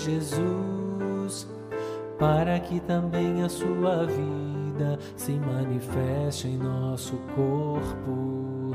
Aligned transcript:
Jesus, 0.00 1.48
para 2.18 2.58
que 2.60 2.80
também 2.80 3.42
a 3.42 3.48
sua 3.48 4.06
vida 4.06 4.98
se 5.16 5.32
manifeste 5.32 6.48
em 6.48 6.56
nosso 6.56 7.16
corpo. 7.34 8.74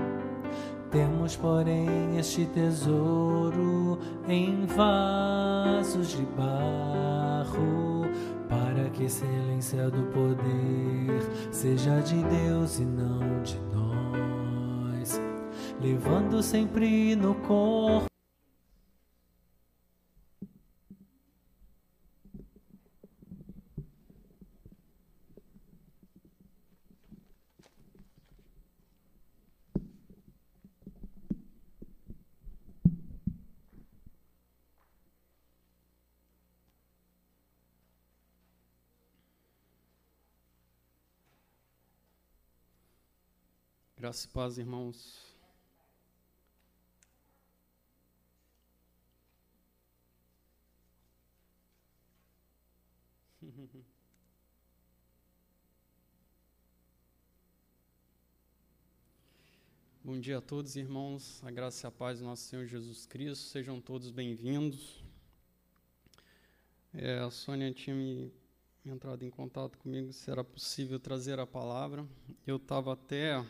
Temos, 0.91 1.35
porém, 1.35 2.17
este 2.17 2.45
tesouro 2.45 3.99
em 4.27 4.65
vasos 4.65 6.09
de 6.09 6.23
barro, 6.37 8.05
para 8.47 8.89
que 8.91 9.03
a 9.03 9.05
excelência 9.05 9.89
do 9.89 10.03
poder 10.13 11.21
seja 11.51 11.99
de 11.99 12.23
Deus 12.23 12.79
e 12.79 12.85
não 12.85 13.41
de 13.43 13.59
nós, 13.73 15.19
levando 15.81 16.41
sempre 16.41 17.15
no 17.15 17.35
corpo. 17.35 18.14
Graça 44.05 44.27
e 44.27 44.29
paz, 44.29 44.59
irmãos. 44.59 45.35
Bom 60.03 60.19
dia 60.19 60.37
a 60.37 60.41
todos, 60.41 60.75
irmãos. 60.75 61.43
A 61.43 61.49
graça 61.49 61.87
e 61.87 61.89
a 61.89 61.91
paz 61.91 62.19
do 62.19 62.25
nosso 62.25 62.43
Senhor 62.43 62.67
Jesus 62.67 63.07
Cristo. 63.07 63.45
Sejam 63.45 63.81
todos 63.81 64.11
bem-vindos. 64.11 65.03
É, 66.93 67.17
a 67.17 67.31
Sônia 67.31 67.73
tinha 67.73 67.95
me 67.95 68.31
entrado 68.85 69.25
em 69.25 69.31
contato 69.31 69.79
comigo 69.79 70.13
se 70.13 70.29
era 70.29 70.43
possível 70.43 70.99
trazer 70.99 71.39
a 71.39 71.47
palavra. 71.47 72.07
Eu 72.45 72.57
estava 72.57 72.93
até 72.93 73.43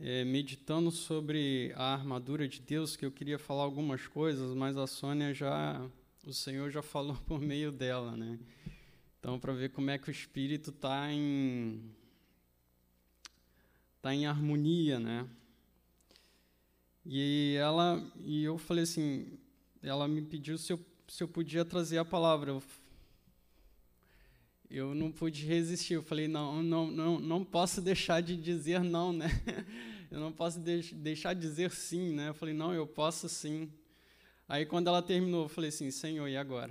é, 0.00 0.24
meditando 0.24 0.90
sobre 0.90 1.72
a 1.76 1.92
armadura 1.92 2.48
de 2.48 2.60
Deus, 2.60 2.96
que 2.96 3.04
eu 3.04 3.12
queria 3.12 3.38
falar 3.38 3.62
algumas 3.62 4.06
coisas, 4.06 4.54
mas 4.54 4.76
a 4.76 4.86
Sônia 4.86 5.32
já, 5.32 5.84
o 6.26 6.32
Senhor 6.32 6.70
já 6.70 6.82
falou 6.82 7.16
por 7.26 7.40
meio 7.40 7.70
dela, 7.70 8.16
né? 8.16 8.38
Então, 9.18 9.38
para 9.38 9.52
ver 9.52 9.70
como 9.70 9.90
é 9.90 9.98
que 9.98 10.08
o 10.08 10.10
Espírito 10.10 10.70
está 10.70 11.10
em 11.10 11.80
tá 14.02 14.14
em 14.14 14.26
harmonia, 14.26 14.98
né? 15.00 15.26
E 17.06 17.56
ela 17.58 18.02
e 18.18 18.44
eu 18.44 18.58
falei 18.58 18.84
assim, 18.84 19.38
ela 19.82 20.06
me 20.06 20.20
pediu 20.20 20.58
se 20.58 20.72
eu, 20.72 20.80
se 21.08 21.22
eu 21.22 21.28
podia 21.28 21.64
trazer 21.64 21.98
a 21.98 22.04
palavra. 22.04 22.50
Eu, 22.50 22.62
eu 24.70 24.94
não 24.94 25.10
pude 25.10 25.44
resistir. 25.44 25.94
Eu 25.94 26.02
falei, 26.02 26.28
não, 26.28 26.62
não, 26.62 26.90
não, 26.90 27.20
não 27.20 27.44
posso 27.44 27.80
deixar 27.80 28.20
de 28.20 28.36
dizer 28.36 28.82
não, 28.82 29.12
né? 29.12 29.28
Eu 30.10 30.20
não 30.20 30.30
posso 30.30 30.60
deixar 30.60 31.34
de 31.34 31.40
dizer 31.40 31.72
sim, 31.72 32.12
né? 32.14 32.28
Eu 32.28 32.34
falei, 32.34 32.54
não, 32.54 32.72
eu 32.72 32.86
posso 32.86 33.28
sim. 33.28 33.68
Aí 34.48 34.64
quando 34.64 34.86
ela 34.86 35.02
terminou, 35.02 35.44
eu 35.44 35.48
falei 35.48 35.70
assim, 35.70 35.90
Senhor, 35.90 36.28
e 36.28 36.36
agora? 36.36 36.70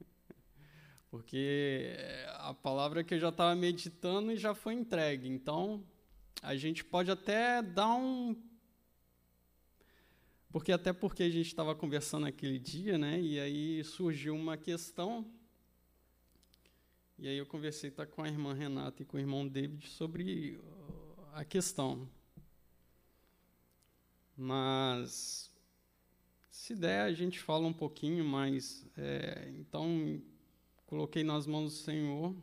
Porque 1.08 1.94
a 2.38 2.52
palavra 2.52 3.04
que 3.04 3.14
eu 3.14 3.20
já 3.20 3.28
estava 3.28 3.54
meditando 3.54 4.34
já 4.36 4.54
foi 4.54 4.74
entregue. 4.74 5.28
Então, 5.28 5.84
a 6.42 6.56
gente 6.56 6.84
pode 6.84 7.12
até 7.12 7.62
dar 7.62 7.94
um 7.94 8.34
porque 10.50 10.70
até 10.70 10.92
porque 10.92 11.24
a 11.24 11.28
gente 11.28 11.48
estava 11.48 11.74
conversando 11.74 12.26
aquele 12.26 12.60
dia, 12.60 12.96
né? 12.96 13.20
E 13.20 13.40
aí 13.40 13.82
surgiu 13.82 14.36
uma 14.36 14.56
questão 14.56 15.26
e 17.18 17.28
aí 17.28 17.38
eu 17.38 17.46
conversei 17.46 17.90
tá, 17.90 18.04
com 18.04 18.22
a 18.22 18.28
irmã 18.28 18.52
Renata 18.52 19.02
e 19.02 19.04
com 19.04 19.16
o 19.16 19.20
irmão 19.20 19.46
David 19.46 19.88
sobre 19.88 20.58
a 21.32 21.44
questão. 21.44 22.08
Mas, 24.36 25.50
se 26.50 26.74
der, 26.74 27.02
a 27.02 27.12
gente 27.12 27.38
fala 27.38 27.66
um 27.66 27.72
pouquinho, 27.72 28.24
mas 28.24 28.84
é, 28.96 29.52
então 29.58 30.20
coloquei 30.86 31.22
nas 31.22 31.46
mãos 31.46 31.72
do 31.72 31.78
Senhor. 31.78 32.34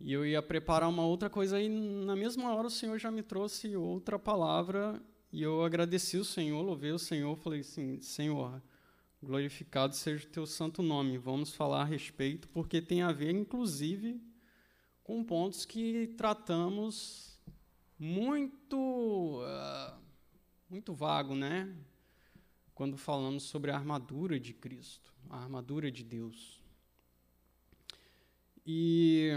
E 0.00 0.12
eu 0.12 0.24
ia 0.24 0.42
preparar 0.42 0.88
uma 0.88 1.04
outra 1.04 1.28
coisa, 1.28 1.60
e 1.60 1.68
na 1.68 2.16
mesma 2.16 2.54
hora 2.54 2.66
o 2.66 2.70
Senhor 2.70 2.98
já 2.98 3.10
me 3.10 3.22
trouxe 3.22 3.76
outra 3.76 4.18
palavra, 4.18 5.00
e 5.32 5.42
eu 5.42 5.62
agradeci 5.62 6.16
o 6.16 6.24
Senhor, 6.24 6.60
louvei 6.62 6.90
o 6.90 6.98
Senhor, 6.98 7.36
falei 7.36 7.60
assim: 7.60 8.00
Senhor, 8.00 8.60
Glorificado 9.22 9.94
seja 9.94 10.26
o 10.26 10.30
teu 10.30 10.46
santo 10.46 10.82
nome. 10.82 11.18
Vamos 11.18 11.54
falar 11.54 11.82
a 11.82 11.84
respeito, 11.84 12.48
porque 12.48 12.80
tem 12.80 13.02
a 13.02 13.12
ver, 13.12 13.32
inclusive, 13.32 14.18
com 15.04 15.22
pontos 15.22 15.66
que 15.66 16.06
tratamos 16.16 17.38
muito, 17.98 19.42
uh, 19.42 20.00
muito 20.70 20.94
vago, 20.94 21.34
né? 21.34 21.70
Quando 22.74 22.96
falamos 22.96 23.42
sobre 23.42 23.70
a 23.70 23.76
armadura 23.76 24.40
de 24.40 24.54
Cristo, 24.54 25.12
a 25.28 25.42
armadura 25.42 25.92
de 25.92 26.02
Deus. 26.02 26.62
E 28.64 29.32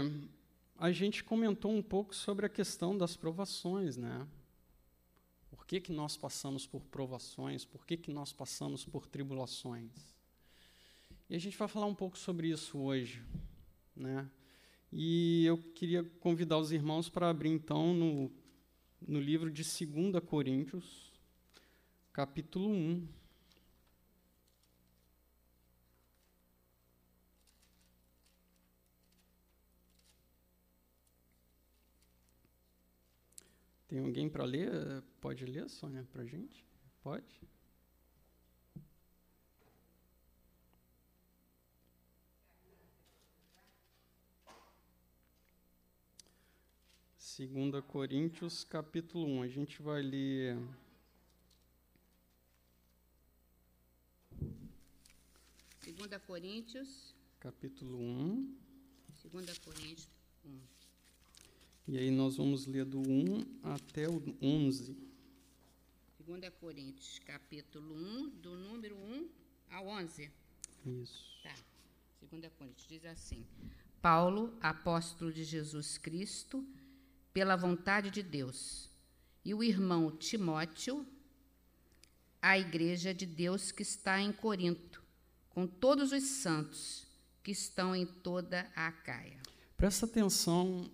a 0.78 0.90
gente 0.92 1.22
comentou 1.22 1.70
um 1.70 1.82
pouco 1.82 2.14
sobre 2.14 2.46
a 2.46 2.48
questão 2.48 2.96
das 2.96 3.18
provações, 3.18 3.98
né? 3.98 4.26
Por 5.64 5.68
que, 5.68 5.80
que 5.80 5.92
nós 5.92 6.14
passamos 6.14 6.66
por 6.66 6.82
provações? 6.82 7.64
Por 7.64 7.86
que, 7.86 7.96
que 7.96 8.12
nós 8.12 8.34
passamos 8.34 8.84
por 8.84 9.06
tribulações? 9.06 9.90
E 11.28 11.34
a 11.34 11.38
gente 11.38 11.56
vai 11.56 11.66
falar 11.66 11.86
um 11.86 11.94
pouco 11.94 12.18
sobre 12.18 12.48
isso 12.48 12.78
hoje. 12.78 13.22
Né? 13.96 14.30
E 14.92 15.46
eu 15.46 15.56
queria 15.56 16.04
convidar 16.20 16.58
os 16.58 16.70
irmãos 16.70 17.08
para 17.08 17.30
abrir, 17.30 17.48
então, 17.48 17.94
no, 17.94 18.30
no 19.00 19.18
livro 19.18 19.50
de 19.50 19.62
2 19.62 20.22
Coríntios, 20.26 21.10
capítulo 22.12 22.68
1. 22.68 23.08
Tem 33.94 34.02
alguém 34.02 34.28
para 34.28 34.44
ler? 34.44 35.04
Pode 35.20 35.46
ler, 35.46 35.70
Sônia, 35.70 36.04
para 36.10 36.22
a 36.22 36.26
gente? 36.26 36.66
Pode? 37.00 37.40
Segunda 47.16 47.80
Coríntios, 47.80 48.64
capítulo 48.64 49.26
1. 49.26 49.42
A 49.42 49.46
gente 49.46 49.80
vai 49.80 50.02
ler 50.02 50.58
Segunda 55.82 56.18
Coríntios, 56.18 57.14
capítulo 57.38 57.96
1. 58.00 58.58
Segunda 59.14 59.54
Coríntios 59.60 60.10
1. 60.44 60.83
E 61.86 61.98
aí 61.98 62.10
nós 62.10 62.38
vamos 62.38 62.66
ler 62.66 62.86
do 62.86 62.98
1 62.98 63.44
até 63.62 64.08
o 64.08 64.22
11. 64.40 64.96
2 66.18 66.48
Coríntios, 66.58 67.18
capítulo 67.18 67.94
1, 67.94 68.30
do 68.40 68.56
número 68.56 68.96
1 68.96 69.28
ao 69.70 69.88
11. 69.88 70.30
Isso. 70.86 71.42
Tá. 71.42 71.54
2 72.22 72.50
Coríntios 72.58 72.88
diz 72.88 73.04
assim: 73.04 73.46
Paulo, 74.00 74.56
apóstolo 74.62 75.30
de 75.30 75.44
Jesus 75.44 75.98
Cristo, 75.98 76.66
pela 77.34 77.54
vontade 77.54 78.10
de 78.10 78.22
Deus, 78.22 78.88
e 79.44 79.52
o 79.52 79.62
irmão 79.62 80.10
Timóteo, 80.10 81.06
a 82.40 82.58
igreja 82.58 83.12
de 83.12 83.26
Deus 83.26 83.70
que 83.70 83.82
está 83.82 84.18
em 84.22 84.32
Corinto, 84.32 85.02
com 85.50 85.66
todos 85.66 86.12
os 86.12 86.22
santos 86.22 87.06
que 87.42 87.50
estão 87.50 87.94
em 87.94 88.06
toda 88.06 88.72
a 88.74 88.86
Acaia. 88.86 89.38
Presta 89.76 90.06
atenção 90.06 90.90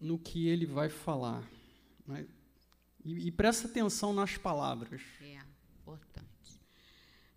no 0.00 0.18
que 0.18 0.48
ele 0.48 0.66
vai 0.66 0.88
falar. 0.88 1.48
Né? 2.06 2.26
E, 3.04 3.28
e 3.28 3.30
presta 3.30 3.68
atenção 3.68 4.12
nas 4.12 4.36
palavras. 4.36 5.02
É, 5.20 5.40
importante. 5.80 6.60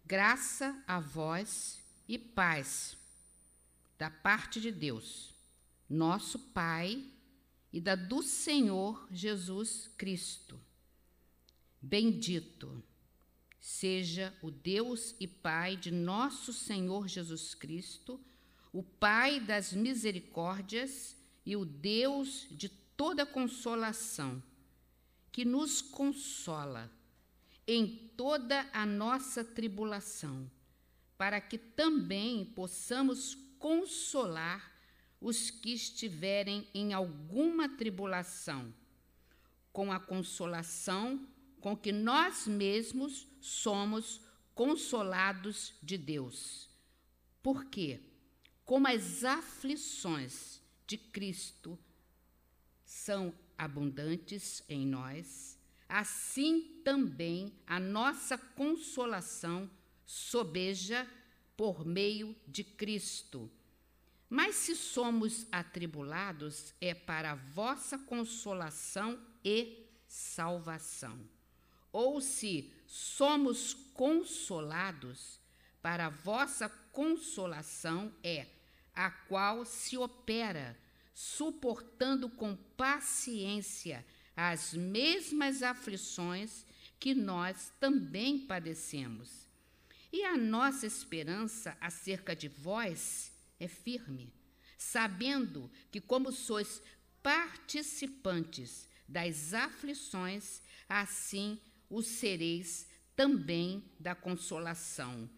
Graça 0.06 0.82
a 0.88 1.00
vós 1.00 1.84
e 2.08 2.18
paz 2.18 2.98
da 3.98 4.10
parte 4.10 4.60
de 4.60 4.72
Deus, 4.72 5.34
nosso 5.90 6.40
Pai, 6.40 7.06
e 7.72 7.82
da 7.82 7.96
do 7.96 8.22
Senhor 8.22 9.08
Jesus 9.12 9.90
Cristo. 9.98 10.60
Bendito 11.82 12.84
seja 13.60 14.38
o 14.42 14.52
Deus 14.52 15.16
e 15.22 15.28
Pai 15.28 15.78
de 15.78 15.90
nosso 15.90 16.52
Senhor 16.52 17.08
Jesus 17.08 17.56
Cristo, 17.56 18.20
o 18.74 18.84
Pai 18.84 19.40
das 19.40 19.72
misericórdias 19.72 21.16
e 21.46 21.56
o 21.56 21.66
Deus 21.66 22.48
de 22.52 22.70
toda 22.70 23.26
consolação, 23.26 24.42
que 25.32 25.44
nos 25.44 25.82
consola 25.82 26.92
em 27.68 28.12
toda 28.16 28.70
a 28.74 28.86
nossa 28.86 29.44
tribulação, 29.44 30.50
para 31.18 31.40
que 31.42 31.58
também 31.58 32.46
possamos 32.46 33.36
consolar 33.58 34.72
os 35.20 35.50
que 35.50 35.74
estiverem 35.74 36.68
em 36.74 36.94
alguma 36.94 37.70
tribulação, 37.70 38.74
com 39.72 39.92
a 39.92 40.00
consolação 40.00 41.28
com 41.64 41.78
que 41.78 41.94
nós 41.94 42.46
mesmos 42.46 43.26
somos 43.40 44.20
consolados 44.54 45.74
de 45.82 45.98
Deus. 45.98 46.70
Por 47.42 47.64
quê? 47.66 48.02
Como 48.66 48.86
as 48.86 49.24
aflições 49.24 50.53
de 50.94 50.98
Cristo 51.00 51.80
são 52.86 53.34
abundantes 53.58 54.64
em 54.70 54.86
nós, 54.86 55.58
assim 55.90 56.82
também 56.84 57.52
a 57.66 57.80
nossa 57.80 58.38
consolação 58.38 59.68
sobeja 60.06 61.10
por 61.58 61.84
meio 61.84 62.36
de 62.48 62.64
Cristo. 62.64 63.50
Mas 64.30 64.54
se 64.56 64.76
somos 64.76 65.48
atribulados, 65.52 66.76
é 66.80 66.94
para 66.94 67.32
a 67.32 67.36
vossa 67.36 67.98
consolação 67.98 69.20
e 69.44 69.88
salvação 70.08 71.20
ou 71.92 72.22
se 72.22 72.72
somos 72.86 73.74
consolados, 73.94 75.40
para 75.82 76.08
a 76.08 76.10
vossa 76.10 76.70
consolação 76.92 78.14
é 78.24 78.48
a 78.94 79.10
qual 79.10 79.66
se 79.66 79.98
opera, 79.98 80.78
suportando 81.14 82.30
com 82.30 82.56
paciência 82.76 84.06
as 84.36 84.74
mesmas 84.74 85.62
aflições 85.62 86.66
que 87.00 87.14
nós 87.14 87.72
também 87.80 88.40
padecemos. 88.40 89.48
E 90.12 90.24
a 90.24 90.38
nossa 90.38 90.86
esperança 90.86 91.78
acerca 91.80 92.36
de 92.36 92.48
vós 92.48 93.32
é 93.60 93.68
firme, 93.68 94.34
sabendo 94.78 95.70
que, 95.92 96.00
como 96.00 96.32
sois 96.32 96.82
participantes 97.22 98.88
das 99.08 99.54
aflições, 99.54 100.62
assim 100.88 101.60
o 101.90 102.02
sereis 102.02 102.88
também 103.16 103.84
da 104.00 104.16
consolação. 104.16 105.30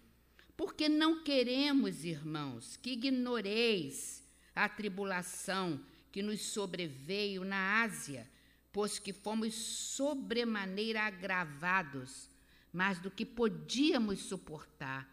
Porque 0.55 0.87
não 0.87 1.23
queremos, 1.23 2.05
irmãos, 2.05 2.77
que 2.77 2.91
ignoreis 2.91 4.24
a 4.55 4.69
tribulação 4.69 5.79
que 6.11 6.23
nos 6.23 6.41
sobreveio 6.41 7.43
na 7.43 7.83
Ásia, 7.83 8.29
pois 8.71 8.97
que 8.97 9.11
fomos 9.11 9.53
sobremaneira 9.53 11.01
agravados, 11.01 12.29
mais 12.71 12.99
do 12.99 13.11
que 13.11 13.25
podíamos 13.25 14.19
suportar, 14.21 15.09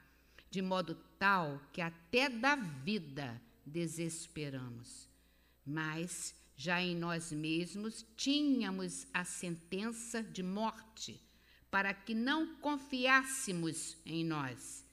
de 0.51 0.63
modo 0.63 0.95
tal 1.19 1.61
que 1.73 1.81
até 1.81 2.29
da 2.29 2.55
vida 2.57 3.41
desesperamos. 3.67 5.09
Mas 5.67 6.35
já 6.57 6.81
em 6.81 6.95
nós 6.95 7.33
mesmos 7.33 8.07
tínhamos 8.17 9.07
a 9.13 9.25
sentença 9.25 10.23
de 10.23 10.43
morte 10.43 11.21
para 11.71 11.95
que 11.95 12.15
não 12.15 12.55
confiássemos 12.57 13.97
em 14.05 14.25
nós, 14.25 14.85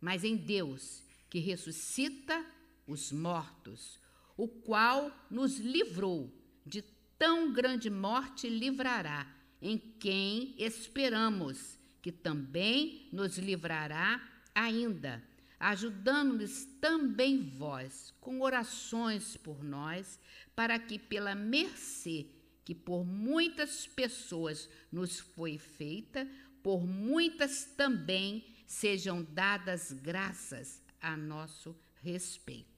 mas 0.00 0.24
em 0.24 0.36
Deus, 0.36 1.02
que 1.30 1.38
ressuscita 1.38 2.44
os 2.88 3.12
mortos, 3.12 4.00
o 4.36 4.48
qual 4.48 5.12
nos 5.30 5.58
livrou 5.58 6.32
de 6.64 6.82
tão 7.18 7.52
grande 7.52 7.90
morte 7.90 8.48
livrará, 8.48 9.26
em 9.60 9.76
quem 9.76 10.54
esperamos, 10.58 11.78
que 12.00 12.10
também 12.10 13.08
nos 13.12 13.36
livrará 13.36 14.20
ainda, 14.54 15.22
ajudando-nos 15.60 16.64
também 16.80 17.42
vós 17.58 18.14
com 18.20 18.40
orações 18.40 19.36
por 19.36 19.62
nós, 19.62 20.18
para 20.56 20.78
que 20.78 20.98
pela 20.98 21.34
mercê 21.34 22.26
que 22.64 22.74
por 22.74 23.04
muitas 23.04 23.86
pessoas 23.86 24.68
nos 24.92 25.18
foi 25.18 25.58
feita, 25.58 26.28
por 26.62 26.86
muitas 26.86 27.64
também 27.64 28.44
sejam 28.66 29.24
dadas 29.24 29.90
graças 29.92 30.82
a 31.00 31.16
nosso 31.16 31.74
respeito. 32.02 32.77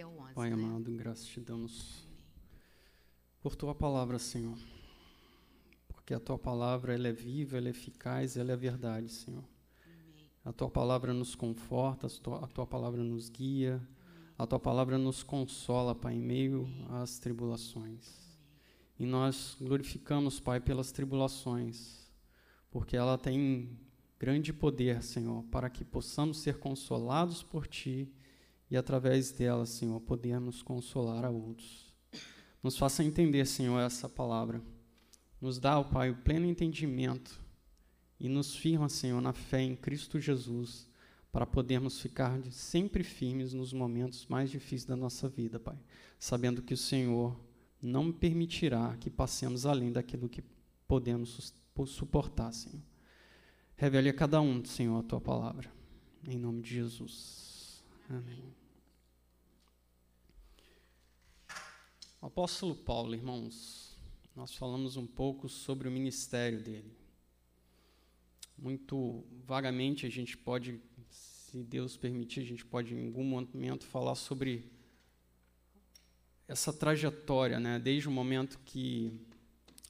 Até 0.00 0.06
o 0.06 0.18
11. 0.18 0.34
Pai 0.34 0.50
né? 0.50 0.54
amado, 0.54 0.90
graças 0.92 1.26
te 1.26 1.40
damos 1.40 2.08
por 3.42 3.54
tua 3.54 3.74
palavra, 3.74 4.18
Senhor. 4.18 4.58
Porque 5.88 6.14
a 6.14 6.20
tua 6.20 6.38
palavra 6.38 6.94
ela 6.94 7.08
é 7.08 7.12
viva, 7.12 7.58
ela 7.58 7.68
é 7.68 7.70
eficaz, 7.70 8.36
ela 8.36 8.52
é 8.52 8.56
verdade, 8.56 9.08
Senhor. 9.10 9.44
Amém. 9.84 10.26
A 10.44 10.52
tua 10.52 10.70
palavra 10.70 11.12
nos 11.12 11.34
conforta, 11.34 12.06
a 12.06 12.10
tua, 12.10 12.44
a 12.44 12.46
tua 12.46 12.66
palavra 12.66 13.02
nos 13.02 13.28
guia 13.28 13.80
a 14.40 14.46
tua 14.46 14.58
palavra 14.58 14.96
nos 14.96 15.22
consola, 15.22 15.94
Pai, 15.94 16.14
em 16.14 16.22
meio 16.22 16.66
às 16.88 17.18
tribulações. 17.18 18.38
E 18.98 19.04
nós 19.04 19.54
glorificamos, 19.60 20.40
Pai, 20.40 20.58
pelas 20.58 20.90
tribulações, 20.90 22.10
porque 22.70 22.96
ela 22.96 23.18
tem 23.18 23.78
grande 24.18 24.50
poder, 24.50 25.02
Senhor, 25.02 25.44
para 25.50 25.68
que 25.68 25.84
possamos 25.84 26.38
ser 26.38 26.56
consolados 26.56 27.42
por 27.42 27.66
Ti 27.66 28.10
e, 28.70 28.76
através 28.76 29.32
dela, 29.32 29.66
Senhor, 29.66 30.00
podermos 30.00 30.62
consolar 30.62 31.24
a 31.24 31.30
outros. 31.30 31.92
Nos 32.62 32.76
faça 32.76 33.02
entender, 33.02 33.46
Senhor, 33.46 33.78
essa 33.80 34.08
palavra. 34.08 34.62
Nos 35.40 35.58
dá, 35.58 35.78
ó 35.78 35.84
Pai, 35.84 36.10
o 36.10 36.16
pleno 36.16 36.46
entendimento 36.46 37.40
e 38.18 38.28
nos 38.28 38.54
firma, 38.54 38.88
Senhor, 38.88 39.20
na 39.20 39.32
fé 39.32 39.62
em 39.62 39.74
Cristo 39.74 40.20
Jesus 40.20 40.88
para 41.32 41.46
podermos 41.46 42.00
ficar 42.00 42.40
sempre 42.50 43.02
firmes 43.02 43.52
nos 43.52 43.72
momentos 43.72 44.26
mais 44.26 44.50
difíceis 44.50 44.84
da 44.84 44.96
nossa 44.96 45.28
vida, 45.28 45.58
Pai, 45.58 45.78
sabendo 46.18 46.60
que 46.60 46.74
o 46.74 46.76
Senhor 46.76 47.38
não 47.80 48.12
permitirá 48.12 48.96
que 48.98 49.08
passemos 49.08 49.64
além 49.64 49.92
daquilo 49.92 50.28
que 50.28 50.42
podemos 50.86 51.54
suportar, 51.86 52.52
Senhor. 52.52 52.82
Revele 53.76 54.10
a 54.10 54.14
cada 54.14 54.40
um, 54.40 54.62
Senhor, 54.64 54.98
a 54.98 55.02
tua 55.02 55.20
palavra. 55.20 55.72
Em 56.28 56.38
nome 56.38 56.60
de 56.60 56.74
Jesus. 56.74 57.82
Amém. 58.08 58.59
O 62.22 62.26
apóstolo 62.26 62.74
Paulo, 62.74 63.14
irmãos, 63.14 63.96
nós 64.36 64.54
falamos 64.54 64.94
um 64.98 65.06
pouco 65.06 65.48
sobre 65.48 65.88
o 65.88 65.90
ministério 65.90 66.62
dele. 66.62 66.94
Muito 68.58 69.24
vagamente 69.46 70.04
a 70.04 70.10
gente 70.10 70.36
pode 70.36 70.78
se 71.08 71.62
Deus 71.62 71.96
permitir, 71.96 72.40
a 72.40 72.44
gente 72.44 72.62
pode 72.62 72.94
em 72.94 73.06
algum 73.06 73.24
momento 73.24 73.86
falar 73.86 74.14
sobre 74.16 74.70
essa 76.46 76.74
trajetória, 76.74 77.58
né? 77.58 77.78
desde 77.78 78.06
o 78.06 78.12
momento 78.12 78.58
que 78.66 79.18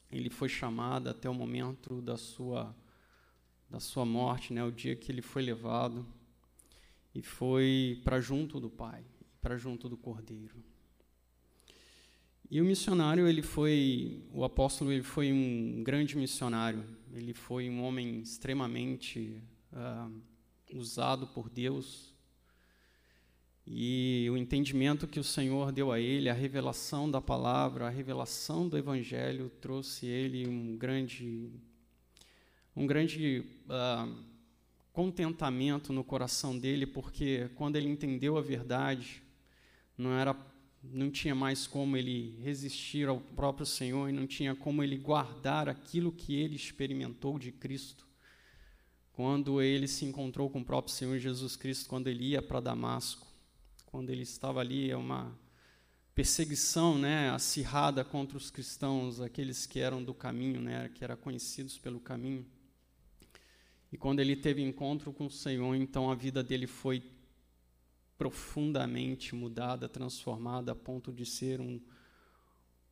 ele 0.08 0.30
foi 0.30 0.48
chamado 0.48 1.08
até 1.08 1.28
o 1.28 1.34
momento 1.34 2.00
da 2.00 2.16
sua, 2.16 2.76
da 3.68 3.80
sua 3.80 4.04
morte, 4.04 4.52
né? 4.52 4.62
o 4.62 4.70
dia 4.70 4.94
que 4.94 5.10
ele 5.10 5.20
foi 5.20 5.42
levado 5.42 6.06
e 7.12 7.22
foi 7.22 8.00
para 8.04 8.20
junto 8.20 8.60
do 8.60 8.70
Pai, 8.70 9.04
para 9.42 9.56
junto 9.56 9.88
do 9.88 9.96
Cordeiro. 9.96 10.69
E 12.50 12.60
o 12.60 12.64
missionário, 12.64 13.28
ele 13.28 13.42
foi, 13.42 14.24
o 14.32 14.42
apóstolo, 14.42 14.90
ele 14.90 15.04
foi 15.04 15.32
um 15.32 15.84
grande 15.84 16.16
missionário. 16.16 16.84
Ele 17.12 17.32
foi 17.32 17.70
um 17.70 17.84
homem 17.84 18.18
extremamente 18.20 19.40
uh, 19.72 20.12
usado 20.74 21.28
por 21.28 21.48
Deus. 21.48 22.12
E 23.64 24.26
o 24.32 24.36
entendimento 24.36 25.06
que 25.06 25.20
o 25.20 25.24
Senhor 25.24 25.70
deu 25.70 25.92
a 25.92 26.00
ele, 26.00 26.28
a 26.28 26.34
revelação 26.34 27.08
da 27.08 27.20
palavra, 27.20 27.86
a 27.86 27.90
revelação 27.90 28.68
do 28.68 28.76
Evangelho, 28.76 29.48
trouxe 29.60 30.06
ele 30.06 30.48
um 30.48 30.76
grande, 30.76 31.52
um 32.74 32.84
grande 32.84 33.44
uh, 33.66 34.12
contentamento 34.92 35.92
no 35.92 36.02
coração 36.02 36.58
dele, 36.58 36.84
porque 36.84 37.48
quando 37.54 37.76
ele 37.76 37.88
entendeu 37.88 38.36
a 38.36 38.42
verdade, 38.42 39.22
não 39.96 40.12
era, 40.18 40.34
não 40.82 41.10
tinha 41.10 41.34
mais 41.34 41.66
como 41.66 41.96
ele 41.96 42.38
resistir 42.42 43.08
ao 43.08 43.20
próprio 43.20 43.66
Senhor 43.66 44.08
e 44.08 44.12
não 44.12 44.26
tinha 44.26 44.54
como 44.54 44.82
ele 44.82 44.96
guardar 44.96 45.68
aquilo 45.68 46.10
que 46.12 46.34
ele 46.34 46.56
experimentou 46.56 47.38
de 47.38 47.52
Cristo 47.52 48.10
quando 49.20 49.60
ele 49.60 49.86
se 49.86 50.06
encontrou 50.06 50.48
com 50.48 50.60
o 50.60 50.64
próprio 50.64 50.94
Senhor 50.94 51.18
Jesus 51.18 51.54
Cristo, 51.54 51.86
quando 51.90 52.08
ele 52.08 52.28
ia 52.28 52.40
para 52.40 52.58
Damasco, 52.58 53.26
quando 53.84 54.08
ele 54.08 54.22
estava 54.22 54.60
ali, 54.60 54.90
é 54.90 54.96
uma 54.96 55.38
perseguição 56.14 56.96
né, 56.96 57.28
acirrada 57.28 58.02
contra 58.02 58.38
os 58.38 58.50
cristãos, 58.50 59.20
aqueles 59.20 59.66
que 59.66 59.78
eram 59.78 60.02
do 60.02 60.14
caminho, 60.14 60.62
né, 60.62 60.88
que 60.94 61.04
eram 61.04 61.18
conhecidos 61.18 61.76
pelo 61.76 62.00
caminho. 62.00 62.46
E 63.92 63.98
quando 63.98 64.20
ele 64.20 64.34
teve 64.34 64.62
encontro 64.62 65.12
com 65.12 65.26
o 65.26 65.30
Senhor, 65.30 65.74
então 65.74 66.10
a 66.10 66.14
vida 66.14 66.42
dele 66.42 66.66
foi 66.66 67.02
profundamente 68.20 69.34
mudada, 69.34 69.88
transformada 69.88 70.72
a 70.72 70.74
ponto 70.74 71.10
de 71.10 71.24
ser 71.24 71.58
um 71.58 71.80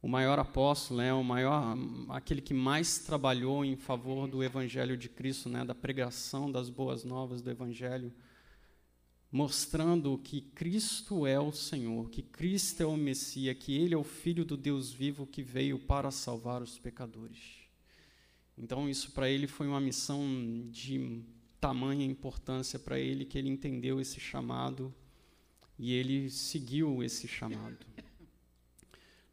o 0.01 0.09
maior 0.09 0.39
apóstolo, 0.39 1.01
né, 1.01 1.13
o 1.13 1.25
maior, 1.25 1.77
aquele 2.11 2.41
que 2.41 2.55
mais 2.55 3.01
trabalhou 3.01 3.65
em 3.65 3.77
favor 3.77 4.29
do 4.29 4.43
Evangelho 4.43 4.97
de 4.97 5.09
Cristo, 5.09 5.49
né, 5.49 5.65
da 5.65 5.75
pregação 5.75 6.51
das 6.51 6.71
boas 6.71 7.05
novas 7.05 7.43
do 7.43 7.51
Evangelho, 7.51 8.13
mostrando 9.31 10.17
que 10.17 10.41
Cristo 10.41 11.27
é 11.27 11.39
o 11.39 11.53
Senhor, 11.53 12.09
que 12.11 12.23
Cristo 12.23 12.81
é 12.81 12.87
o 12.87 12.97
Messias, 12.97 13.57
que 13.59 13.77
Ele 13.77 13.93
é 13.93 13.99
o 13.99 14.05
Filho 14.05 14.45
do 14.45 14.57
Deus 14.57 14.93
vivo 14.93 15.27
que 15.27 15.43
veio 15.43 15.81
para 15.81 16.13
salvar 16.13 16.63
os 16.63 16.79
pecadores. 16.79 17.69
Então, 18.57 18.89
isso 18.89 19.11
para 19.11 19.29
ele 19.29 19.49
foi 19.49 19.67
uma 19.67 19.81
missão 19.81 20.25
de 20.71 21.23
tamanha 21.61 22.07
importância 22.07 22.79
para 22.79 22.99
ele, 23.01 23.25
que 23.25 23.37
ele 23.37 23.49
entendeu 23.49 24.01
esse 24.01 24.21
chamado 24.21 24.95
e 25.79 25.93
ele 25.93 26.29
seguiu 26.29 27.03
esse 27.03 27.29
chamado. 27.29 27.87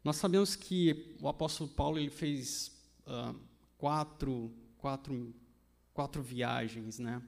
Nós 0.04 0.16
sabemos 0.16 0.54
que 0.54 1.16
o 1.20 1.28
apóstolo 1.28 1.68
Paulo 1.68 1.98
ele 1.98 2.10
fez 2.10 2.70
uh, 3.06 3.34
quatro, 3.76 4.52
quatro, 4.78 5.34
quatro 5.92 6.22
viagens, 6.22 6.98
né? 6.98 7.20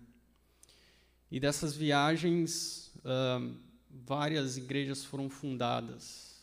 E 1.30 1.40
dessas 1.40 1.74
viagens, 1.74 2.92
uh, 2.98 3.54
várias 3.90 4.56
igrejas 4.56 5.04
foram 5.04 5.28
fundadas. 5.28 6.40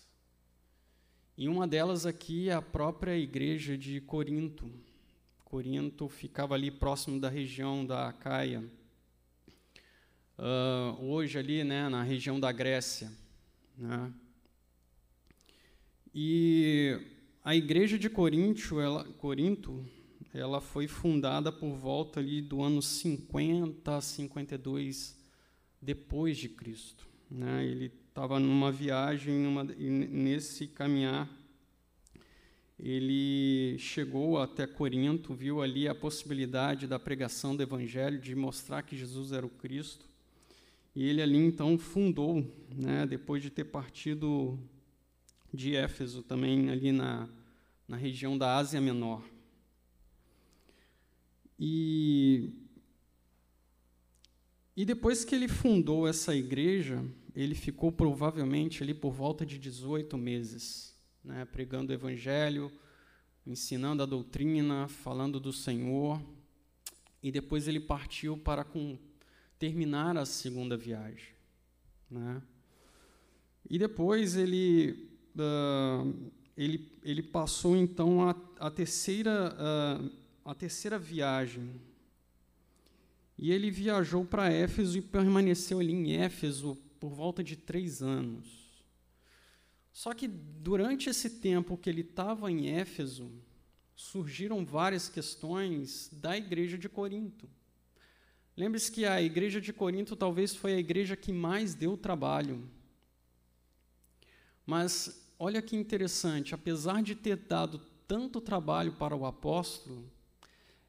E 1.38 1.48
uma 1.48 1.68
delas 1.68 2.06
aqui 2.06 2.50
é 2.50 2.54
a 2.54 2.62
própria 2.62 3.18
igreja 3.18 3.78
de 3.78 4.02
Corinto. 4.02 4.70
Corinto 5.44 6.08
ficava 6.10 6.54
ali 6.54 6.70
próximo 6.70 7.20
da 7.20 7.30
região 7.30 7.86
da 7.86 8.10
Acaia. 8.10 8.64
Uh, 10.38 11.06
hoje 11.06 11.38
ali, 11.38 11.64
né, 11.64 11.88
na 11.88 12.04
região 12.04 12.40
da 12.40 12.52
Grécia, 12.52 13.12
né? 13.78 14.12
E 16.14 16.98
a 17.44 17.56
igreja 17.56 18.00
de 18.00 18.10
Corinto, 18.10 18.80
ela, 18.80 19.04
Corinto, 19.04 19.86
ela 20.34 20.62
foi 20.62 20.88
fundada 20.88 21.52
por 21.52 21.76
volta 21.76 22.20
ali 22.20 22.42
do 22.42 22.62
ano 22.62 22.82
50 22.82 23.98
a 23.98 24.02
52 24.02 25.18
depois 25.82 26.38
de 26.38 26.50
Cristo. 26.50 27.08
Né? 27.30 27.66
Ele 27.66 27.92
estava 28.08 28.40
numa 28.40 28.72
viagem, 28.72 29.36
numa, 29.36 29.64
nesse 29.64 30.68
caminhar, 30.68 31.30
ele 32.80 33.78
chegou 33.78 34.40
até 34.40 34.66
Corinto, 34.66 35.34
viu 35.34 35.62
ali 35.62 35.88
a 35.88 35.96
possibilidade 35.96 36.88
da 36.88 37.00
pregação 37.00 37.56
do 37.56 37.64
Evangelho, 37.64 38.20
de 38.20 38.36
mostrar 38.36 38.84
que 38.84 38.98
Jesus 38.98 39.32
era 39.32 39.46
o 39.46 39.50
Cristo, 39.50 40.06
e 40.96 41.04
ele 41.08 41.22
ali 41.22 41.38
então 41.38 41.78
fundou, 41.78 42.42
né, 42.74 43.06
depois 43.06 43.44
de 43.44 43.50
ter 43.50 43.66
partido 43.66 44.58
de 45.54 45.76
Éfeso, 45.76 46.24
também 46.24 46.70
ali 46.70 46.92
na, 46.92 47.28
na 47.88 47.98
região 47.98 48.38
da 48.38 48.56
Ásia 48.56 48.80
Menor. 48.80 49.24
E, 51.60 52.50
e 54.76 54.86
depois 54.86 55.26
que 55.26 55.36
ele 55.36 55.48
fundou 55.48 56.08
essa 56.08 56.36
igreja, 56.36 57.04
ele 57.36 57.56
ficou 57.56 57.92
provavelmente 57.92 58.82
ali 58.82 58.94
por 58.94 59.12
volta 59.12 59.46
de 59.46 59.60
18 59.60 60.18
meses, 60.18 60.96
né, 61.24 61.44
pregando 61.44 61.92
o 61.92 61.96
evangelho, 61.96 62.72
ensinando 63.46 64.02
a 64.02 64.06
doutrina, 64.06 64.88
falando 64.88 65.40
do 65.40 65.52
Senhor, 65.52 66.22
e 67.22 67.32
depois 67.32 67.68
ele 67.68 67.80
partiu 67.80 68.38
para 68.38 68.64
com, 68.64 68.98
terminar 69.58 70.18
a 70.18 70.26
segunda 70.26 70.76
viagem. 70.78 71.34
Né? 72.10 72.42
E 73.70 73.80
depois 73.80 74.36
ele 74.36 75.10
uh, 75.36 76.32
ele, 76.58 76.90
ele 77.04 77.22
passou 77.22 77.76
então 77.76 78.28
a, 78.28 78.36
a 78.60 78.72
terceira, 78.72 79.54
uh, 79.54 80.12
a 80.44 80.56
terceira 80.56 80.98
viagem. 80.98 81.82
E 83.38 83.52
ele 83.52 83.70
viajou 83.70 84.24
para 84.24 84.52
Éfeso 84.52 84.98
e 84.98 85.02
permaneceu 85.02 85.80
ali 85.80 85.92
em 85.92 86.14
Éfeso 86.14 86.78
por 87.00 87.10
volta 87.10 87.44
de 87.44 87.58
três 87.58 88.02
anos. 88.02 88.64
Só 89.92 90.14
que 90.14 90.28
durante 90.28 91.10
esse 91.10 91.30
tempo 91.30 91.78
que 91.78 91.90
ele 91.90 92.02
estava 92.02 92.50
em 92.50 92.70
Éfeso, 92.70 93.32
surgiram 93.96 94.66
várias 94.66 95.10
questões 95.10 96.10
da 96.14 96.38
igreja 96.38 96.78
de 96.78 96.88
Corinto. 96.88 97.50
Lembre-se 98.58 98.92
que 98.92 99.06
a 99.06 99.22
igreja 99.22 99.60
de 99.60 99.74
Corinto 99.74 100.16
talvez 100.16 100.56
foi 100.56 100.74
a 100.74 100.80
igreja 100.80 101.16
que 101.16 101.34
mais 101.34 101.76
deu 101.76 101.98
trabalho. 101.98 102.70
Mas 104.66 105.28
olha 105.38 105.62
que 105.62 105.76
interessante, 105.76 106.56
apesar 106.56 107.04
de 107.04 107.16
ter 107.16 107.36
dado 107.36 107.80
tanto 108.08 108.40
trabalho 108.40 108.94
para 108.94 109.16
o 109.16 109.26
apóstolo, 109.26 110.10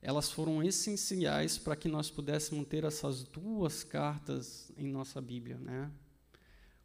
elas 0.01 0.31
foram 0.31 0.63
essenciais 0.63 1.59
para 1.59 1.75
que 1.75 1.89
nós 1.89 2.09
pudéssemos 2.09 2.67
ter 2.69 2.85
essas 2.85 3.25
duas 3.25 3.83
cartas 3.83 4.71
em 4.77 4.87
nossa 4.87 5.21
Bíblia, 5.21 5.59
né? 5.59 5.91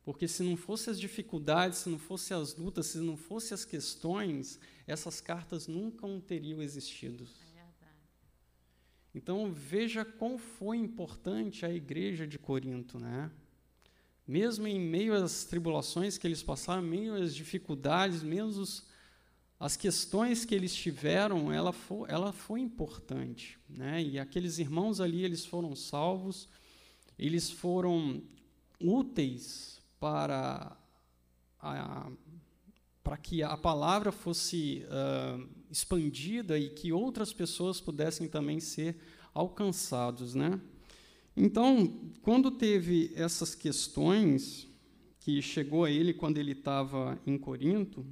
Porque 0.04 0.28
se 0.28 0.42
não 0.42 0.58
fossem 0.58 0.92
as 0.92 1.00
dificuldades, 1.00 1.80
se 1.80 1.90
não 1.90 2.00
fossem 2.00 2.36
as 2.36 2.56
lutas, 2.56 2.88
se 2.88 2.98
não 2.98 3.16
fossem 3.16 3.54
as 3.54 3.64
questões, 3.64 4.60
essas 4.88 5.22
cartas 5.22 5.68
nunca 5.68 6.08
teriam 6.26 6.62
existido. 6.62 7.28
Então 9.14 9.52
veja 9.52 10.06
quão 10.06 10.38
foi 10.38 10.78
importante 10.78 11.66
a 11.66 11.74
igreja 11.74 12.26
de 12.26 12.40
Corinto, 12.40 12.98
né? 12.98 13.30
mesmo 14.28 14.66
em 14.66 14.80
meio 14.80 15.14
às 15.14 15.44
tribulações 15.44 16.18
que 16.18 16.26
eles 16.26 16.42
passaram, 16.42 16.82
meio 16.82 17.16
às 17.16 17.36
dificuldades, 17.36 18.24
mesmo 18.24 18.64
as 19.60 19.76
questões 19.76 20.46
que 20.46 20.56
eles 20.56 20.74
tiveram, 20.74 21.52
ela 21.52 21.74
foi, 21.74 22.10
ela 22.10 22.32
foi 22.32 22.62
importante. 22.62 23.60
Né? 23.70 24.02
E 24.02 24.18
aqueles 24.18 24.58
irmãos 24.58 25.02
ali, 25.02 25.24
eles 25.24 25.46
foram 25.46 25.76
salvos, 25.76 26.48
eles 27.20 27.52
foram 27.52 28.24
úteis 28.80 29.82
para, 30.00 30.76
a, 31.60 32.10
para 33.12 33.18
que 33.18 33.44
a 33.44 33.58
palavra 33.58 34.10
fosse 34.10 34.86
uh, 34.86 35.46
expandida 35.70 36.58
e 36.58 36.70
que 36.70 36.94
outras 36.94 37.34
pessoas 37.34 37.82
pudessem 37.82 38.26
também 38.26 38.62
ser 38.62 38.96
alcançados. 39.34 40.34
Né? 40.34 40.58
Então, 41.36 42.10
quando 42.22 42.50
teve 42.50 43.12
essas 43.14 43.54
questões 43.54 44.66
que 45.20 45.42
chegou 45.42 45.84
a 45.84 45.92
ele 45.92 46.14
quando 46.14 46.38
ele 46.38 46.54
estava 46.54 47.20
em 47.28 47.38
Corinto, 47.38 48.06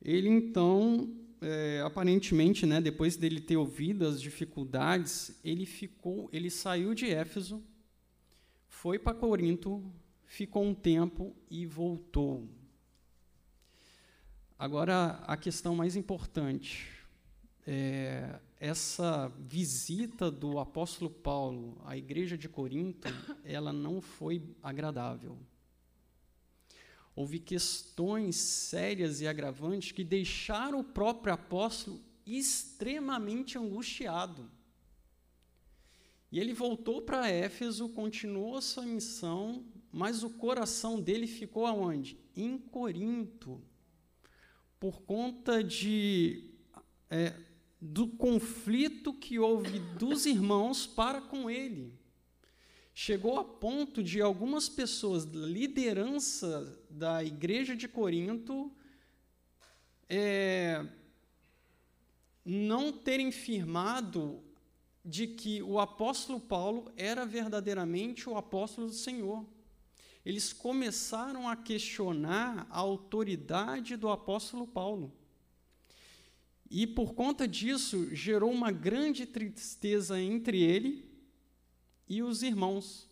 ele 0.00 0.30
então, 0.30 1.14
é, 1.42 1.82
aparentemente, 1.84 2.64
né, 2.64 2.80
depois 2.80 3.14
dele 3.14 3.42
ter 3.42 3.58
ouvido 3.58 4.06
as 4.06 4.22
dificuldades, 4.22 5.38
ele 5.44 5.66
ficou, 5.66 6.30
ele 6.32 6.48
saiu 6.48 6.94
de 6.94 7.10
Éfeso, 7.10 7.62
foi 8.68 8.98
para 8.98 9.12
Corinto, 9.12 9.84
ficou 10.24 10.64
um 10.64 10.74
tempo 10.74 11.36
e 11.50 11.66
voltou. 11.66 12.63
Agora, 14.64 15.22
a 15.26 15.36
questão 15.36 15.76
mais 15.76 15.94
importante 15.94 16.88
é, 17.66 18.40
essa 18.58 19.28
visita 19.38 20.30
do 20.30 20.58
apóstolo 20.58 21.10
Paulo 21.10 21.76
à 21.84 21.98
igreja 21.98 22.38
de 22.38 22.48
Corinto, 22.48 23.06
ela 23.44 23.74
não 23.74 24.00
foi 24.00 24.42
agradável. 24.62 25.36
Houve 27.14 27.40
questões 27.40 28.36
sérias 28.36 29.20
e 29.20 29.28
agravantes 29.28 29.92
que 29.92 30.02
deixaram 30.02 30.80
o 30.80 30.84
próprio 30.84 31.34
apóstolo 31.34 32.00
extremamente 32.24 33.58
angustiado. 33.58 34.50
E 36.32 36.40
ele 36.40 36.54
voltou 36.54 37.02
para 37.02 37.28
Éfeso, 37.28 37.90
continuou 37.90 38.56
a 38.56 38.62
sua 38.62 38.86
missão, 38.86 39.62
mas 39.92 40.22
o 40.22 40.30
coração 40.30 40.98
dele 40.98 41.26
ficou 41.26 41.66
aonde? 41.66 42.16
Em 42.34 42.56
Corinto. 42.56 43.60
Por 44.84 45.00
conta 45.00 45.64
de 45.64 46.44
é, 47.08 47.32
do 47.80 48.06
conflito 48.06 49.14
que 49.14 49.38
houve 49.38 49.78
dos 49.78 50.26
irmãos 50.26 50.86
para 50.86 51.22
com 51.22 51.48
ele. 51.48 51.98
Chegou 52.92 53.40
a 53.40 53.44
ponto 53.46 54.02
de 54.02 54.20
algumas 54.20 54.68
pessoas 54.68 55.24
liderança 55.24 56.78
da 56.90 57.24
igreja 57.24 57.74
de 57.74 57.88
Corinto 57.88 58.70
é, 60.06 60.86
não 62.44 62.92
terem 62.92 63.32
firmado 63.32 64.44
de 65.02 65.28
que 65.28 65.62
o 65.62 65.80
apóstolo 65.80 66.38
Paulo 66.38 66.92
era 66.94 67.24
verdadeiramente 67.24 68.28
o 68.28 68.36
apóstolo 68.36 68.88
do 68.88 68.92
Senhor. 68.92 69.46
Eles 70.24 70.52
começaram 70.52 71.48
a 71.48 71.54
questionar 71.54 72.66
a 72.70 72.78
autoridade 72.78 73.96
do 73.96 74.08
apóstolo 74.08 74.66
Paulo. 74.66 75.12
E 76.70 76.86
por 76.86 77.14
conta 77.14 77.46
disso, 77.46 78.14
gerou 78.14 78.50
uma 78.50 78.72
grande 78.72 79.26
tristeza 79.26 80.20
entre 80.20 80.62
ele 80.62 81.08
e 82.08 82.22
os 82.22 82.42
irmãos. 82.42 83.08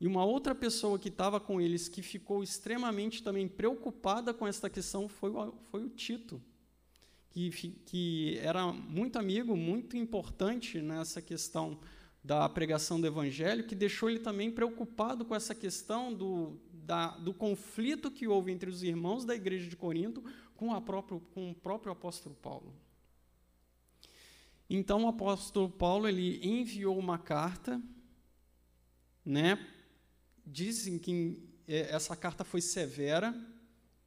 E 0.00 0.06
uma 0.06 0.24
outra 0.24 0.54
pessoa 0.54 0.98
que 0.98 1.08
estava 1.08 1.38
com 1.40 1.60
eles, 1.60 1.88
que 1.88 2.00
ficou 2.00 2.42
extremamente 2.42 3.22
também 3.22 3.46
preocupada 3.46 4.32
com 4.32 4.46
esta 4.46 4.70
questão, 4.70 5.08
foi 5.08 5.30
o, 5.30 5.52
foi 5.70 5.84
o 5.84 5.90
Tito, 5.90 6.40
que, 7.28 7.50
que 7.84 8.38
era 8.38 8.72
muito 8.72 9.18
amigo, 9.18 9.54
muito 9.56 9.96
importante 9.96 10.80
nessa 10.80 11.20
questão 11.20 11.78
da 12.22 12.48
pregação 12.48 13.00
do 13.00 13.06
Evangelho, 13.06 13.66
que 13.66 13.74
deixou 13.74 14.10
ele 14.10 14.20
também 14.20 14.50
preocupado 14.50 15.24
com 15.24 15.34
essa 15.34 15.54
questão 15.54 16.12
do, 16.12 16.60
da, 16.72 17.16
do 17.18 17.32
conflito 17.32 18.10
que 18.10 18.28
houve 18.28 18.52
entre 18.52 18.68
os 18.68 18.82
irmãos 18.82 19.24
da 19.24 19.34
igreja 19.34 19.68
de 19.68 19.76
Corinto 19.76 20.22
com, 20.54 20.78
próprio, 20.82 21.20
com 21.32 21.50
o 21.50 21.54
próprio 21.54 21.92
apóstolo 21.92 22.34
Paulo. 22.34 22.74
Então, 24.68 25.04
o 25.04 25.08
apóstolo 25.08 25.68
Paulo 25.68 26.06
ele 26.06 26.38
enviou 26.46 26.96
uma 26.98 27.18
carta, 27.18 27.82
né, 29.24 29.58
dizem 30.46 30.98
que 30.98 31.42
é, 31.66 31.92
essa 31.92 32.14
carta 32.14 32.44
foi 32.44 32.60
severa 32.60 33.34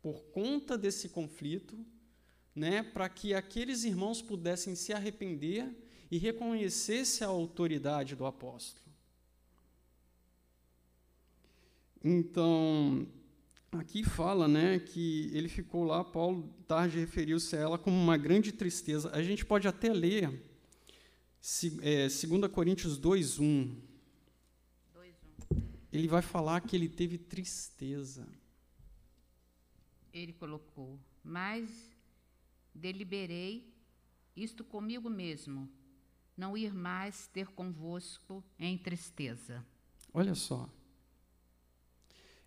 por 0.02 0.22
conta 0.26 0.78
desse 0.78 1.10
conflito, 1.10 1.78
né, 2.56 2.84
para 2.84 3.10
que 3.10 3.34
aqueles 3.34 3.84
irmãos 3.84 4.22
pudessem 4.22 4.76
se 4.76 4.94
arrepender 4.94 5.83
e 6.14 6.18
reconhecesse 6.20 7.24
a 7.24 7.28
autoridade 7.28 8.16
do 8.16 8.24
apóstolo. 8.24 8.86
Então, 12.04 13.08
aqui 13.72 14.04
fala, 14.04 14.48
né, 14.48 14.78
que 14.78 15.32
ele 15.34 15.50
ficou 15.50 15.84
lá, 15.84 16.04
Paulo 16.04 16.54
tarde 16.68 17.00
referiu-se 17.00 17.56
a 17.56 17.60
ela 17.60 17.80
como 17.80 17.98
uma 17.98 18.16
grande 18.16 18.52
tristeza. 18.52 19.10
A 19.12 19.24
gente 19.24 19.44
pode 19.44 19.68
até 19.68 19.92
ler 19.92 20.40
se, 21.42 21.80
é, 21.82 22.08
2 22.08 22.48
Coríntios 22.52 23.00
2:1 23.00 23.76
ele 25.92 26.08
vai 26.08 26.22
falar 26.22 26.62
que 26.62 26.76
ele 26.76 26.90
teve 26.90 27.18
tristeza. 27.18 28.28
Ele 30.12 30.34
colocou: 30.34 31.00
Mas 31.24 31.72
deliberei 32.72 33.74
isto 34.36 34.64
comigo 34.64 35.10
mesmo, 35.10 35.70
não 36.36 36.58
ir 36.58 36.74
mais 36.74 37.28
ter 37.28 37.48
convosco 37.48 38.44
em 38.58 38.78
tristeza. 38.78 39.66
Olha 40.14 40.36
só. 40.36 40.70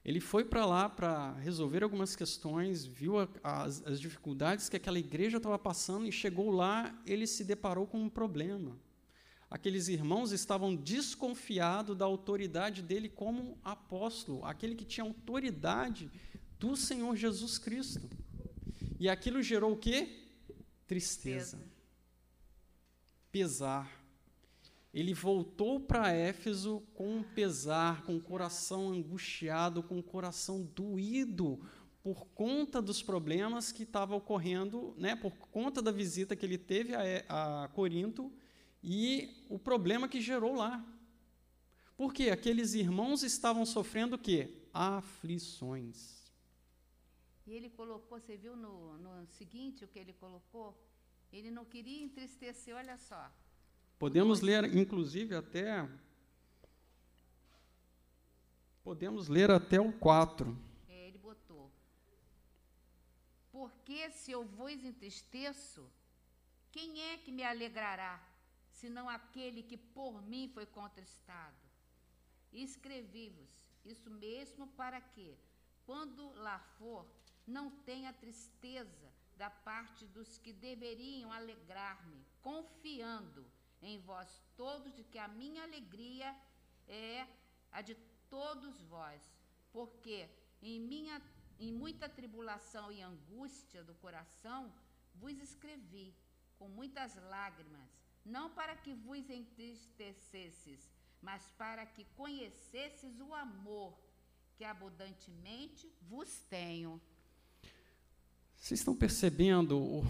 Ele 0.05 0.21
foi 0.21 0.45
para 0.45 0.65
lá 0.65 0.89
para 0.89 1.33
resolver 1.35 1.83
algumas 1.83 2.15
questões, 2.15 2.85
viu 2.85 3.19
a, 3.19 3.29
as, 3.43 3.85
as 3.85 4.01
dificuldades 4.01 4.69
que 4.69 4.77
aquela 4.77 4.99
igreja 4.99 5.39
estava 5.39 5.59
passando 5.59 6.07
e 6.07 6.13
chegou 6.13 6.51
lá, 6.51 6.97
ele 7.05 7.27
se 7.27 7.43
deparou 7.43 7.87
com 7.87 8.01
um 8.01 8.09
problema 8.09 8.79
aqueles 9.51 9.89
irmãos 9.89 10.33
estavam 10.33 10.75
desconfiados 10.75 11.97
da 11.97 12.05
autoridade 12.05 12.83
dele 12.83 13.09
como 13.09 13.59
apóstolo, 13.63 14.45
aquele 14.45 14.75
que 14.75 14.85
tinha 14.85 15.05
autoridade 15.05 16.11
do 16.59 16.77
Senhor 16.77 17.17
Jesus 17.17 17.59
Cristo. 17.59 18.09
E 18.99 19.09
aquilo 19.09 19.43
gerou 19.43 19.73
o 19.73 19.77
quê? 19.77 20.09
Tristeza. 20.87 21.59
Pesar. 23.37 24.03
Ele 24.95 25.13
voltou 25.13 25.79
para 25.79 26.11
Éfeso 26.11 26.83
com 26.95 27.23
pesar, 27.23 28.03
com 28.05 28.17
o 28.17 28.23
coração 28.23 28.89
angustiado, 28.89 29.83
com 29.83 29.99
o 29.99 30.03
coração 30.03 30.63
doído 30.63 31.61
por 32.03 32.25
conta 32.29 32.81
dos 32.81 33.03
problemas 33.03 33.71
que 33.71 33.83
estavam 33.83 34.17
ocorrendo, 34.17 34.95
né, 34.97 35.15
por 35.15 35.37
conta 35.37 35.83
da 35.83 35.93
visita 35.93 36.35
que 36.35 36.47
ele 36.47 36.57
teve 36.57 36.95
a, 36.95 37.65
a 37.65 37.69
Corinto 37.69 38.33
e 38.83 39.45
o 39.51 39.59
problema 39.59 40.09
que 40.09 40.19
gerou 40.19 40.55
lá. 40.55 40.83
Porque 41.95 42.31
aqueles 42.31 42.73
irmãos 42.73 43.23
estavam 43.23 43.67
sofrendo 43.67 44.17
o 44.17 44.19
quê? 44.19 44.63
Aflições. 44.73 46.33
E 47.47 47.53
ele 47.53 47.69
colocou, 47.69 48.19
você 48.19 48.35
viu 48.35 48.57
no, 48.57 48.97
no 48.97 49.27
seguinte 49.27 49.85
o 49.85 49.89
que 49.89 49.99
ele 49.99 50.15
colocou? 50.15 50.75
Ele 51.33 51.51
não 51.51 51.65
queria 51.65 52.03
entristecer, 52.03 52.75
olha 52.75 52.97
só. 52.97 53.31
Podemos 53.99 54.41
ler, 54.41 54.65
inclusive, 54.77 55.35
até. 55.35 55.89
Podemos 58.83 59.29
ler 59.29 59.51
até 59.51 59.81
o 59.81 59.93
4. 59.93 60.57
É, 60.89 61.09
ele 61.09 61.19
botou. 61.19 61.71
Porque 63.51 64.11
se 64.11 64.31
eu 64.31 64.45
vos 64.45 64.85
entristeço, 64.85 65.91
quem 66.71 67.01
é 67.03 67.17
que 67.19 67.33
me 67.33 67.43
alegrará? 67.43 68.21
senão 68.77 69.09
aquele 69.09 69.63
que 69.63 69.77
por 69.77 70.23
mim 70.23 70.51
foi 70.53 70.67
contristado. 70.67 71.57
Escrevi-vos 72.53 73.49
isso 73.85 74.11
mesmo 74.11 74.67
para 74.69 75.01
que, 75.01 75.37
quando 75.85 76.33
lá 76.35 76.59
for, 76.79 77.07
não 77.47 77.71
tenha 77.71 78.13
tristeza 78.13 79.09
da 79.37 79.51
parte 79.51 80.07
dos 80.07 80.39
que 80.39 80.53
deveriam 80.53 81.31
alegrar-me, 81.33 82.25
confiando 82.41 83.45
em 83.83 83.99
vós 84.01 84.43
todos 84.57 84.95
de 84.95 85.05
que 85.05 85.19
a 85.19 85.29
minha 85.29 85.63
alegria 85.63 86.35
é 86.89 87.27
a 87.71 87.83
de 87.83 87.95
todos 88.29 88.81
vós, 88.83 89.23
porque 89.73 90.29
em 90.63 90.81
minha 90.81 91.21
em 91.59 91.73
muita 91.73 92.07
tribulação 92.07 92.93
e 92.93 93.01
angústia 93.01 93.83
do 93.83 93.95
coração 93.95 94.71
vos 95.15 95.39
escrevi 95.39 96.15
com 96.59 96.69
muitas 96.69 97.15
lágrimas 97.17 97.97
não 98.27 98.51
para 98.51 98.77
que 98.77 98.93
vos 98.93 99.31
entristecesses, 99.31 100.91
mas 101.23 101.49
para 101.53 101.87
que 101.87 102.05
conhecesses 102.17 103.21
o 103.21 103.33
amor 103.33 103.97
que 104.57 104.65
abundantemente 104.65 105.89
vos 106.03 106.41
tenho. 106.51 107.01
Vocês 108.59 108.81
estão 108.81 108.95
percebendo 108.95 109.79
o, 109.79 110.05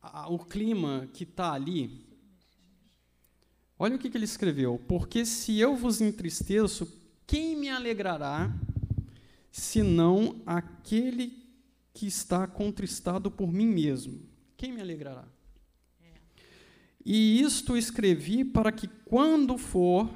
a, 0.00 0.28
o 0.28 0.38
clima 0.38 1.08
que 1.12 1.24
está 1.24 1.52
ali? 1.52 2.06
Olha 3.78 3.96
o 3.96 3.98
que, 3.98 4.08
que 4.08 4.16
ele 4.16 4.24
escreveu. 4.24 4.78
Porque 4.88 5.26
se 5.26 5.58
eu 5.58 5.76
vos 5.76 6.00
entristeço, 6.00 6.90
quem 7.26 7.56
me 7.56 7.68
alegrará, 7.68 8.50
senão 9.50 10.40
aquele 10.46 11.44
que 11.92 12.06
está 12.06 12.46
contristado 12.46 13.30
por 13.30 13.52
mim 13.52 13.66
mesmo? 13.66 14.20
Quem 14.56 14.72
me 14.72 14.80
alegrará? 14.80 15.26
E 17.08 17.40
isto 17.40 17.76
escrevi 17.76 18.44
para 18.44 18.72
que, 18.72 18.88
quando 19.04 19.56
for, 19.56 20.10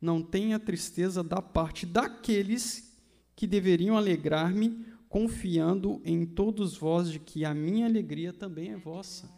não 0.00 0.22
tenha 0.22 0.58
tristeza 0.58 1.22
da 1.22 1.42
parte 1.42 1.84
daqueles 1.84 2.96
que 3.36 3.46
deveriam 3.46 3.96
alegrar-me, 3.96 4.86
confiando 5.12 6.00
em 6.06 6.24
todos 6.24 6.74
vós 6.74 7.10
de 7.12 7.18
que 7.18 7.44
a 7.44 7.52
minha 7.52 7.84
alegria 7.84 8.32
também 8.32 8.72
é 8.72 8.76
vossa. 8.78 9.30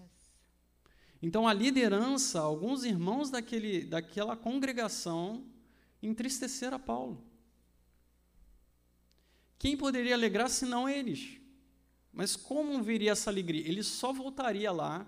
Então, 1.21 1.49
a 1.49 1.53
liderança, 1.53 2.39
alguns 2.39 2.85
irmãos 2.85 3.29
daquele, 3.29 3.85
daquela 3.85 4.37
congregação, 4.37 5.45
entristeceram 6.01 6.77
a 6.77 6.79
Paulo. 6.79 7.25
Quem 9.59 9.77
poderia 9.77 10.15
alegrar 10.15 10.49
senão 10.49 10.89
eles? 10.89 11.41
Mas 12.13 12.37
como 12.37 12.81
viria 12.81 13.11
essa 13.11 13.29
alegria? 13.29 13.67
Ele 13.67 13.83
só 13.83 14.13
voltaria 14.13 14.71
lá 14.71 15.05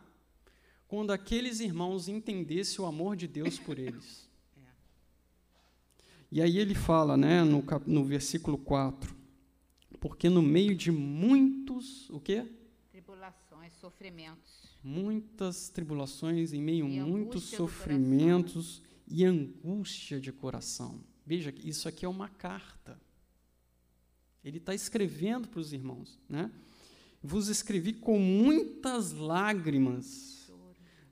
quando 0.88 1.12
aqueles 1.12 1.60
irmãos 1.60 2.08
entendessem 2.08 2.84
o 2.84 2.88
amor 2.88 3.14
de 3.14 3.28
Deus 3.28 3.56
por 3.56 3.78
eles. 3.78 4.26
E 6.28 6.42
aí 6.42 6.58
ele 6.58 6.74
fala, 6.74 7.16
né, 7.16 7.44
no, 7.44 7.64
no 7.86 8.04
versículo 8.04 8.58
4, 8.58 9.16
porque 10.06 10.28
no 10.28 10.40
meio 10.40 10.72
de 10.72 10.92
muitos, 10.92 12.08
o 12.10 12.20
quê? 12.20 12.46
Tribulações, 12.92 13.72
sofrimentos. 13.80 14.78
Muitas 14.80 15.68
tribulações, 15.68 16.52
em 16.52 16.62
meio 16.62 16.86
a 16.86 16.88
muitos 16.88 17.42
sofrimentos 17.42 18.80
e 19.08 19.24
angústia 19.24 20.20
de 20.20 20.30
coração. 20.30 21.00
Veja, 21.26 21.52
isso 21.64 21.88
aqui 21.88 22.04
é 22.04 22.08
uma 22.08 22.28
carta. 22.28 23.00
Ele 24.44 24.58
está 24.58 24.72
escrevendo 24.76 25.48
para 25.48 25.58
os 25.58 25.72
irmãos, 25.72 26.20
né? 26.28 26.52
Vos 27.20 27.48
escrevi 27.48 27.92
com 27.92 28.16
muitas 28.16 29.10
lágrimas 29.10 30.36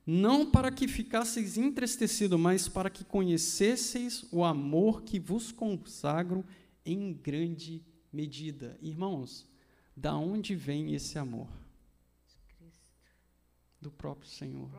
não 0.07 0.49
para 0.49 0.71
que 0.71 0.87
ficasseis 0.87 1.59
entristecidos, 1.59 2.39
mas 2.39 2.69
para 2.69 2.91
que 2.91 3.03
conhecesseis 3.03 4.25
o 4.31 4.45
amor 4.45 5.03
que 5.03 5.19
vos 5.19 5.51
consagro 5.51 6.45
em 6.85 7.13
grande 7.13 7.83
medida. 8.15 8.79
Irmãos, 8.81 9.47
da 9.97 10.17
onde 10.17 10.55
vem 10.55 10.95
esse 10.95 11.19
amor? 11.19 11.49
Do 13.81 13.91
próprio 13.91 14.29
Senhor. 14.29 14.71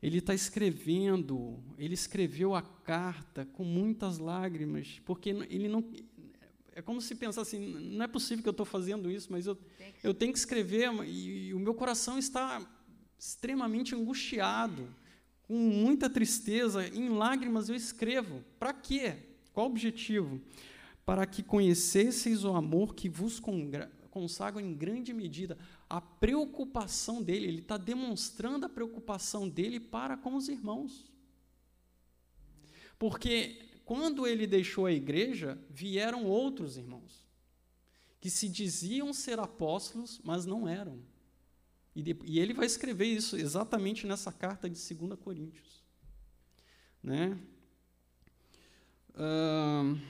Ele 0.00 0.18
está 0.18 0.34
escrevendo, 0.34 1.62
ele 1.78 1.94
escreveu 1.94 2.54
a 2.54 2.62
carta 2.62 3.46
com 3.46 3.64
muitas 3.64 4.18
lágrimas, 4.18 5.00
porque 5.04 5.30
ele 5.30 5.66
não. 5.66 5.82
é 6.72 6.82
como 6.82 7.00
se 7.00 7.14
pensasse 7.14 7.56
assim, 7.56 7.66
não 7.66 8.04
é 8.04 8.08
possível 8.08 8.42
que 8.42 8.48
eu 8.48 8.52
estou 8.52 8.66
fazendo 8.66 9.10
isso, 9.10 9.32
mas 9.32 9.46
eu, 9.46 9.58
eu 10.02 10.12
tenho 10.12 10.32
que 10.32 10.38
escrever, 10.38 10.90
e, 11.06 11.48
e 11.48 11.54
o 11.54 11.58
meu 11.58 11.74
coração 11.74 12.18
está 12.18 12.60
extremamente 13.18 13.94
angustiado, 13.94 14.94
com 15.42 15.54
muita 15.54 16.10
tristeza, 16.10 16.86
em 16.88 17.08
lágrimas 17.08 17.68
eu 17.68 17.74
escrevo. 17.74 18.44
Para 18.58 18.74
quê? 18.74 19.16
Qual 19.54 19.66
o 19.66 19.70
objetivo? 19.70 20.40
Para 21.04 21.26
que 21.26 21.42
conhecesseis 21.42 22.44
o 22.44 22.54
amor 22.54 22.94
que 22.94 23.08
vos 23.08 23.40
consagra 24.10 24.62
em 24.62 24.74
grande 24.74 25.12
medida, 25.12 25.58
a 25.88 26.00
preocupação 26.00 27.22
dele, 27.22 27.46
ele 27.46 27.58
está 27.60 27.76
demonstrando 27.76 28.64
a 28.64 28.68
preocupação 28.68 29.48
dele 29.48 29.78
para 29.78 30.16
com 30.16 30.34
os 30.34 30.48
irmãos. 30.48 31.12
Porque 32.98 33.60
quando 33.84 34.26
ele 34.26 34.46
deixou 34.46 34.86
a 34.86 34.92
igreja, 34.92 35.58
vieram 35.68 36.24
outros 36.24 36.76
irmãos, 36.76 37.26
que 38.20 38.30
se 38.30 38.48
diziam 38.48 39.12
ser 39.12 39.38
apóstolos, 39.38 40.20
mas 40.24 40.46
não 40.46 40.66
eram. 40.66 41.02
E, 41.94 42.02
de, 42.02 42.18
e 42.24 42.40
ele 42.40 42.54
vai 42.54 42.66
escrever 42.66 43.06
isso 43.06 43.36
exatamente 43.36 44.06
nessa 44.06 44.32
carta 44.32 44.68
de 44.68 44.94
2 44.94 45.18
Coríntios. 45.20 45.84
Né? 47.02 47.38
Uh, 49.10 50.00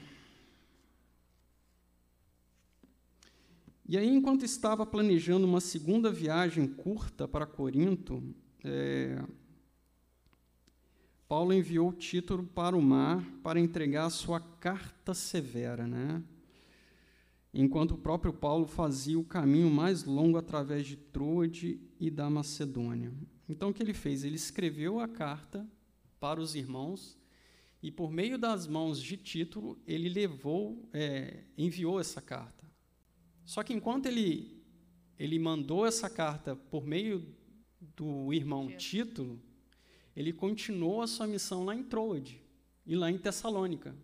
e 3.87 3.97
aí, 3.97 4.07
enquanto 4.07 4.43
estava 4.43 4.85
planejando 4.85 5.45
uma 5.45 5.61
segunda 5.61 6.11
viagem 6.11 6.67
curta 6.67 7.27
para 7.27 7.45
Corinto, 7.45 8.23
é, 8.63 9.23
Paulo 11.27 11.53
enviou 11.53 11.93
Tito 11.93 12.43
para 12.53 12.75
o 12.75 12.81
mar 12.81 13.23
para 13.43 13.59
entregar 13.59 14.05
a 14.05 14.09
sua 14.09 14.39
carta 14.39 15.13
severa, 15.13 15.85
né? 15.87 16.23
enquanto 17.55 17.91
o 17.91 17.97
próprio 17.97 18.33
Paulo 18.33 18.67
fazia 18.67 19.17
o 19.17 19.23
caminho 19.23 19.69
mais 19.69 20.03
longo 20.03 20.37
através 20.37 20.85
de 20.85 20.97
Troade 20.97 21.79
e 21.97 22.11
da 22.11 22.29
Macedônia. 22.29 23.13
Então, 23.47 23.69
o 23.69 23.73
que 23.73 23.81
ele 23.81 23.93
fez? 23.93 24.25
Ele 24.25 24.35
escreveu 24.35 24.99
a 24.99 25.07
carta 25.07 25.65
para 26.19 26.41
os 26.41 26.53
irmãos 26.53 27.17
e, 27.81 27.89
por 27.89 28.11
meio 28.11 28.37
das 28.37 28.67
mãos 28.67 29.01
de 29.01 29.15
Tito, 29.15 29.77
ele 29.87 30.09
levou, 30.09 30.89
é, 30.91 31.45
enviou 31.57 31.97
essa 31.97 32.21
carta. 32.21 32.64
Só 33.45 33.63
que 33.63 33.73
enquanto 33.73 34.07
ele, 34.07 34.61
ele 35.17 35.39
mandou 35.39 35.85
essa 35.85 36.09
carta 36.09 36.55
por 36.55 36.85
meio 36.85 37.25
do 37.79 38.33
irmão 38.33 38.75
Tito, 38.75 39.39
ele 40.15 40.33
continuou 40.33 41.01
a 41.01 41.07
sua 41.07 41.27
missão 41.27 41.63
lá 41.63 41.75
em 41.75 41.83
Troade 41.83 42.41
e 42.85 42.95
lá 42.95 43.09
em 43.09 43.17
Tessalônica. 43.17 43.95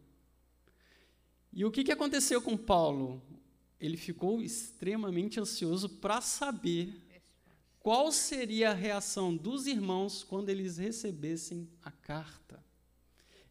E 1.51 1.65
o 1.65 1.71
que, 1.71 1.83
que 1.83 1.91
aconteceu 1.91 2.41
com 2.41 2.55
Paulo? 2.55 3.21
ele 3.81 3.97
ficou 3.97 4.39
extremamente 4.43 5.39
ansioso 5.39 5.89
para 5.89 6.21
saber 6.21 7.01
qual 7.79 8.11
seria 8.11 8.69
a 8.69 8.75
reação 8.75 9.35
dos 9.35 9.65
irmãos 9.65 10.23
quando 10.23 10.49
eles 10.49 10.77
recebessem 10.77 11.67
a 11.81 11.89
carta. 11.89 12.63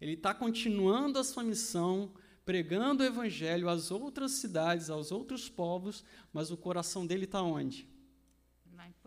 Ele 0.00 0.12
está 0.12 0.32
continuando 0.32 1.18
a 1.18 1.24
sua 1.24 1.42
missão, 1.42 2.12
pregando 2.50 3.04
o 3.04 3.06
evangelho 3.06 3.68
às 3.68 3.92
outras 3.92 4.32
cidades, 4.32 4.90
aos 4.90 5.12
outros 5.12 5.48
povos, 5.48 6.04
mas 6.32 6.50
o 6.50 6.56
coração 6.56 7.06
dele 7.06 7.24
está 7.24 7.40
onde? 7.40 7.88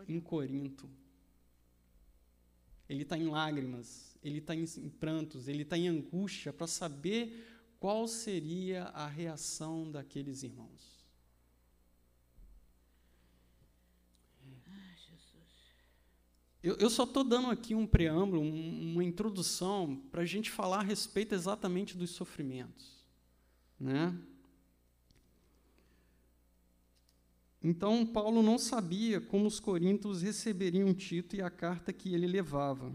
Em 0.08 0.22
Corinto. 0.22 0.90
Ele 2.88 3.04
está 3.04 3.18
em 3.18 3.28
lágrimas, 3.28 4.18
ele 4.24 4.38
está 4.38 4.56
em, 4.56 4.64
em 4.64 4.90
prantos, 4.90 5.50
ele 5.50 5.64
está 5.64 5.78
em 5.78 5.90
angústia 5.90 6.54
para 6.54 6.68
saber 6.68 7.46
qual 7.82 8.08
seria 8.08 8.86
a 8.86 9.08
reação 9.08 9.92
daqueles 9.92 10.42
irmãos. 10.44 11.04
Eu, 16.64 16.78
eu 16.78 16.90
só 16.90 17.04
estou 17.04 17.26
dando 17.26 17.50
aqui 17.50 17.76
um 17.76 17.86
preâmbulo, 17.86 18.42
um, 18.42 18.94
uma 18.94 19.04
introdução, 19.04 20.02
para 20.10 20.22
a 20.22 20.26
gente 20.26 20.50
falar 20.50 20.80
a 20.80 20.84
respeito 20.84 21.36
exatamente 21.36 21.98
dos 21.98 22.12
sofrimentos. 22.12 23.03
Né? 23.84 24.16
Então, 27.62 28.06
Paulo 28.06 28.42
não 28.42 28.58
sabia 28.58 29.20
como 29.20 29.46
os 29.46 29.60
coríntios 29.60 30.22
receberiam 30.22 30.94
Tito 30.94 31.36
e 31.36 31.42
a 31.42 31.50
carta 31.50 31.92
que 31.92 32.14
ele 32.14 32.26
levava. 32.26 32.94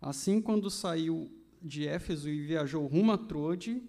Assim, 0.00 0.42
quando 0.42 0.68
saiu 0.70 1.30
de 1.62 1.86
Éfeso 1.86 2.28
e 2.28 2.44
viajou 2.44 2.84
rumo 2.84 3.12
a 3.12 3.18
Trode, 3.18 3.80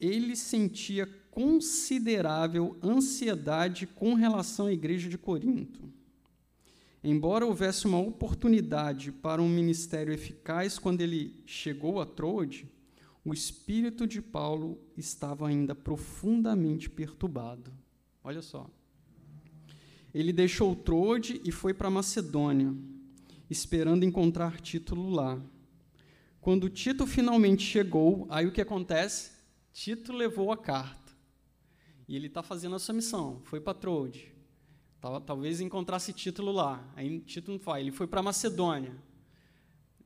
ele 0.00 0.34
sentia 0.34 1.06
considerável 1.30 2.76
ansiedade 2.82 3.86
com 3.86 4.14
relação 4.14 4.66
à 4.66 4.72
igreja 4.72 5.08
de 5.08 5.16
Corinto. 5.16 5.92
Embora 7.04 7.46
houvesse 7.46 7.86
uma 7.86 8.00
oportunidade 8.00 9.12
para 9.12 9.40
um 9.40 9.48
ministério 9.48 10.12
eficaz 10.12 10.76
quando 10.76 11.00
ele 11.02 11.40
chegou 11.46 12.00
a 12.00 12.06
Troade, 12.06 12.68
o 13.28 13.34
espírito 13.34 14.06
de 14.06 14.22
Paulo 14.22 14.80
estava 14.96 15.48
ainda 15.48 15.74
profundamente 15.74 16.88
perturbado. 16.88 17.72
Olha 18.24 18.40
só. 18.40 18.68
Ele 20.14 20.32
deixou 20.32 20.74
Troade 20.74 21.40
e 21.44 21.52
foi 21.52 21.74
para 21.74 21.90
Macedônia, 21.90 22.74
esperando 23.50 24.04
encontrar 24.04 24.60
Tito 24.60 24.94
lá. 24.94 25.40
Quando 26.40 26.70
Tito 26.70 27.06
finalmente 27.06 27.62
chegou, 27.62 28.26
aí 28.30 28.46
o 28.46 28.52
que 28.52 28.60
acontece? 28.60 29.32
Tito 29.72 30.12
levou 30.12 30.50
a 30.50 30.56
carta. 30.56 31.12
E 32.08 32.16
ele 32.16 32.26
está 32.28 32.42
fazendo 32.42 32.74
a 32.74 32.78
sua 32.78 32.94
missão. 32.94 33.40
Foi 33.44 33.60
para 33.60 33.74
Troade. 33.74 34.32
Talvez 35.00 35.60
encontrasse 35.60 36.12
título 36.12 36.50
lá. 36.50 36.82
Aí 36.96 37.20
título 37.20 37.58
não 37.58 37.62
foi. 37.62 37.80
Ele 37.80 37.92
foi 37.92 38.06
para 38.06 38.22
Macedônia, 38.22 38.96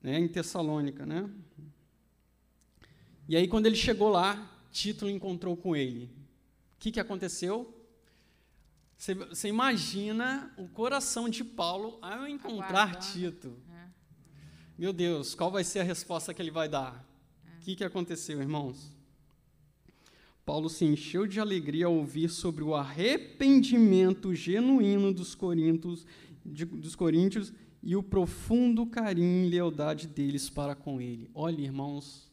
né, 0.03 0.19
em 0.19 0.29
Tessalônica, 0.29 1.07
né? 1.07 1.31
E 3.33 3.37
aí 3.37 3.49
quando 3.49 3.65
ele 3.65 3.77
chegou 3.77 4.11
lá, 4.11 4.47
Título 4.71 5.11
encontrou 5.11 5.57
com 5.57 5.75
ele. 5.75 6.05
O 6.75 6.79
que, 6.79 6.93
que 6.93 7.01
aconteceu? 7.01 7.75
Você, 8.95 9.15
você 9.15 9.49
imagina 9.49 10.53
o 10.59 10.69
coração 10.69 11.31
de 11.31 11.43
Paulo 11.43 11.97
ao 12.03 12.29
encontrar 12.29 12.91
Aguardando. 12.91 13.07
Tito. 13.11 13.57
É. 13.71 13.87
Meu 14.77 14.93
Deus, 14.93 15.35
qual 15.35 15.51
vai 15.51 15.65
ser 15.65 15.79
a 15.79 15.83
resposta 15.83 16.35
que 16.35 16.43
ele 16.43 16.51
vai 16.51 16.69
dar? 16.69 16.93
O 17.47 17.49
é. 17.49 17.61
que, 17.63 17.75
que 17.75 17.83
aconteceu, 17.83 18.39
irmãos? 18.39 18.95
Paulo 20.45 20.69
se 20.69 20.85
encheu 20.85 21.27
de 21.27 21.41
alegria 21.41 21.87
ao 21.87 21.95
ouvir 21.95 22.29
sobre 22.29 22.63
o 22.63 22.75
arrependimento 22.75 24.35
genuíno 24.35 25.11
dos 25.11 25.35
coríntios, 25.35 26.07
de, 26.45 26.67
dos 26.67 26.95
coríntios 26.95 27.51
e 27.83 27.97
o 27.97 28.03
profundo 28.03 28.85
carinho 28.85 29.47
e 29.47 29.49
lealdade 29.49 30.07
deles 30.07 30.51
para 30.51 30.75
com 30.75 31.01
ele. 31.01 31.31
Olha, 31.33 31.63
irmãos, 31.63 32.31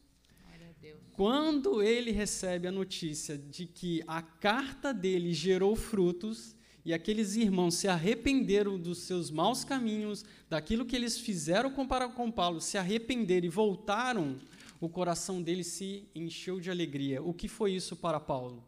quando 1.20 1.82
ele 1.82 2.12
recebe 2.12 2.66
a 2.66 2.72
notícia 2.72 3.36
de 3.36 3.66
que 3.66 4.02
a 4.06 4.22
carta 4.22 4.90
dele 4.90 5.34
gerou 5.34 5.76
frutos 5.76 6.56
e 6.82 6.94
aqueles 6.94 7.36
irmãos 7.36 7.74
se 7.74 7.86
arrependeram 7.86 8.78
dos 8.78 9.00
seus 9.00 9.30
maus 9.30 9.62
caminhos, 9.62 10.24
daquilo 10.48 10.86
que 10.86 10.96
eles 10.96 11.18
fizeram 11.18 11.70
com 11.70 12.32
Paulo, 12.32 12.58
se 12.58 12.78
arrependeram 12.78 13.44
e 13.44 13.50
voltaram 13.50 14.40
o 14.80 14.88
coração 14.88 15.42
dele 15.42 15.62
se 15.62 16.08
encheu 16.14 16.58
de 16.58 16.70
alegria. 16.70 17.22
O 17.22 17.34
que 17.34 17.48
foi 17.48 17.72
isso 17.72 17.94
para 17.96 18.18
Paulo? 18.18 18.64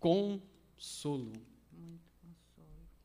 Consolo. 0.00 1.34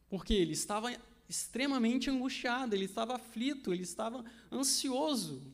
Porque 0.10 0.34
ele 0.34 0.54
estava 0.54 0.92
extremamente 1.30 2.10
angustiado, 2.10 2.74
ele 2.74 2.86
estava 2.86 3.14
aflito, 3.14 3.72
ele 3.72 3.84
estava 3.84 4.26
ansioso. 4.52 5.53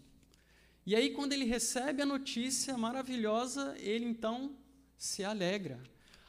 E 0.90 0.96
aí, 0.96 1.12
quando 1.12 1.34
ele 1.34 1.46
recebe 1.46 2.02
a 2.02 2.06
notícia 2.06 2.76
maravilhosa, 2.76 3.78
ele 3.78 4.06
então 4.06 4.58
se 4.98 5.24
alegra. 5.24 5.80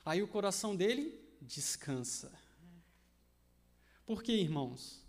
Aí 0.05 0.23
o 0.23 0.29
coração 0.29 0.77
dele 0.77 1.19
descansa. 1.41 2.31
Por 4.05 4.23
quê, 4.23 4.33
irmãos? 4.33 5.03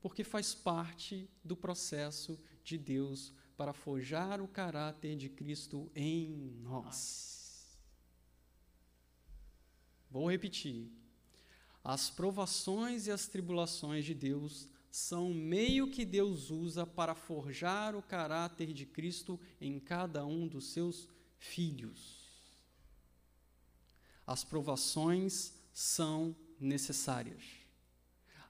Porque 0.00 0.24
faz 0.24 0.56
parte 0.56 1.30
do 1.44 1.56
processo 1.56 2.36
de 2.64 2.76
Deus 2.76 3.32
para 3.56 3.72
forjar 3.72 4.42
o 4.42 4.48
caráter 4.48 5.14
de 5.14 5.28
Cristo 5.28 5.88
em 5.94 6.58
nós. 6.60 7.78
Vou 10.10 10.28
repetir. 10.28 10.90
As 11.84 12.10
provações 12.10 13.06
e 13.06 13.12
as 13.12 13.28
tribulações 13.28 14.04
de 14.04 14.14
Deus 14.14 14.68
são 14.96 15.34
meio 15.34 15.90
que 15.90 16.06
Deus 16.06 16.50
usa 16.50 16.86
para 16.86 17.14
forjar 17.14 17.94
o 17.94 18.00
caráter 18.00 18.72
de 18.72 18.86
Cristo 18.86 19.38
em 19.60 19.78
cada 19.78 20.24
um 20.24 20.48
dos 20.48 20.68
seus 20.68 21.06
filhos. 21.38 22.24
As 24.26 24.42
provações 24.42 25.52
são 25.70 26.34
necessárias. 26.58 27.44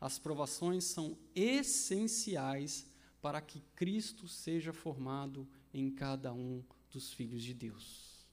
As 0.01 0.21
provações 0.21 0.85
são 0.85 1.19
essenciais 1.35 2.87
para 3.21 3.41
que 3.41 3.61
Cristo 3.75 4.29
seja 4.29 4.73
formado 4.73 5.49
em 5.75 5.91
cada 5.91 6.33
um 6.33 6.63
dos 6.93 7.13
filhos 7.13 7.43
de 7.43 7.55
Deus. 7.55 8.25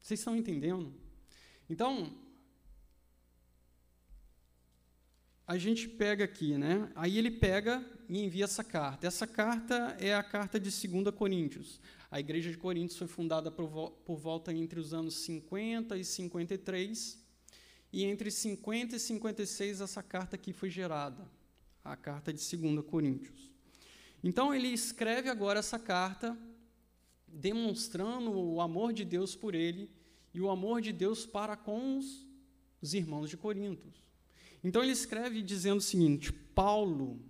Vocês 0.00 0.20
estão 0.20 0.36
entendendo? 0.36 0.94
Então, 1.68 2.16
a 5.50 5.58
gente 5.58 5.88
pega 5.88 6.22
aqui, 6.22 6.56
né? 6.56 6.88
Aí 6.94 7.18
ele 7.18 7.28
pega 7.28 7.84
e 8.08 8.22
envia 8.22 8.44
essa 8.44 8.62
carta. 8.62 9.04
Essa 9.04 9.26
carta 9.26 9.96
é 9.98 10.14
a 10.14 10.22
carta 10.22 10.60
de 10.60 10.70
2 10.70 11.12
Coríntios. 11.12 11.80
A 12.08 12.20
igreja 12.20 12.52
de 12.52 12.56
Coríntios 12.56 12.96
foi 12.96 13.08
fundada 13.08 13.50
por, 13.50 13.90
por 13.90 14.16
volta 14.16 14.52
entre 14.52 14.78
os 14.78 14.94
anos 14.94 15.14
50 15.14 15.96
e 15.96 16.04
53. 16.04 17.18
E 17.92 18.04
entre 18.04 18.30
50 18.30 18.94
e 18.94 19.00
56 19.00 19.80
essa 19.80 20.04
carta 20.04 20.36
aqui 20.36 20.52
foi 20.52 20.70
gerada, 20.70 21.28
a 21.82 21.96
carta 21.96 22.32
de 22.32 22.56
2 22.56 22.86
Coríntios. 22.86 23.50
Então 24.22 24.54
ele 24.54 24.68
escreve 24.68 25.28
agora 25.28 25.58
essa 25.58 25.80
carta 25.80 26.38
demonstrando 27.26 28.30
o 28.30 28.60
amor 28.60 28.92
de 28.92 29.04
Deus 29.04 29.34
por 29.34 29.56
ele 29.56 29.90
e 30.32 30.40
o 30.40 30.48
amor 30.48 30.80
de 30.80 30.92
Deus 30.92 31.26
para 31.26 31.56
com 31.56 31.98
os, 31.98 32.24
os 32.80 32.94
irmãos 32.94 33.28
de 33.28 33.36
Corinto. 33.36 33.90
Então 34.62 34.82
ele 34.82 34.92
escreve 34.92 35.42
dizendo 35.42 35.78
o 35.78 35.82
seguinte: 35.82 36.32
Paulo. 36.32 37.20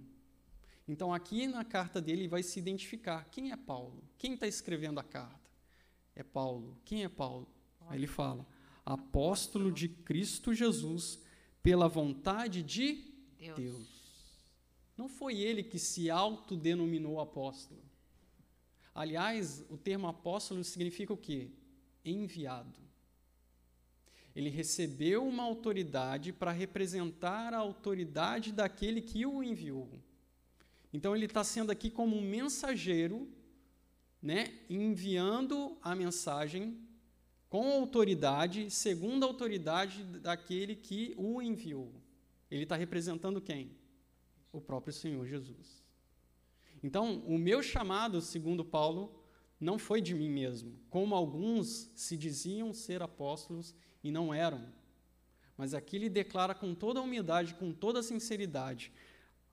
Então 0.86 1.14
aqui 1.14 1.46
na 1.46 1.64
carta 1.64 2.00
dele 2.00 2.26
vai 2.26 2.42
se 2.42 2.58
identificar 2.58 3.24
quem 3.30 3.52
é 3.52 3.56
Paulo, 3.56 4.02
quem 4.18 4.34
está 4.34 4.46
escrevendo 4.46 4.98
a 4.98 5.04
carta. 5.04 5.50
É 6.14 6.22
Paulo. 6.22 6.80
Quem 6.84 7.04
é 7.04 7.08
Paulo? 7.08 7.48
Aí 7.86 7.98
ele 7.98 8.06
fala: 8.06 8.46
apóstolo 8.84 9.70
de 9.70 9.88
Cristo 9.88 10.52
Jesus 10.52 11.20
pela 11.62 11.88
vontade 11.88 12.62
de 12.62 13.04
Deus. 13.38 13.56
Deus. 13.56 14.00
Não 14.96 15.08
foi 15.08 15.40
ele 15.40 15.62
que 15.62 15.78
se 15.78 16.10
autodenominou 16.10 17.20
apóstolo. 17.20 17.82
Aliás, 18.94 19.64
o 19.70 19.78
termo 19.78 20.08
apóstolo 20.08 20.62
significa 20.62 21.12
o 21.12 21.16
quê? 21.16 21.50
Enviado. 22.04 22.89
Ele 24.34 24.48
recebeu 24.48 25.26
uma 25.26 25.42
autoridade 25.42 26.32
para 26.32 26.52
representar 26.52 27.52
a 27.52 27.58
autoridade 27.58 28.52
daquele 28.52 29.00
que 29.00 29.26
o 29.26 29.42
enviou. 29.42 29.90
Então 30.92 31.14
ele 31.14 31.26
está 31.26 31.42
sendo 31.44 31.70
aqui 31.70 31.90
como 31.90 32.16
um 32.16 32.22
mensageiro, 32.22 33.28
né, 34.22 34.52
enviando 34.68 35.76
a 35.82 35.94
mensagem 35.94 36.78
com 37.48 37.72
autoridade, 37.72 38.70
segundo 38.70 39.24
a 39.24 39.26
autoridade 39.26 40.04
daquele 40.04 40.76
que 40.76 41.14
o 41.16 41.42
enviou. 41.42 41.92
Ele 42.50 42.62
está 42.62 42.76
representando 42.76 43.40
quem? 43.40 43.72
O 44.52 44.60
próprio 44.60 44.92
Senhor 44.92 45.26
Jesus. 45.26 45.82
Então, 46.82 47.18
o 47.26 47.36
meu 47.36 47.62
chamado, 47.62 48.20
segundo 48.20 48.64
Paulo, 48.64 49.20
não 49.60 49.78
foi 49.78 50.00
de 50.00 50.14
mim 50.14 50.30
mesmo, 50.30 50.78
como 50.88 51.14
alguns 51.14 51.90
se 51.94 52.16
diziam 52.16 52.72
ser 52.72 53.02
apóstolos 53.02 53.74
e 54.02 54.10
não 54.10 54.32
eram. 54.32 54.64
Mas 55.56 55.74
aqui 55.74 55.96
ele 55.96 56.08
declara 56.08 56.54
com 56.54 56.74
toda 56.74 57.00
a 57.00 57.02
humildade, 57.02 57.54
com 57.54 57.72
toda 57.72 58.00
a 58.00 58.02
sinceridade: 58.02 58.92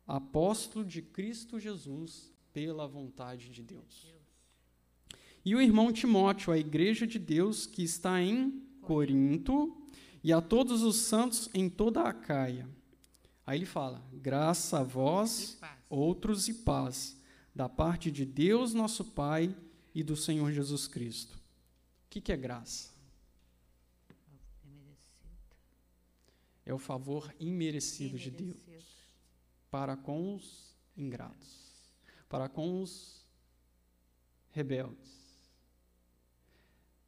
apóstolo 0.08 0.86
de 0.86 1.02
Cristo 1.02 1.60
Jesus 1.60 2.32
pela 2.54 2.88
vontade 2.88 3.50
de 3.50 3.62
Deus. 3.62 4.08
E 5.44 5.56
o 5.56 5.62
irmão 5.62 5.92
Timóteo, 5.92 6.52
a 6.52 6.58
igreja 6.58 7.06
de 7.06 7.20
Deus 7.20 7.66
que 7.66 7.84
está 7.84 8.22
em 8.22 8.64
Corinto, 8.82 9.78
e 10.24 10.34
a 10.34 10.42
todos 10.42 10.82
os 10.82 10.98
santos 10.98 11.50
em 11.54 11.70
toda 11.70 12.02
a 12.02 12.14
Caia. 12.14 12.68
Aí 13.46 13.60
ele 13.60 13.66
fala: 13.66 14.04
graça 14.14 14.80
a 14.80 14.84
vós, 14.84 15.60
outros 15.90 16.48
e 16.48 16.54
paz, 16.54 17.18
da 17.54 17.70
parte 17.70 18.12
de 18.12 18.26
Deus, 18.26 18.74
nosso 18.74 19.06
Pai, 19.06 19.56
e 19.94 20.04
do 20.04 20.16
Senhor 20.16 20.52
Jesus 20.52 20.88
Cristo. 20.88 21.36
O 21.36 22.10
que, 22.10 22.22
que 22.22 22.32
é 22.32 22.38
graça? 22.38 22.97
É 26.68 26.74
o 26.74 26.78
favor 26.78 27.34
imerecido, 27.40 28.20
de 28.20 28.30
Deus 28.30 28.58
para 29.72 29.96
com 29.96 30.36
os 30.36 30.76
ingratos, 30.98 31.94
para 32.28 32.50
com 32.50 32.82
os 32.82 33.26
rebeldes. 34.50 35.16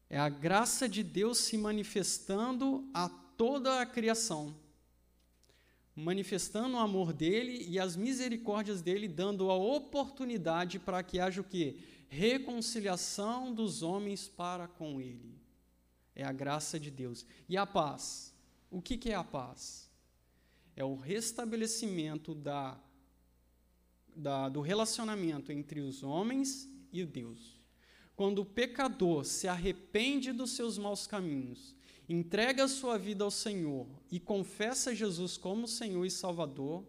É 0.10 0.18
a 0.18 0.30
graça 0.30 0.88
de 0.88 1.04
Deus 1.04 1.40
se 1.40 1.58
manifestando 1.58 2.90
a 2.94 3.10
toda 3.10 3.82
a 3.82 3.86
criação, 3.86 4.56
manifestando 5.94 6.78
o 6.78 6.80
amor 6.80 7.12
dele 7.12 7.66
e 7.68 7.78
as 7.78 7.98
misericórdias 7.98 8.82
dele, 8.82 9.10
dando 9.10 9.52
a 9.52 9.56
oportunidade 9.56 10.80
para 10.80 11.04
que 11.04 11.20
haja 11.20 11.42
o 11.42 11.44
que? 11.44 11.84
Reconciliação 12.08 13.54
dos 13.54 13.84
homens 13.84 14.26
para 14.26 14.70
com 14.70 15.02
ele. 15.02 15.38
É 16.16 16.24
a 16.24 16.32
graça 16.32 16.80
de 16.80 16.90
Deus. 16.90 17.26
E 17.50 17.58
a 17.58 17.66
paz? 17.66 18.34
O 18.70 18.82
que, 18.82 18.98
que 18.98 19.10
é 19.10 19.16
a 19.16 19.24
paz? 19.24 19.90
É 20.76 20.84
o 20.84 20.96
restabelecimento 20.96 22.36
da, 22.36 22.80
da, 24.16 24.48
do 24.48 24.62
relacionamento 24.62 25.52
entre 25.52 25.82
os 25.82 26.04
homens 26.04 26.70
e 26.94 27.04
Deus. 27.04 27.60
Quando 28.16 28.40
o 28.40 28.46
pecador 28.46 29.26
se 29.26 29.48
arrepende 29.48 30.32
dos 30.32 30.52
seus 30.52 30.78
maus 30.78 31.08
caminhos, 31.08 31.76
entrega 32.08 32.66
a 32.66 32.68
sua 32.68 32.98
vida 32.98 33.24
ao 33.24 33.32
Senhor 33.32 33.88
e 34.12 34.20
confessa 34.20 34.94
Jesus 34.94 35.38
como 35.38 35.68
Senhor 35.68 36.06
e 36.06 36.12
Salvador, 36.12 36.84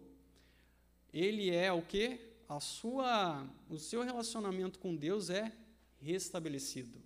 ele 1.11 1.49
é 1.49 1.71
o 1.71 1.81
que? 1.81 2.19
A 2.47 2.59
sua, 2.59 3.47
o 3.69 3.77
seu 3.79 4.03
relacionamento 4.03 4.77
com 4.77 4.95
Deus 4.95 5.29
é 5.29 5.51
restabelecido. 5.99 7.01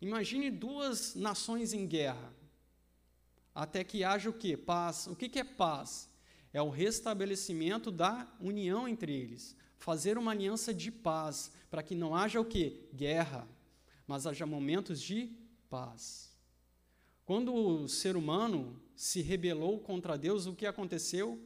Imagine 0.00 0.50
duas 0.50 1.14
nações 1.14 1.72
em 1.72 1.86
guerra 1.86 2.34
até 3.56 3.82
que 3.82 4.04
haja 4.04 4.28
o 4.28 4.34
que? 4.34 4.54
Paz. 4.54 5.06
O 5.06 5.16
que, 5.16 5.38
é 5.38 5.42
paz? 5.42 6.10
É 6.52 6.60
o 6.60 6.68
restabelecimento 6.68 7.90
da 7.90 8.30
união 8.38 8.86
entre 8.86 9.14
eles. 9.14 9.56
Fazer 9.78 10.18
uma 10.18 10.32
aliança 10.32 10.74
de 10.74 10.92
paz, 10.92 11.50
para 11.70 11.82
que 11.82 11.94
não 11.94 12.14
haja 12.14 12.38
o 12.38 12.44
que? 12.44 12.86
Guerra, 12.94 13.48
mas 14.06 14.26
haja 14.26 14.44
momentos 14.44 15.00
de 15.00 15.32
paz. 15.70 16.36
Quando 17.24 17.54
o 17.54 17.88
ser 17.88 18.14
humano 18.14 18.78
se 18.94 19.22
rebelou 19.22 19.80
contra 19.80 20.18
Deus, 20.18 20.44
o 20.46 20.54
que 20.54 20.66
aconteceu? 20.66 21.40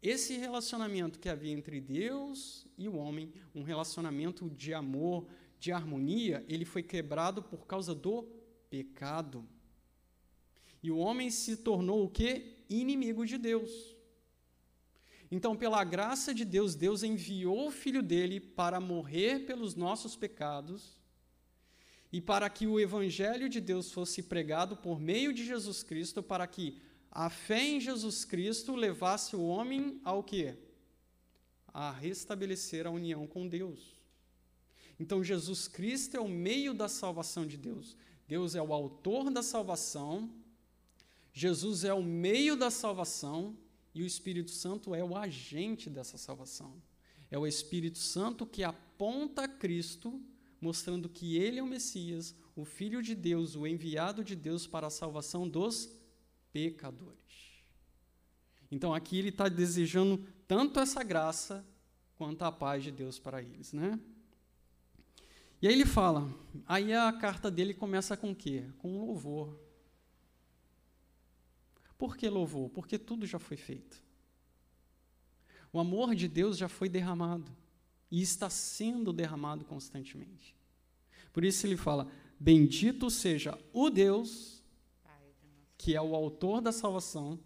Esse 0.00 0.36
relacionamento 0.36 1.18
que 1.18 1.28
havia 1.28 1.52
entre 1.52 1.80
Deus 1.80 2.64
e 2.78 2.88
o 2.88 2.94
homem, 2.94 3.32
um 3.52 3.64
relacionamento 3.64 4.48
de 4.48 4.72
amor, 4.72 5.26
de 5.58 5.72
harmonia, 5.72 6.44
ele 6.48 6.64
foi 6.64 6.82
quebrado 6.82 7.42
por 7.42 7.66
causa 7.66 7.92
do 7.92 8.22
pecado. 8.70 9.46
E 10.82 10.90
o 10.90 10.98
homem 10.98 11.30
se 11.30 11.56
tornou 11.56 12.04
o 12.04 12.10
quê? 12.10 12.64
Inimigo 12.68 13.26
de 13.26 13.36
Deus. 13.36 13.70
Então, 15.30 15.56
pela 15.56 15.84
graça 15.84 16.34
de 16.34 16.44
Deus, 16.44 16.74
Deus 16.74 17.02
enviou 17.02 17.68
o 17.68 17.70
filho 17.70 18.02
dele 18.02 18.40
para 18.40 18.80
morrer 18.80 19.46
pelos 19.46 19.76
nossos 19.76 20.16
pecados 20.16 20.98
e 22.12 22.20
para 22.20 22.50
que 22.50 22.66
o 22.66 22.80
evangelho 22.80 23.48
de 23.48 23.60
Deus 23.60 23.92
fosse 23.92 24.24
pregado 24.24 24.76
por 24.76 24.98
meio 24.98 25.32
de 25.32 25.44
Jesus 25.44 25.84
Cristo, 25.84 26.20
para 26.20 26.46
que 26.48 26.82
a 27.10 27.30
fé 27.30 27.62
em 27.62 27.80
Jesus 27.80 28.24
Cristo 28.24 28.74
levasse 28.74 29.36
o 29.36 29.46
homem 29.46 30.00
ao 30.02 30.22
quê? 30.24 30.56
A 31.68 31.92
restabelecer 31.92 32.84
a 32.84 32.90
união 32.90 33.24
com 33.26 33.46
Deus. 33.46 34.00
Então, 34.98 35.22
Jesus 35.22 35.68
Cristo 35.68 36.16
é 36.16 36.20
o 36.20 36.28
meio 36.28 36.74
da 36.74 36.88
salvação 36.88 37.46
de 37.46 37.56
Deus. 37.56 37.96
Deus 38.26 38.56
é 38.56 38.62
o 38.62 38.72
autor 38.72 39.30
da 39.30 39.42
salvação 39.42 40.28
Jesus 41.32 41.84
é 41.84 41.94
o 41.94 42.02
meio 42.02 42.56
da 42.56 42.70
salvação 42.70 43.56
e 43.94 44.02
o 44.02 44.06
Espírito 44.06 44.50
Santo 44.50 44.94
é 44.94 45.02
o 45.02 45.16
agente 45.16 45.88
dessa 45.88 46.18
salvação. 46.18 46.80
É 47.30 47.38
o 47.38 47.46
Espírito 47.46 47.98
Santo 47.98 48.44
que 48.44 48.64
aponta 48.64 49.44
a 49.44 49.48
Cristo, 49.48 50.20
mostrando 50.60 51.08
que 51.08 51.36
ele 51.36 51.58
é 51.58 51.62
o 51.62 51.66
Messias, 51.66 52.34
o 52.56 52.64
Filho 52.64 53.02
de 53.02 53.14
Deus, 53.14 53.54
o 53.54 53.66
enviado 53.66 54.24
de 54.24 54.34
Deus 54.34 54.66
para 54.66 54.88
a 54.88 54.90
salvação 54.90 55.48
dos 55.48 55.90
pecadores. 56.52 57.18
Então 58.70 58.92
aqui 58.94 59.18
ele 59.18 59.30
está 59.30 59.48
desejando 59.48 60.24
tanto 60.46 60.78
essa 60.80 61.02
graça 61.02 61.66
quanto 62.16 62.42
a 62.42 62.52
paz 62.52 62.84
de 62.84 62.90
Deus 62.90 63.18
para 63.18 63.42
eles, 63.42 63.72
né? 63.72 63.98
E 65.62 65.68
aí 65.68 65.74
ele 65.74 65.86
fala, 65.86 66.32
aí 66.66 66.92
a 66.92 67.12
carta 67.12 67.50
dele 67.50 67.74
começa 67.74 68.16
com 68.16 68.30
o 68.30 68.36
quê? 68.36 68.64
Com 68.78 68.98
louvor. 68.98 69.58
Por 72.00 72.16
que 72.16 72.30
louvor? 72.30 72.70
Porque 72.70 72.98
tudo 72.98 73.26
já 73.26 73.38
foi 73.38 73.58
feito. 73.58 74.02
O 75.70 75.78
amor 75.78 76.14
de 76.14 76.26
Deus 76.26 76.56
já 76.56 76.66
foi 76.66 76.88
derramado 76.88 77.54
e 78.10 78.22
está 78.22 78.48
sendo 78.48 79.12
derramado 79.12 79.66
constantemente. 79.66 80.56
Por 81.30 81.44
isso 81.44 81.66
ele 81.66 81.76
fala: 81.76 82.10
Bendito 82.38 83.10
seja 83.10 83.58
o 83.70 83.90
Deus, 83.90 84.62
que 85.76 85.94
é 85.94 86.00
o 86.00 86.14
autor 86.14 86.62
da 86.62 86.72
salvação, 86.72 87.38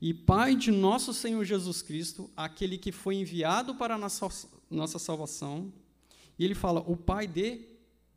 e 0.00 0.12
Pai 0.12 0.56
de 0.56 0.72
nosso 0.72 1.14
Senhor 1.14 1.44
Jesus 1.44 1.80
Cristo, 1.80 2.28
aquele 2.36 2.76
que 2.76 2.90
foi 2.90 3.14
enviado 3.14 3.76
para 3.76 3.94
a 3.94 3.98
nossa, 3.98 4.48
nossa 4.68 4.98
salvação. 4.98 5.72
E 6.36 6.44
ele 6.44 6.56
fala: 6.56 6.80
O 6.80 6.96
Pai 6.96 7.28
de 7.28 7.68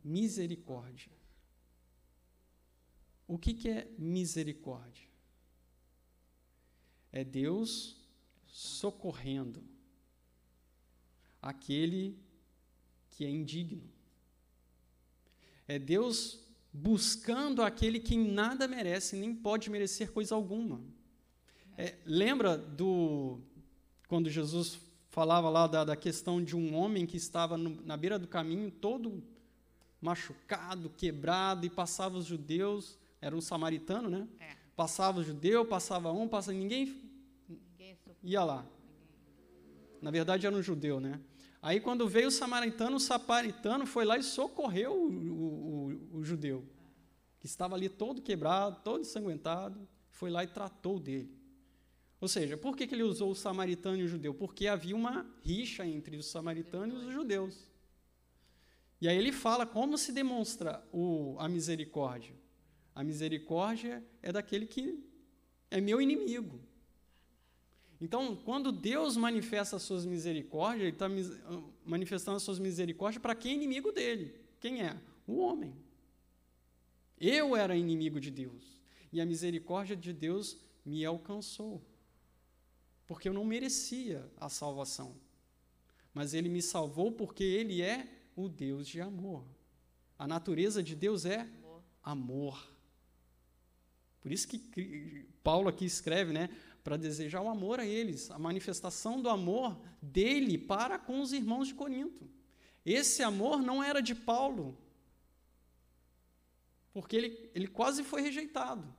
misericórdia. 0.04 1.12
o 3.28 3.38
que, 3.38 3.54
que 3.54 3.70
é 3.70 3.88
misericórdia? 4.00 5.03
É 7.14 7.24
Deus 7.24 7.96
socorrendo 8.48 9.64
aquele 11.42 12.18
que 13.12 13.24
é 13.24 13.30
indigno. 13.30 13.84
É 15.68 15.80
Deus 15.80 16.40
buscando 16.74 17.62
aquele 17.62 18.00
que 18.00 18.18
nada 18.18 18.68
merece, 18.68 19.16
nem 19.16 19.34
pode 19.34 19.70
merecer 19.70 20.12
coisa 20.12 20.34
alguma. 20.34 20.82
É, 21.78 21.96
lembra 22.06 22.58
do 22.58 23.40
quando 24.08 24.30
Jesus 24.30 24.80
falava 25.10 25.50
lá 25.50 25.68
da, 25.68 25.84
da 25.84 25.96
questão 25.96 26.44
de 26.44 26.56
um 26.56 26.76
homem 26.76 27.06
que 27.06 27.18
estava 27.18 27.58
no, 27.58 27.82
na 27.86 27.96
beira 27.96 28.18
do 28.18 28.28
caminho, 28.28 28.72
todo 28.72 29.24
machucado, 30.02 30.90
quebrado, 30.90 31.66
e 31.66 31.70
passava 31.70 32.18
os 32.18 32.26
judeus, 32.26 32.98
era 33.22 33.36
um 33.36 33.42
samaritano, 33.42 34.10
né? 34.10 34.28
É. 34.40 34.56
Passava 34.76 35.20
o 35.20 35.24
judeu, 35.24 35.66
passava 35.66 36.12
um, 36.12 36.28
passava 36.28 36.58
ninguém, 36.58 36.86
ninguém 36.86 37.03
ia 38.24 38.44
lá. 38.44 38.66
Na 40.02 40.10
verdade 40.10 40.48
era 40.48 40.56
um 40.56 40.62
judeu, 40.62 41.00
né? 41.00 41.20
Aí 41.62 41.80
quando 41.80 42.08
veio 42.08 42.28
o 42.28 42.32
samaritano, 42.32 42.98
o 42.98 43.00
samaritano 43.00 43.86
foi 43.86 44.06
lá 44.06 44.18
e 44.18 44.24
socorreu 44.24 44.94
o, 44.94 45.10
o, 45.10 45.92
o, 46.14 46.18
o 46.20 46.24
judeu, 46.24 46.66
que 47.40 47.46
estava 47.46 47.76
ali 47.76 47.88
todo 47.88 48.22
quebrado, 48.22 48.82
todo 48.84 49.02
ensanguentado, 49.02 49.88
foi 50.10 50.30
lá 50.30 50.44
e 50.44 50.48
tratou 50.48 51.00
dele. 51.00 51.44
Ou 52.20 52.28
seja, 52.28 52.56
por 52.56 52.78
que, 52.78 52.88
que 52.88 52.96
ele 52.96 53.04
usou 53.04 53.32
o 53.32 53.36
samaritano 53.36 53.98
e 53.98 54.04
o 54.04 54.08
judeu? 54.08 54.34
Porque 54.34 54.68
havia 54.68 54.96
uma 54.96 55.26
rixa 55.44 55.86
entre 55.86 56.16
os 56.16 56.26
samaritanos 56.28 57.04
e 57.04 57.06
os 57.08 57.14
judeus. 57.14 57.70
E 59.02 59.10
aí 59.10 59.18
ele 59.18 59.34
fala 59.34 59.66
como 59.66 59.98
se 59.98 60.14
demonstra 60.14 60.82
o, 60.92 61.36
a 61.38 61.50
misericórdia. 61.50 62.34
A 62.96 63.04
misericórdia 63.04 64.02
é 64.22 64.32
daquele 64.32 64.66
que 64.66 65.04
é 65.70 65.82
meu 65.82 66.02
inimigo. 66.02 66.62
Então, 68.04 68.36
quando 68.36 68.70
Deus 68.70 69.16
manifesta 69.16 69.78
as 69.78 69.84
suas 69.84 70.06
misericórdias, 70.06 70.82
Ele 70.82 70.92
está 70.92 71.08
manifestando 71.86 72.36
as 72.36 72.44
suas 72.44 72.60
misericórdias 72.60 73.22
para 73.22 73.34
quem 73.34 73.54
é 73.54 73.56
inimigo 73.56 73.94
dele. 73.94 74.36
Quem 74.60 74.82
é? 74.82 75.00
O 75.26 75.38
homem. 75.40 75.74
Eu 77.18 77.56
era 77.56 77.78
inimigo 77.78 78.20
de 78.20 78.30
Deus. 78.30 78.82
E 79.10 79.22
a 79.22 79.26
misericórdia 79.26 79.96
de 79.96 80.12
Deus 80.12 80.58
me 80.86 81.06
alcançou. 81.06 81.82
Porque 83.08 83.30
eu 83.30 83.34
não 83.34 83.46
merecia 83.46 84.30
a 84.36 84.50
salvação. 84.50 85.16
Mas 86.14 86.34
Ele 86.34 86.50
me 86.50 86.62
salvou 86.62 87.10
porque 87.10 87.46
Ele 87.46 87.82
é 87.82 88.06
o 88.36 88.50
Deus 88.50 88.86
de 88.86 89.00
amor. 89.00 89.46
A 90.20 90.28
natureza 90.28 90.84
de 90.84 90.94
Deus 90.94 91.24
é 91.24 91.48
amor. 92.04 92.70
Por 94.20 94.30
isso 94.30 94.46
que 94.46 95.26
Paulo 95.42 95.70
aqui 95.70 95.86
escreve, 95.86 96.34
né? 96.34 96.50
Para 96.84 96.98
desejar 96.98 97.42
o 97.42 97.48
amor 97.48 97.80
a 97.80 97.86
eles, 97.86 98.30
a 98.30 98.38
manifestação 98.38 99.22
do 99.22 99.30
amor 99.30 99.80
dele 100.02 100.58
para 100.58 101.00
com 101.00 101.22
os 101.22 101.32
irmãos 101.32 101.70
de 101.70 101.74
Corinto. 101.74 102.30
Esse 102.86 103.24
amor 103.24 103.62
não 103.62 103.82
era 103.82 104.02
de 104.02 104.14
Paulo, 104.14 104.78
porque 106.92 107.16
ele, 107.16 107.50
ele 107.56 107.68
quase 107.68 108.04
foi 108.04 108.22
rejeitado. 108.22 108.94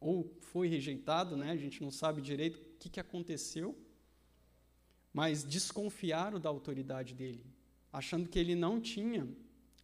Ou 0.00 0.36
foi 0.40 0.68
rejeitado, 0.68 1.36
né? 1.36 1.50
a 1.52 1.56
gente 1.56 1.80
não 1.82 1.90
sabe 1.90 2.20
direito 2.20 2.58
o 2.58 2.78
que, 2.78 2.88
que 2.88 3.00
aconteceu, 3.00 3.76
mas 5.12 5.44
desconfiaram 5.44 6.40
da 6.40 6.48
autoridade 6.48 7.14
dele, 7.14 7.44
achando 7.92 8.28
que 8.28 8.38
ele 8.38 8.54
não 8.54 8.80
tinha 8.80 9.28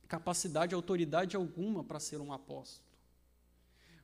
capacidade, 0.09 0.75
autoridade 0.75 1.37
alguma 1.37 1.83
para 1.83 1.99
ser 1.99 2.21
um 2.21 2.33
apóstolo. 2.33 2.94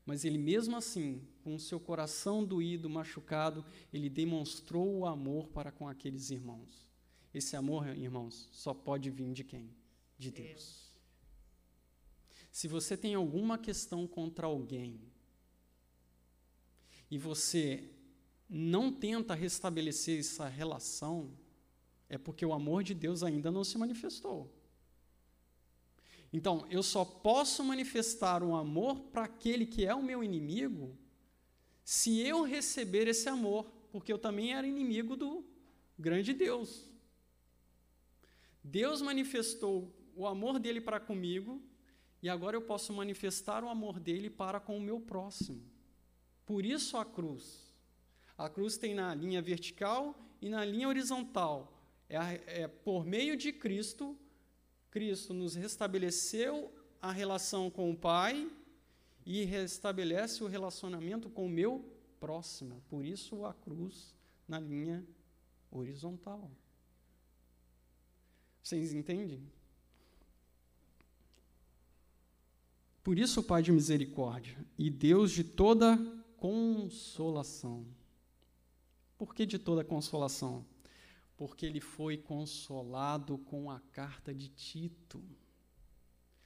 Mas 0.05 0.25
ele, 0.25 0.39
mesmo 0.39 0.77
assim, 0.77 1.23
com 1.43 1.55
o 1.55 1.61
seu 1.61 1.79
coração 1.79 2.45
doído, 2.45 2.89
machucado, 2.89 3.65
ele 3.93 4.09
demonstrou 4.09 4.99
o 4.99 5.07
amor 5.07 5.49
para 5.49 5.71
com 5.71 5.87
aqueles 5.87 6.31
irmãos. 6.31 6.89
Esse 7.33 7.55
amor, 7.55 7.87
irmãos, 7.97 8.49
só 8.53 8.75
pode 8.75 9.11
vir 9.11 9.33
de 9.33 9.45
quem? 9.45 9.71
De 10.19 10.31
Deus. 10.31 10.91
Se 12.51 12.67
você 12.67 12.97
tem 12.97 13.15
alguma 13.15 13.57
questão 13.57 14.07
contra 14.07 14.47
alguém 14.47 15.01
e 17.11 17.17
você 17.17 17.89
não 18.49 18.93
tenta 18.93 19.35
restabelecer 19.35 20.19
essa 20.19 20.49
relação, 20.49 21.33
é 22.09 22.19
porque 22.19 22.45
o 22.45 22.53
amor 22.53 22.83
de 22.83 22.93
Deus 22.93 23.23
ainda 23.23 23.53
não 23.53 23.63
se 23.63 23.79
manifestou. 23.79 24.53
Então, 26.33 26.67
eu 26.71 26.83
só 26.83 27.05
posso 27.05 27.65
manifestar 27.65 28.43
um 28.43 28.55
amor 28.55 29.01
para 29.13 29.25
aquele 29.25 29.67
que 29.67 29.85
é 29.85 29.95
o 29.95 30.03
meu 30.03 30.23
inimigo 30.23 30.97
se 31.85 32.21
eu 32.21 32.43
receber 32.43 33.09
esse 33.09 33.29
amor, 33.29 33.65
porque 33.91 34.13
eu 34.13 34.19
também 34.19 34.55
era 34.55 34.67
inimigo 34.67 35.17
do 35.17 35.45
grande 35.99 36.33
Deus. 36.33 36.89
Deus 38.63 39.03
manifestou 39.03 39.93
o 40.15 40.27
amor 40.27 40.61
dele 40.61 40.81
para 40.81 41.01
comigo 41.01 41.61
e 42.23 42.29
agora 42.29 42.57
eu 42.57 42.63
posso 42.63 42.93
manifestar 42.93 43.65
o 43.65 43.69
amor 43.69 43.99
dele 43.99 44.31
para 44.31 44.61
com 44.61 44.77
o 44.77 44.81
meu 44.81 45.01
próximo. 45.01 45.63
Por 46.47 46.65
isso 46.65 46.97
a 46.97 47.05
cruz. 47.05 47.75
A 48.39 48.49
cruz 48.49 48.77
tem 48.77 48.95
na 48.95 49.15
linha 49.15 49.43
vertical 49.43 50.17
e 50.41 50.49
na 50.49 50.65
linha 50.65 50.89
horizontal. 50.89 51.77
É, 52.09 52.63
é 52.63 52.69
por 52.69 53.05
meio 53.05 53.37
de 53.37 53.53
Cristo 53.53 54.17
Cristo 54.91 55.33
nos 55.33 55.55
restabeleceu 55.55 56.73
a 57.01 57.13
relação 57.13 57.71
com 57.71 57.91
o 57.91 57.97
Pai 57.97 58.51
e 59.25 59.45
restabelece 59.45 60.43
o 60.43 60.49
relacionamento 60.49 61.31
com 61.31 61.47
o 61.47 61.49
meu 61.49 61.85
próximo. 62.19 62.83
Por 62.89 63.05
isso 63.05 63.45
a 63.45 63.55
cruz 63.55 64.15
na 64.47 64.59
linha 64.59 65.07
horizontal. 65.71 66.51
Vocês 68.63 68.93
entendem? 68.93 69.43
Por 73.03 73.19
isso 73.19 73.43
Pai 73.43 73.63
de 73.63 73.73
misericórdia 73.73 74.59
e 74.79 74.91
Deus 74.91 75.31
de 75.31 75.43
toda 75.43 75.97
consolação. 76.37 77.87
Por 79.17 79.35
que 79.35 79.47
de 79.47 79.59
toda 79.59 79.85
consolação? 79.85 80.65
Porque 81.41 81.65
ele 81.65 81.81
foi 81.81 82.19
consolado 82.19 83.39
com 83.39 83.71
a 83.71 83.81
carta 83.81 84.35
de 84.35 84.49
Tito. 84.49 85.25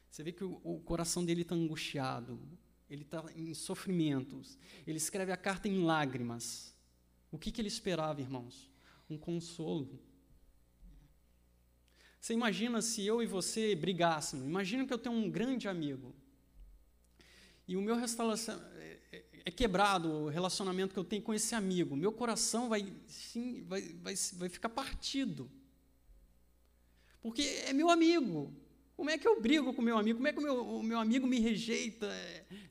Você 0.08 0.22
vê 0.22 0.30
que 0.30 0.44
o, 0.44 0.60
o 0.62 0.78
coração 0.78 1.24
dele 1.24 1.42
está 1.42 1.52
angustiado, 1.52 2.40
ele 2.88 3.02
está 3.02 3.24
em 3.34 3.52
sofrimentos, 3.54 4.56
ele 4.86 4.98
escreve 4.98 5.32
a 5.32 5.36
carta 5.36 5.66
em 5.66 5.82
lágrimas. 5.82 6.76
O 7.32 7.36
que, 7.36 7.50
que 7.50 7.60
ele 7.60 7.66
esperava, 7.66 8.20
irmãos? 8.20 8.70
Um 9.10 9.18
consolo. 9.18 10.00
Você 12.20 12.32
imagina 12.32 12.80
se 12.80 13.04
eu 13.04 13.20
e 13.20 13.26
você 13.26 13.74
brigássemos? 13.74 14.46
Imagina 14.46 14.86
que 14.86 14.92
eu 14.92 14.98
tenho 14.98 15.16
um 15.16 15.28
grande 15.28 15.66
amigo. 15.66 16.14
E 17.66 17.76
o 17.76 17.82
meu 17.82 17.96
é 19.44 19.50
quebrado 19.50 20.08
o 20.08 20.28
relacionamento 20.28 20.94
que 20.94 20.98
eu 20.98 21.04
tenho 21.04 21.22
com 21.22 21.34
esse 21.34 21.54
amigo, 21.54 21.94
meu 21.94 22.12
coração 22.12 22.68
vai, 22.68 22.92
sim, 23.06 23.62
vai, 23.68 23.82
vai, 24.02 24.14
vai 24.34 24.48
ficar 24.48 24.70
partido. 24.70 25.50
Porque 27.20 27.42
é 27.66 27.72
meu 27.72 27.90
amigo. 27.90 28.52
Como 28.96 29.10
é 29.10 29.18
que 29.18 29.26
eu 29.26 29.40
brigo 29.40 29.74
com 29.74 29.82
meu 29.82 29.98
amigo? 29.98 30.18
Como 30.18 30.28
é 30.28 30.32
que 30.32 30.38
o 30.38 30.42
meu, 30.42 30.66
o 30.66 30.82
meu 30.82 30.98
amigo 30.98 31.26
me 31.26 31.40
rejeita? 31.40 32.08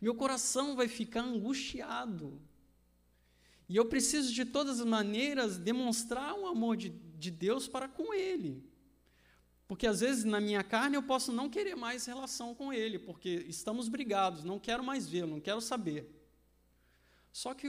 Meu 0.02 0.16
coração 0.16 0.76
vai 0.76 0.88
ficar 0.88 1.22
angustiado. 1.22 2.42
E 3.68 3.76
eu 3.76 3.86
preciso, 3.86 4.34
de 4.34 4.46
todas 4.46 4.80
as 4.80 4.86
maneiras, 4.86 5.58
demonstrar 5.58 6.34
o 6.34 6.48
amor 6.48 6.78
de, 6.78 6.90
de 6.90 7.30
Deus 7.30 7.68
para 7.68 7.88
com 7.88 8.14
ele. 8.14 8.64
Porque 9.68 9.88
às 9.88 10.02
vezes 10.02 10.24
na 10.24 10.40
minha 10.40 10.64
carne 10.64 10.96
eu 10.96 11.04
posso 11.04 11.32
não 11.32 11.50
querer 11.50 11.76
mais 11.76 12.06
relação 12.06 12.54
com 12.54 12.72
ele, 12.72 13.00
porque 13.00 13.46
estamos 13.48 13.88
brigados, 13.88 14.44
não 14.44 14.60
quero 14.60 14.84
mais 14.84 15.08
vê-lo, 15.08 15.32
não 15.32 15.42
quero 15.42 15.62
saber. 15.62 16.23
Só 17.34 17.56
que 17.56 17.68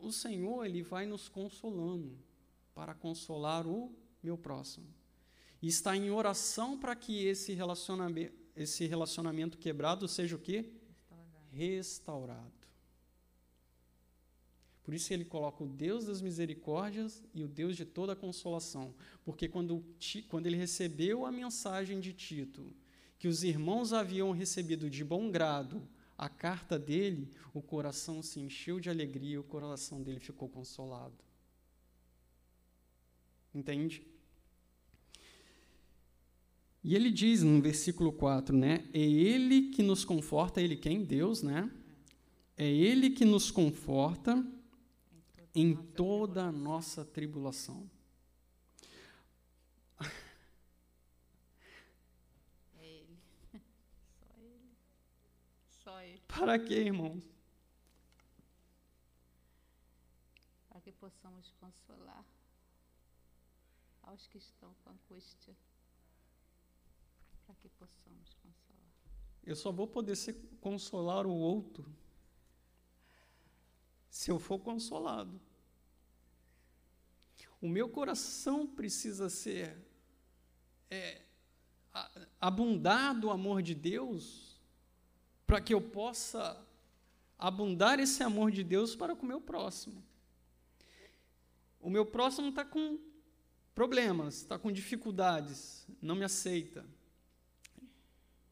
o, 0.00 0.10
Senhor, 0.10 0.64
Ele 0.64 0.82
vai 0.82 1.06
nos 1.06 1.28
consolando 1.28 2.18
para 2.74 2.94
consolar 2.94 3.66
o 3.66 3.94
meu 4.22 4.38
próximo. 4.38 4.86
E 5.60 5.68
está 5.68 5.94
em 5.94 6.10
oração 6.10 6.78
para 6.78 6.96
que 6.96 7.24
esse 7.24 7.52
relacionamento, 7.52 8.34
esse 8.56 8.86
relacionamento 8.86 9.58
quebrado 9.58 10.08
seja 10.08 10.34
o 10.34 10.38
quê? 10.38 10.72
Restaurado. 11.50 11.50
Restaurado. 11.52 12.62
Por 14.82 14.94
isso 14.94 15.12
ele 15.12 15.24
coloca 15.24 15.62
o 15.62 15.68
Deus 15.68 16.06
das 16.06 16.20
misericórdias 16.20 17.22
e 17.32 17.44
o 17.44 17.48
Deus 17.48 17.76
de 17.76 17.84
toda 17.84 18.16
consolação. 18.16 18.94
Porque 19.24 19.48
quando, 19.48 19.84
quando 20.28 20.46
ele 20.46 20.56
recebeu 20.56 21.24
a 21.24 21.30
mensagem 21.30 22.00
de 22.00 22.12
Tito, 22.12 22.74
que 23.18 23.28
os 23.28 23.44
irmãos 23.44 23.92
haviam 23.92 24.32
recebido 24.32 24.90
de 24.90 25.04
bom 25.04 25.30
grado 25.30 25.88
a 26.22 26.28
carta 26.28 26.78
dele, 26.78 27.28
o 27.52 27.60
coração 27.60 28.22
se 28.22 28.38
encheu 28.38 28.78
de 28.78 28.88
alegria, 28.88 29.40
o 29.40 29.42
coração 29.44 30.00
dele 30.00 30.20
ficou 30.20 30.48
consolado. 30.48 31.18
Entende? 33.52 34.06
E 36.84 36.94
ele 36.94 37.10
diz 37.10 37.42
no 37.42 37.60
versículo 37.60 38.12
4, 38.12 38.56
né? 38.56 38.88
É 38.94 39.00
ele 39.00 39.70
que 39.70 39.82
nos 39.82 40.04
conforta, 40.04 40.62
ele 40.62 40.76
quem? 40.76 41.04
Deus, 41.04 41.42
né? 41.42 41.68
É 42.56 42.70
ele 42.70 43.10
que 43.10 43.24
nos 43.24 43.50
conforta 43.50 44.46
em 45.52 45.74
toda 45.74 46.44
a 46.44 46.52
nossa 46.52 47.04
tribulação. 47.04 47.90
É 52.78 52.86
ele. 52.86 53.18
Só 54.20 54.30
ele. 54.38 54.70
Só 55.68 56.00
ele. 56.00 56.21
Para 56.38 56.58
quê, 56.58 56.84
irmãos? 56.84 57.22
Para 60.68 60.80
que 60.80 60.92
possamos 60.92 61.52
consolar 61.60 62.24
aos 64.02 64.26
que 64.26 64.38
estão 64.38 64.74
com 64.82 64.90
angústia. 64.90 65.54
Para 67.46 67.54
que 67.56 67.68
possamos 67.68 68.34
consolar. 68.34 68.92
Eu 69.44 69.54
só 69.54 69.70
vou 69.70 69.86
poder 69.86 70.16
ser, 70.16 70.34
consolar 70.60 71.26
o 71.26 71.34
outro 71.34 71.84
se 74.08 74.30
eu 74.30 74.38
for 74.38 74.58
consolado. 74.58 75.40
O 77.60 77.68
meu 77.68 77.88
coração 77.88 78.66
precisa 78.66 79.28
ser 79.28 79.76
é, 80.90 81.22
abundar 82.40 83.18
do 83.18 83.30
amor 83.30 83.62
de 83.62 83.74
Deus 83.74 84.51
para 85.46 85.60
que 85.60 85.74
eu 85.74 85.80
possa 85.80 86.58
abundar 87.38 87.98
esse 87.98 88.22
amor 88.22 88.50
de 88.50 88.62
Deus 88.62 88.94
para 88.94 89.16
com 89.16 89.24
o 89.24 89.28
meu 89.28 89.40
próximo. 89.40 90.02
O 91.80 91.90
meu 91.90 92.06
próximo 92.06 92.50
está 92.50 92.64
com 92.64 92.98
problemas, 93.74 94.36
está 94.36 94.58
com 94.58 94.70
dificuldades, 94.70 95.86
não 96.00 96.14
me 96.14 96.24
aceita, 96.24 96.86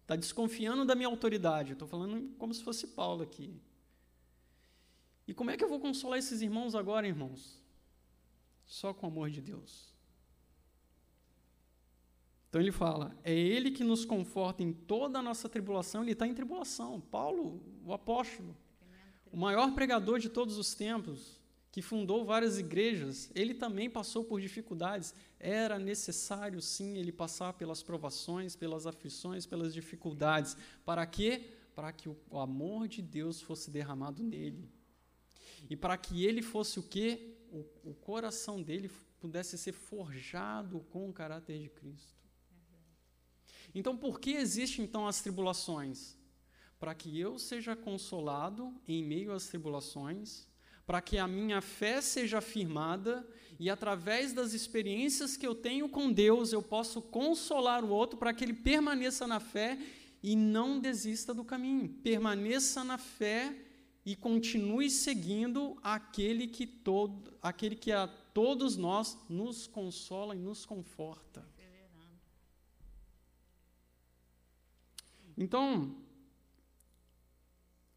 está 0.03 0.16
desconfiando 0.16 0.84
da 0.84 0.97
minha 0.97 1.09
autoridade. 1.09 1.72
Estou 1.72 1.86
falando 1.86 2.34
como 2.36 2.53
se 2.53 2.64
fosse 2.64 2.88
Paulo 2.88 3.22
aqui. 3.22 3.55
E 5.28 5.32
como 5.32 5.51
é 5.51 5.57
que 5.57 5.62
eu 5.62 5.68
vou 5.68 5.78
consolar 5.78 6.18
esses 6.18 6.43
irmãos 6.43 6.74
agora, 6.74 7.07
irmãos? 7.07 7.62
Só 8.66 8.93
com 8.93 9.07
o 9.07 9.11
amor 9.11 9.30
de 9.30 9.41
Deus. 9.41 9.89
Então 12.51 12.61
ele 12.61 12.73
fala: 12.73 13.17
é 13.23 13.33
Ele 13.33 13.71
que 13.71 13.85
nos 13.85 14.05
conforta 14.05 14.63
em 14.63 14.73
toda 14.73 15.21
a 15.21 15.23
nossa 15.23 15.49
tribulação. 15.49 16.03
Ele 16.03 16.13
está 16.13 16.27
em 16.27 16.35
tribulação. 16.35 17.01
Paulo, 17.01 17.63
o 17.87 17.93
apóstolo, 17.93 18.57
o 19.33 19.37
maior 19.37 19.73
pregador 19.73 20.19
de 20.19 20.29
todos 20.29 20.59
os 20.59 20.75
tempos, 20.75 21.41
que 21.71 21.81
fundou 21.81 22.25
várias 22.25 22.59
igrejas, 22.59 23.31
ele 23.37 23.55
também 23.55 23.89
passou 23.89 24.25
por 24.25 24.41
dificuldades. 24.41 25.15
Era 25.39 25.79
necessário, 25.79 26.61
sim, 26.61 26.99
ele 26.99 27.13
passar 27.13 27.53
pelas 27.53 27.85
provações, 27.85 28.57
pelas 28.57 28.85
aflições, 28.85 29.47
pelas 29.47 29.73
dificuldades. 29.73 30.57
Para 30.85 31.07
quê? 31.07 31.53
Para 31.77 31.93
que 31.93 32.09
o 32.09 32.39
amor 32.39 32.89
de 32.89 33.01
Deus 33.01 33.41
fosse 33.41 33.71
derramado 33.71 34.25
nele. 34.25 34.69
E 35.69 35.77
para 35.77 35.97
que 35.97 36.25
ele 36.25 36.43
fosse 36.43 36.81
o 36.81 36.83
quê? 36.83 37.37
O, 37.53 37.65
o 37.91 37.95
coração 37.95 38.61
dele 38.61 38.91
pudesse 39.21 39.57
ser 39.57 39.73
forjado 39.73 40.81
com 40.91 41.09
o 41.09 41.13
caráter 41.13 41.57
de 41.61 41.69
Cristo. 41.69 42.20
Então, 43.75 43.97
por 43.97 44.21
que 44.21 44.33
existem 44.33 44.85
então 44.85 45.07
as 45.07 45.21
tribulações? 45.21 46.16
Para 46.79 46.95
que 46.95 47.18
eu 47.18 47.39
seja 47.39 47.77
consolado 47.77 48.75
em 48.89 49.03
meio 49.03 49.33
às 49.33 49.47
tribulações, 49.47 50.49
para 50.87 51.01
que 51.01 51.18
a 51.18 51.29
minha 51.29 51.61
fé 51.61 52.01
seja 52.01 52.39
afirmada 52.39 53.25
e 53.61 53.71
através 53.71 54.33
das 54.33 54.55
experiências 54.55 55.37
que 55.37 55.47
eu 55.47 55.55
tenho 55.55 55.89
com 55.89 56.11
Deus, 56.11 56.53
eu 56.53 56.62
possa 56.62 57.01
consolar 57.01 57.85
o 57.85 57.91
outro 57.91 58.18
para 58.18 58.33
que 58.33 58.43
ele 58.43 58.55
permaneça 58.55 59.27
na 59.27 59.39
fé 59.39 59.79
e 60.23 60.35
não 60.35 60.81
desista 60.81 61.33
do 61.33 61.45
caminho. 61.45 61.89
Permaneça 62.03 62.83
na 62.83 62.99
fé 62.99 63.55
e 64.05 64.16
continue 64.16 64.91
seguindo 64.91 65.77
aquele 65.83 66.47
que 66.47 66.66
todo, 66.66 67.33
aquele 67.43 67.77
que 67.77 67.93
a 67.93 68.09
todos 68.09 68.77
nós 68.77 69.16
nos 69.29 69.66
consola 69.66 70.35
e 70.35 70.39
nos 70.39 70.64
conforta. 70.64 71.47
Então, 75.43 75.97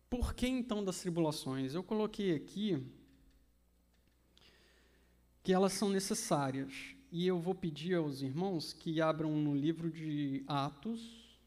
por 0.10 0.34
que 0.34 0.48
então 0.48 0.82
das 0.82 1.02
tribulações? 1.02 1.74
Eu 1.74 1.84
coloquei 1.84 2.34
aqui 2.34 2.82
que 5.44 5.52
elas 5.52 5.74
são 5.74 5.90
necessárias. 5.90 6.72
E 7.12 7.28
eu 7.28 7.38
vou 7.38 7.54
pedir 7.54 7.96
aos 7.96 8.22
irmãos 8.22 8.72
que 8.72 9.02
abram 9.02 9.36
no 9.36 9.54
livro 9.54 9.92
de 9.92 10.42
Atos, 10.48 11.38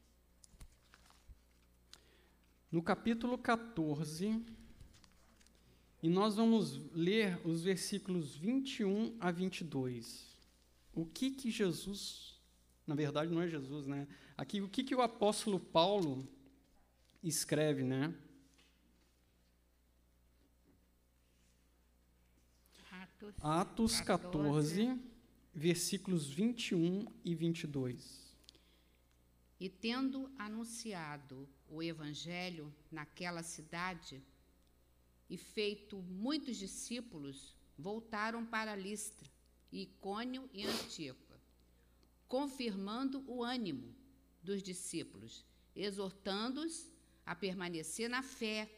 no 2.70 2.82
capítulo 2.82 3.38
14, 3.38 4.44
e 6.02 6.10
nós 6.10 6.36
vamos 6.36 6.78
ler 6.92 7.40
os 7.42 7.62
versículos 7.62 8.36
21 8.36 9.16
a 9.18 9.30
22. 9.30 10.26
O 10.92 11.06
que 11.06 11.30
que 11.30 11.50
Jesus, 11.50 12.38
na 12.86 12.94
verdade 12.94 13.32
não 13.32 13.40
é 13.40 13.48
Jesus, 13.48 13.86
né? 13.86 14.06
Aqui 14.36 14.60
o 14.60 14.68
que 14.68 14.84
que 14.84 14.94
o 14.94 15.00
apóstolo 15.00 15.58
Paulo 15.58 16.28
escreve, 17.22 17.82
né? 17.82 18.14
Atos, 22.90 23.34
Atos 23.40 24.00
14, 24.02 25.00
versículos 25.54 26.28
21 26.28 27.06
e 27.24 27.34
22. 27.34 28.36
E 29.58 29.70
tendo 29.70 30.30
anunciado 30.38 31.48
o 31.66 31.82
evangelho 31.82 32.70
naquela 32.92 33.42
cidade 33.42 34.22
e 35.30 35.38
feito 35.38 35.96
muitos 36.02 36.58
discípulos, 36.58 37.56
voltaram 37.78 38.44
para 38.44 38.76
Listra, 38.76 39.30
Icônio 39.72 40.46
e 40.52 40.66
Antíoco, 40.66 41.32
confirmando 42.28 43.24
o 43.26 43.42
ânimo 43.42 43.95
dos 44.46 44.62
discípulos, 44.62 45.44
exortando-os 45.74 46.86
a 47.26 47.34
permanecer 47.34 48.08
na 48.08 48.22
fé, 48.22 48.70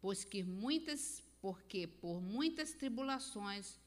pois 0.00 0.24
que 0.24 0.42
muitas, 0.42 1.22
porque 1.40 1.86
por 1.86 2.20
muitas 2.20 2.72
tribulações 2.72 3.78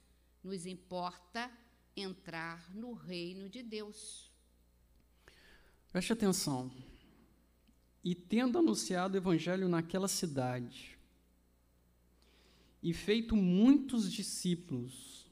nos 0.44 0.66
importa 0.66 1.52
entrar 1.98 2.74
no 2.76 2.94
reino 2.94 3.50
de 3.50 3.64
Deus. 3.64 4.32
Preste 5.92 6.14
atenção. 6.14 6.72
E 8.04 8.14
tendo 8.14 8.60
anunciado 8.60 9.16
o 9.16 9.18
evangelho 9.18 9.68
naquela 9.68 10.08
cidade, 10.08 10.96
e 12.84 12.94
feito 12.94 13.36
muitos 13.36 14.12
discípulos, 14.14 15.26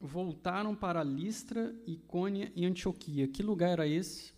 voltaram 0.00 0.74
para 0.74 1.04
Listra, 1.04 1.72
Icônia 1.86 2.52
e 2.56 2.66
Antioquia. 2.66 3.28
Que 3.28 3.44
lugar 3.44 3.70
era 3.70 3.86
esse? 3.86 4.33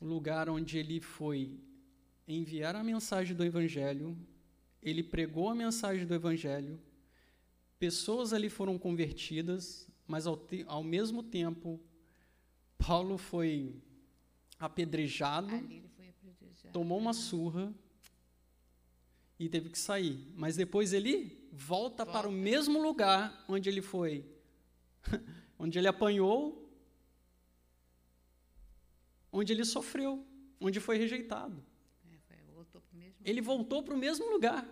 O 0.00 0.04
lugar 0.04 0.48
onde 0.48 0.78
ele 0.78 1.00
foi 1.00 1.58
enviar 2.28 2.74
a 2.76 2.82
mensagem 2.82 3.36
do 3.36 3.44
evangelho, 3.44 4.16
ele 4.82 5.02
pregou 5.02 5.48
a 5.48 5.54
mensagem 5.54 6.06
do 6.06 6.14
evangelho, 6.14 6.80
pessoas 7.78 8.32
ali 8.32 8.48
foram 8.48 8.78
convertidas, 8.78 9.88
mas 10.06 10.26
ao, 10.26 10.36
te, 10.36 10.64
ao 10.66 10.82
mesmo 10.82 11.22
tempo, 11.22 11.80
Paulo 12.78 13.18
foi 13.18 13.74
apedrejado, 14.58 15.48
foi 15.48 16.08
apedrejado. 16.08 16.72
tomou 16.72 16.98
uma 16.98 17.12
surra 17.12 17.72
e 19.38 19.48
teve 19.48 19.70
que 19.70 19.78
sair. 19.78 20.32
Mas 20.34 20.56
depois 20.56 20.92
ele 20.92 21.48
volta, 21.52 22.04
volta. 22.04 22.06
para 22.06 22.28
o 22.28 22.32
mesmo 22.32 22.80
lugar 22.80 23.44
onde 23.48 23.68
ele 23.68 23.82
foi, 23.82 24.24
onde 25.58 25.78
ele 25.78 25.88
apanhou, 25.88 26.65
onde 29.36 29.52
ele 29.52 29.64
sofreu, 29.64 30.26
onde 30.58 30.80
foi 30.80 30.96
rejeitado. 30.96 31.62
É, 32.30 32.36
voltou 32.54 32.82
ele 33.22 33.42
voltou 33.42 33.82
para 33.82 33.94
o 33.94 33.98
mesmo 33.98 34.30
lugar. 34.30 34.66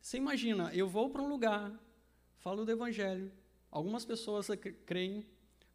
Você 0.00 0.16
imagina, 0.16 0.72
eu 0.72 0.88
vou 0.88 1.10
para 1.10 1.22
um 1.22 1.28
lugar, 1.28 1.78
falo 2.38 2.64
do 2.64 2.72
evangelho, 2.72 3.30
algumas 3.70 4.04
pessoas 4.04 4.48
creem, 4.86 5.26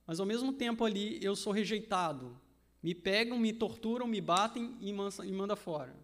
mas 0.07 0.19
ao 0.19 0.25
mesmo 0.25 0.51
tempo 0.51 0.83
ali 0.83 1.23
eu 1.23 1.35
sou 1.35 1.53
rejeitado. 1.53 2.39
Me 2.81 2.95
pegam, 2.95 3.37
me 3.37 3.53
torturam, 3.53 4.07
me 4.07 4.19
batem 4.19 4.75
e 4.79 4.91
mandam 5.31 5.55
fora. 5.55 5.95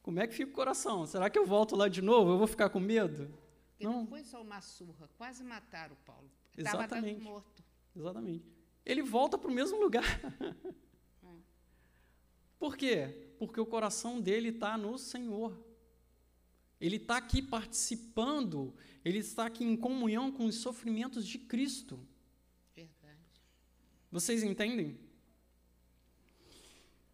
Como 0.00 0.20
é 0.20 0.28
que 0.28 0.34
fica 0.34 0.50
o 0.50 0.54
coração? 0.54 1.04
Será 1.06 1.28
que 1.28 1.38
eu 1.38 1.44
volto 1.44 1.74
lá 1.74 1.88
de 1.88 2.00
novo? 2.00 2.30
Eu 2.30 2.38
vou 2.38 2.46
ficar 2.46 2.70
com 2.70 2.78
medo? 2.78 3.34
Porque 3.70 3.84
não. 3.84 4.00
não 4.00 4.06
foi 4.06 4.22
só 4.22 4.40
uma 4.40 4.60
surra, 4.60 5.10
quase 5.18 5.42
mataram 5.42 5.94
o 5.94 6.04
Paulo. 6.04 6.30
Exatamente. 6.56 7.20
morto. 7.20 7.64
Exatamente. 7.96 8.59
Ele 8.84 9.02
volta 9.02 9.38
para 9.38 9.50
o 9.50 9.54
mesmo 9.54 9.80
lugar. 9.80 10.04
Por 12.58 12.76
quê? 12.76 13.34
Porque 13.38 13.58
o 13.58 13.66
coração 13.66 14.20
dele 14.20 14.50
está 14.50 14.76
no 14.76 14.98
Senhor. 14.98 15.70
Ele 16.80 16.96
está 16.96 17.18
aqui 17.18 17.42
participando, 17.42 18.74
ele 19.04 19.18
está 19.18 19.46
aqui 19.46 19.64
em 19.64 19.76
comunhão 19.76 20.32
com 20.32 20.46
os 20.46 20.56
sofrimentos 20.56 21.26
de 21.26 21.38
Cristo. 21.38 22.00
Verdade. 22.74 23.42
Vocês 24.10 24.42
entendem? 24.42 24.98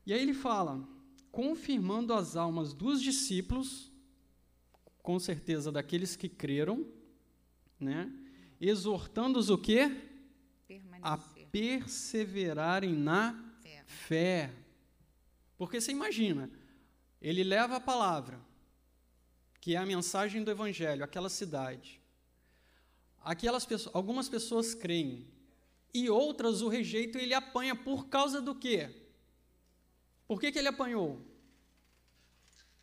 E 0.05 0.13
aí 0.13 0.23
ele 0.23 0.35
fala: 0.35 0.89
confirmando 1.33 2.15
as 2.15 2.37
almas 2.37 2.73
dos 2.73 3.03
discípulos, 3.03 3.93
com 5.03 5.19
certeza 5.19 5.71
daqueles 5.71 6.17
que 6.17 6.29
creram, 6.29 6.87
né? 7.79 8.11
Exortando-os 8.61 9.51
o 9.51 9.59
quê? 9.59 9.91
A 11.03 11.19
perseverarem 11.57 12.93
na 12.93 13.33
fé. 13.63 13.85
fé. 13.87 14.53
Porque 15.57 15.81
você 15.81 15.91
imagina, 15.91 16.51
ele 17.21 17.43
leva 17.43 17.77
a 17.77 17.81
palavra, 17.81 18.39
que 19.59 19.75
é 19.75 19.79
a 19.79 19.87
mensagem 19.87 20.45
do 20.45 20.51
evangelho, 20.51 21.03
àquela 21.03 21.31
cidade. 21.31 21.99
Aquelas 23.25 23.65
pessoas, 23.65 23.95
algumas 23.95 24.29
pessoas 24.29 24.75
creem 24.75 25.27
e 25.95 26.11
outras 26.11 26.61
o 26.61 26.69
rejeitam 26.69 27.19
e 27.21 27.25
ele 27.25 27.35
apanha 27.35 27.75
por 27.75 28.07
causa 28.09 28.39
do 28.41 28.55
quê? 28.55 28.95
Por 30.29 30.39
que, 30.39 30.53
que 30.53 30.59
ele 30.59 30.69
apanhou? 30.69 31.25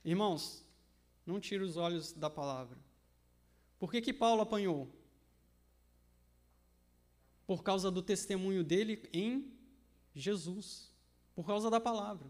Irmãos, 0.03 0.65
não 1.25 1.39
tire 1.39 1.63
os 1.63 1.77
olhos 1.77 2.11
da 2.11 2.29
palavra. 2.29 2.77
Por 3.77 3.91
que, 3.91 4.01
que 4.01 4.11
Paulo 4.11 4.41
apanhou? 4.41 4.89
Por 7.45 7.63
causa 7.63 7.91
do 7.91 8.01
testemunho 8.01 8.63
dele 8.63 9.07
em 9.11 9.51
Jesus, 10.15 10.91
por 11.35 11.45
causa 11.45 11.69
da 11.69 11.79
palavra. 11.79 12.27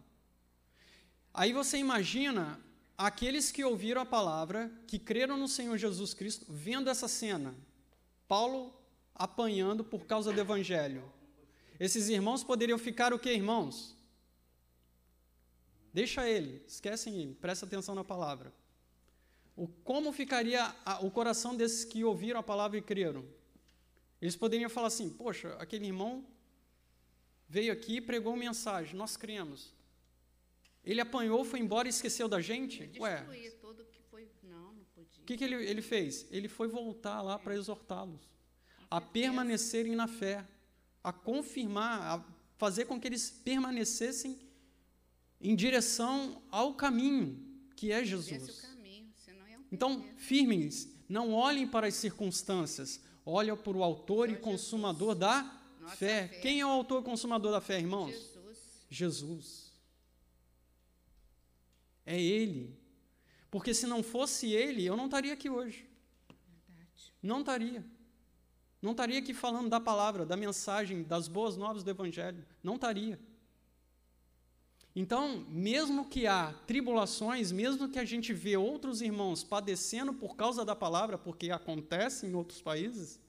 Aí 1.33 1.51
você 1.51 1.77
imagina 1.77 2.59
aqueles 2.97 3.51
que 3.51 3.63
ouviram 3.63 4.01
a 4.01 4.05
palavra, 4.05 4.71
que 4.87 4.99
creram 4.99 5.37
no 5.37 5.47
Senhor 5.47 5.77
Jesus 5.77 6.13
Cristo, 6.13 6.45
vendo 6.49 6.89
essa 6.89 7.07
cena. 7.07 7.55
Paulo 8.27 8.73
apanhando 9.15 9.83
por 9.83 10.05
causa 10.05 10.31
do 10.31 10.39
evangelho. 10.39 11.03
Esses 11.79 12.09
irmãos 12.09 12.43
poderiam 12.43 12.77
ficar 12.77 13.13
o 13.13 13.19
que, 13.19 13.31
irmãos? 13.31 13.95
Deixa 15.93 16.27
ele, 16.27 16.63
esquecem 16.67 17.15
ele, 17.21 17.35
presta 17.35 17.65
atenção 17.65 17.93
na 17.93 18.03
palavra. 18.03 18.53
O, 19.55 19.67
como 19.67 20.11
ficaria 20.11 20.75
a, 20.83 21.05
o 21.05 21.11
coração 21.11 21.55
desses 21.55 21.85
que 21.85 22.03
ouviram 22.03 22.39
a 22.39 22.43
palavra 22.43 22.77
e 22.77 22.81
creram? 22.81 23.23
Eles 24.23 24.37
poderiam 24.37 24.69
falar 24.69 24.87
assim: 24.87 25.09
Poxa, 25.09 25.53
aquele 25.59 25.85
irmão 25.85 26.25
veio 27.45 27.73
aqui 27.73 27.97
e 27.97 28.01
pregou 28.01 28.37
mensagem, 28.37 28.95
nós 28.95 29.17
cremos. 29.17 29.73
Ele 30.81 31.01
apanhou, 31.01 31.43
foi 31.43 31.59
embora 31.59 31.89
e 31.89 31.89
esqueceu 31.89 32.29
da 32.29 32.39
gente? 32.39 32.89
Ué. 32.99 33.21
Todo 33.59 33.83
que 33.83 34.01
foi... 34.09 34.29
Não, 34.41 34.71
não 34.71 34.85
podia. 34.95 35.21
O 35.21 35.25
que, 35.25 35.35
que 35.35 35.43
ele, 35.43 35.55
ele 35.55 35.81
fez? 35.81 36.25
Ele 36.31 36.47
foi 36.47 36.69
voltar 36.69 37.21
lá 37.21 37.37
para 37.37 37.53
exortá-los 37.53 38.21
a 38.89 39.01
permanecerem 39.01 39.93
na 39.93 40.07
fé, 40.07 40.47
a 41.03 41.11
confirmar, 41.11 42.01
a 42.01 42.25
fazer 42.57 42.85
com 42.85 42.97
que 42.97 43.07
eles 43.07 43.29
permanecessem 43.29 44.39
em 45.41 45.53
direção 45.53 46.41
ao 46.49 46.75
caminho 46.75 47.43
que 47.75 47.91
é 47.91 48.05
Jesus. 48.05 48.71
Então, 49.69 50.01
firmes, 50.15 50.87
não 51.09 51.33
olhem 51.33 51.67
para 51.67 51.87
as 51.87 51.95
circunstâncias, 51.95 53.01
olhem 53.25 53.55
para 53.55 53.77
o 53.77 53.83
autor 53.83 54.29
e 54.29 54.35
consumador 54.35 55.15
da 55.15 55.61
fé. 55.95 56.27
Quem 56.27 56.61
é 56.61 56.65
o 56.65 56.69
autor 56.69 57.01
e 57.01 57.05
consumador 57.05 57.51
da 57.51 57.61
fé, 57.61 57.79
irmãos? 57.79 58.11
Jesus. 58.11 58.87
Jesus. 58.89 59.73
É 62.05 62.19
Ele. 62.19 62.77
Porque 63.49 63.73
se 63.73 63.85
não 63.85 64.03
fosse 64.03 64.51
Ele, 64.51 64.85
eu 64.85 64.97
não 64.97 65.05
estaria 65.05 65.33
aqui 65.33 65.49
hoje. 65.49 65.87
Verdade. 66.67 67.13
Não 67.21 67.39
estaria. 67.39 67.85
Não 68.81 68.91
estaria 68.91 69.19
aqui 69.19 69.33
falando 69.33 69.69
da 69.69 69.79
palavra, 69.79 70.25
da 70.25 70.35
mensagem, 70.35 71.03
das 71.03 71.27
boas 71.27 71.55
novas 71.55 71.83
do 71.83 71.89
Evangelho. 71.89 72.45
Não 72.61 72.75
estaria. 72.75 73.19
Então, 74.95 75.43
mesmo 75.49 76.05
que 76.05 76.27
há 76.27 76.53
tribulações, 76.67 77.51
mesmo 77.51 77.89
que 77.89 77.97
a 77.97 78.05
gente 78.05 78.31
vê 78.31 78.55
outros 78.55 79.01
irmãos 79.01 79.43
padecendo 79.43 80.13
por 80.13 80.35
causa 80.35 80.63
da 80.63 80.75
palavra, 80.75 81.17
porque 81.17 81.49
acontece 81.49 82.27
em 82.27 82.35
outros 82.35 82.61
países, 82.61 83.19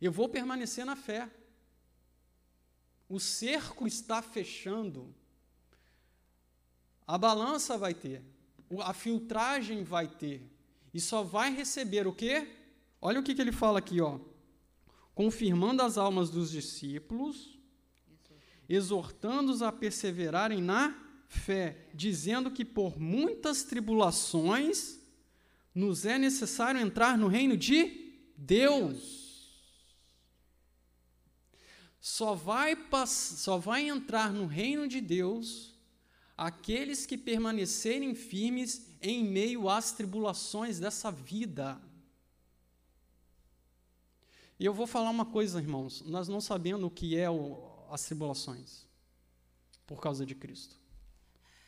eu 0.00 0.12
vou 0.12 0.28
permanecer 0.28 0.84
na 0.84 0.94
fé. 0.94 1.28
O 3.08 3.18
cerco 3.18 3.86
está 3.86 4.22
fechando 4.22 5.14
a 7.06 7.16
balança 7.16 7.78
vai 7.78 7.94
ter, 7.94 8.20
a 8.80 8.92
filtragem 8.92 9.84
vai 9.84 10.08
ter, 10.08 10.42
e 10.92 11.00
só 11.00 11.22
vai 11.22 11.54
receber 11.54 12.06
o 12.06 12.12
quê? 12.12 12.48
Olha 13.00 13.20
o 13.20 13.22
que, 13.22 13.34
que 13.34 13.40
ele 13.40 13.52
fala 13.52 13.78
aqui, 13.78 14.00
ó. 14.00 14.18
Confirmando 15.14 15.82
as 15.82 15.96
almas 15.96 16.30
dos 16.30 16.50
discípulos, 16.50 17.55
exortando-os 18.68 19.62
a 19.62 19.70
perseverarem 19.70 20.60
na 20.60 20.96
fé, 21.28 21.88
dizendo 21.94 22.50
que 22.50 22.64
por 22.64 22.98
muitas 22.98 23.62
tribulações 23.62 24.98
nos 25.74 26.06
é 26.06 26.18
necessário 26.18 26.80
entrar 26.80 27.18
no 27.18 27.28
reino 27.28 27.56
de 27.56 28.14
Deus. 28.36 29.26
Só 32.00 32.34
vai, 32.34 32.76
só 33.06 33.58
vai 33.58 33.88
entrar 33.88 34.32
no 34.32 34.46
reino 34.46 34.86
de 34.86 35.00
Deus 35.00 35.74
aqueles 36.36 37.04
que 37.06 37.18
permanecerem 37.18 38.14
firmes 38.14 38.96
em 39.00 39.24
meio 39.24 39.68
às 39.68 39.92
tribulações 39.92 40.78
dessa 40.78 41.10
vida. 41.10 41.80
E 44.58 44.64
eu 44.64 44.72
vou 44.72 44.86
falar 44.86 45.10
uma 45.10 45.26
coisa, 45.26 45.60
irmãos, 45.60 46.02
nós 46.06 46.28
não 46.28 46.40
sabemos 46.40 46.84
o 46.84 46.90
que 46.90 47.16
é 47.16 47.28
o, 47.28 47.75
as 47.90 48.04
tribulações 48.04 48.86
por 49.86 50.00
causa 50.00 50.26
de 50.26 50.34
Cristo. 50.34 50.76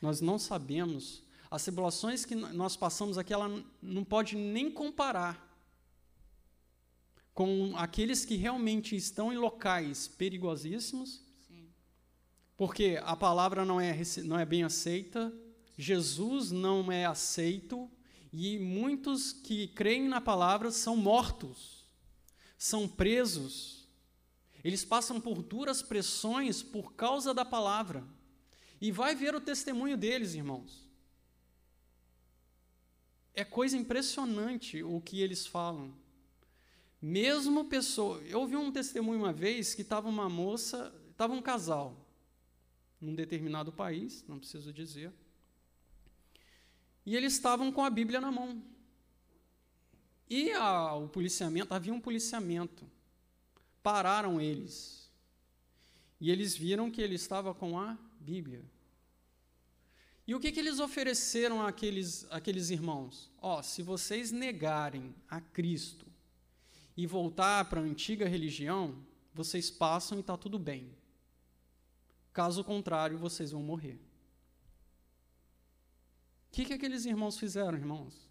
Nós 0.01 0.21
não 0.21 0.37
sabemos 0.37 1.23
as 1.49 1.63
tribulações 1.63 2.25
que 2.25 2.35
nós 2.35 2.75
passamos 2.75 3.17
aqui, 3.17 3.33
ela 3.33 3.63
não 3.81 4.03
pode 4.03 4.35
nem 4.35 4.71
comparar 4.71 5.47
com 7.33 7.73
aqueles 7.77 8.25
que 8.25 8.35
realmente 8.35 8.95
estão 8.95 9.33
em 9.33 9.37
locais 9.37 10.07
perigosíssimos 10.07 11.29
porque 12.59 12.99
a 13.05 13.15
palavra 13.15 13.63
não 13.63 13.79
é, 13.79 13.97
não 14.25 14.37
é 14.37 14.45
bem 14.45 14.63
aceita, 14.63 15.33
Jesus 15.77 16.51
não 16.51 16.91
é 16.91 17.05
aceito, 17.05 17.89
e 18.33 18.59
muitos 18.59 19.31
que 19.31 19.69
creem 19.69 20.09
na 20.09 20.19
palavra 20.19 20.69
são 20.69 20.97
mortos, 20.97 21.85
são 22.57 22.85
presos, 22.85 23.78
eles 24.63 24.83
passam 24.83 25.19
por 25.19 25.41
duras 25.41 25.81
pressões 25.81 26.61
por 26.61 26.93
causa 26.93 27.33
da 27.33 27.45
palavra. 27.45 28.03
E 28.81 28.91
vai 28.91 29.15
ver 29.15 29.35
o 29.35 29.41
testemunho 29.41 29.97
deles, 29.97 30.33
irmãos. 30.35 30.87
É 33.33 33.43
coisa 33.43 33.77
impressionante 33.77 34.83
o 34.83 34.99
que 35.01 35.21
eles 35.21 35.45
falam. 35.45 35.93
Mesmo 37.01 37.65
pessoa, 37.65 38.21
eu 38.23 38.41
ouvi 38.41 38.55
um 38.55 38.71
testemunho 38.71 39.19
uma 39.19 39.31
vez 39.31 39.73
que 39.73 39.81
estava 39.81 40.09
uma 40.09 40.27
moça, 40.27 40.93
estava 41.11 41.33
um 41.33 41.41
casal 41.41 42.05
num 42.99 43.15
determinado 43.15 43.71
país, 43.71 44.25
não 44.27 44.37
preciso 44.37 44.73
dizer. 44.73 45.13
E 47.05 47.15
eles 47.15 47.33
estavam 47.33 47.71
com 47.71 47.83
a 47.83 47.89
Bíblia 47.89 48.19
na 48.19 48.31
mão. 48.31 48.61
E 50.29 50.51
a, 50.51 50.93
o 50.95 51.07
policiamento, 51.07 51.73
havia 51.73 51.93
um 51.93 52.01
policiamento. 52.01 52.85
Pararam 53.81 54.39
eles. 54.39 55.09
E 56.19 56.29
eles 56.29 56.55
viram 56.55 56.91
que 56.91 57.01
ele 57.01 57.15
estava 57.15 57.53
com 57.53 57.79
a 57.79 57.97
Bíblia. 58.19 58.63
E 60.29 60.35
o 60.35 60.39
que, 60.39 60.51
que 60.51 60.59
eles 60.59 60.79
ofereceram 60.79 61.65
àqueles, 61.65 62.27
àqueles 62.29 62.69
irmãos? 62.69 63.31
Ó, 63.41 63.57
oh, 63.57 63.63
se 63.63 63.81
vocês 63.81 64.31
negarem 64.31 65.15
a 65.27 65.41
Cristo 65.41 66.05
e 66.95 67.07
voltar 67.07 67.65
para 67.65 67.79
a 67.79 67.83
antiga 67.83 68.27
religião, 68.27 69.03
vocês 69.33 69.71
passam 69.71 70.19
e 70.19 70.21
está 70.21 70.37
tudo 70.37 70.59
bem. 70.59 70.95
Caso 72.31 72.63
contrário, 72.63 73.17
vocês 73.17 73.51
vão 73.51 73.63
morrer. 73.63 73.99
O 76.47 76.51
que, 76.51 76.65
que 76.65 76.73
aqueles 76.73 77.05
irmãos 77.05 77.39
fizeram, 77.39 77.77
irmãos? 77.77 78.29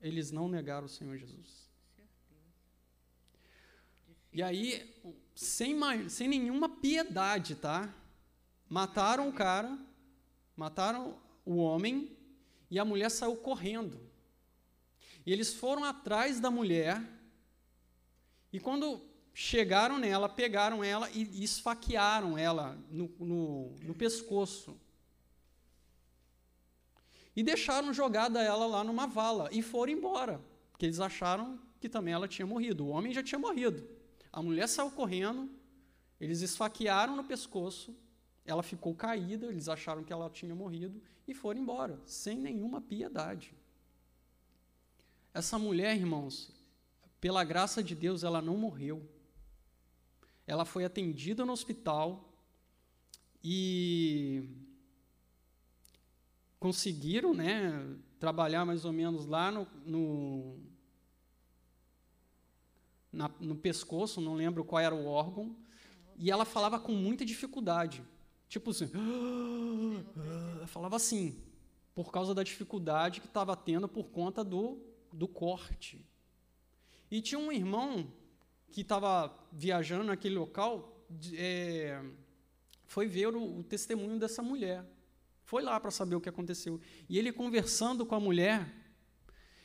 Eles 0.00 0.32
não 0.32 0.48
negaram 0.48 0.86
o 0.86 0.88
Senhor 0.88 1.16
Jesus. 1.18 1.69
E 4.32 4.42
aí, 4.42 4.94
sem, 5.34 5.76
sem 6.08 6.28
nenhuma 6.28 6.68
piedade, 6.68 7.56
tá? 7.56 7.92
Mataram 8.68 9.28
o 9.28 9.32
cara, 9.32 9.76
mataram 10.56 11.18
o 11.44 11.56
homem, 11.56 12.16
e 12.70 12.78
a 12.78 12.84
mulher 12.84 13.10
saiu 13.10 13.36
correndo. 13.36 14.00
E 15.26 15.32
eles 15.32 15.54
foram 15.54 15.84
atrás 15.84 16.38
da 16.38 16.50
mulher, 16.50 17.02
e 18.52 18.60
quando 18.60 19.02
chegaram 19.34 19.98
nela, 19.98 20.28
pegaram 20.28 20.82
ela 20.82 21.10
e 21.10 21.42
esfaquearam 21.42 22.36
ela 22.36 22.78
no, 22.90 23.08
no, 23.18 23.76
no 23.82 23.94
pescoço. 23.94 24.78
E 27.34 27.42
deixaram 27.42 27.92
jogada 27.92 28.42
ela 28.42 28.66
lá 28.66 28.84
numa 28.84 29.06
vala 29.06 29.48
e 29.52 29.62
foram 29.62 29.92
embora, 29.92 30.40
porque 30.70 30.86
eles 30.86 31.00
acharam 31.00 31.58
que 31.80 31.88
também 31.88 32.12
ela 32.12 32.28
tinha 32.28 32.46
morrido. 32.46 32.86
O 32.86 32.90
homem 32.90 33.12
já 33.12 33.22
tinha 33.22 33.38
morrido. 33.38 33.99
A 34.32 34.42
mulher 34.42 34.68
saiu 34.68 34.90
correndo, 34.90 35.50
Eles 36.20 36.42
esfaquearam 36.42 37.16
no 37.16 37.24
pescoço, 37.24 37.96
ela 38.44 38.62
ficou 38.62 38.94
caída, 38.94 39.46
eles 39.46 39.68
acharam 39.68 40.04
que 40.04 40.12
ela 40.12 40.28
tinha 40.28 40.54
morrido 40.54 41.02
e 41.26 41.32
foram 41.32 41.60
embora, 41.60 41.98
sem 42.04 42.38
nenhuma 42.38 42.80
piedade. 42.80 43.54
Essa 45.32 45.58
mulher, 45.58 45.96
irmãos, 45.96 46.52
pela 47.20 47.42
graça 47.42 47.82
de 47.82 47.94
Deus, 47.94 48.22
ela 48.22 48.42
não 48.42 48.56
morreu. 48.56 49.08
Ela 50.46 50.64
foi 50.64 50.84
atendida 50.84 51.44
no 51.44 51.52
hospital 51.52 52.34
e 53.42 54.44
conseguiram, 56.58 57.32
né, 57.32 57.96
trabalhar 58.18 58.66
mais 58.66 58.84
ou 58.84 58.92
menos 58.92 59.24
lá 59.24 59.50
no, 59.50 59.66
no, 59.86 60.58
na, 63.12 63.30
no 63.40 63.56
pescoço, 63.56 64.20
não 64.20 64.34
lembro 64.34 64.64
qual 64.64 64.80
era 64.80 64.94
o 64.94 65.06
órgão, 65.06 65.56
e 66.16 66.30
ela 66.30 66.44
falava 66.44 66.78
com 66.78 66.92
muita 66.92 67.24
dificuldade. 67.24 68.04
Tipo 68.48 68.70
assim, 68.70 68.90
falava 70.66 70.96
assim, 70.96 71.42
por 71.94 72.10
causa 72.12 72.34
da 72.34 72.42
dificuldade 72.42 73.20
que 73.20 73.26
estava 73.26 73.56
tendo 73.56 73.88
por 73.88 74.08
conta 74.08 74.44
do, 74.44 74.78
do 75.12 75.28
corte. 75.28 76.04
E 77.10 77.20
tinha 77.20 77.38
um 77.38 77.50
irmão 77.50 78.12
que 78.70 78.82
estava 78.82 79.34
viajando 79.52 80.04
naquele 80.04 80.36
local, 80.36 81.04
é, 81.34 82.02
foi 82.84 83.06
ver 83.06 83.34
o, 83.34 83.58
o 83.58 83.64
testemunho 83.64 84.18
dessa 84.18 84.42
mulher. 84.42 84.84
Foi 85.44 85.62
lá 85.62 85.80
para 85.80 85.90
saber 85.90 86.14
o 86.14 86.20
que 86.20 86.28
aconteceu. 86.28 86.80
E 87.08 87.18
ele 87.18 87.32
conversando 87.32 88.06
com 88.06 88.14
a 88.14 88.20
mulher, 88.20 88.72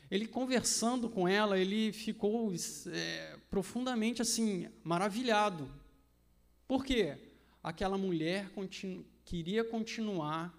ele 0.09 0.27
conversando 0.27 1.09
com 1.09 1.27
ela, 1.27 1.57
ele 1.57 1.91
ficou 1.91 2.53
é, 2.87 3.37
profundamente 3.49 4.21
assim, 4.21 4.67
maravilhado. 4.83 5.69
Por 6.67 6.85
quê? 6.85 7.17
Aquela 7.63 7.97
mulher 7.97 8.49
continu 8.51 9.05
queria 9.23 9.63
continuar 9.63 10.53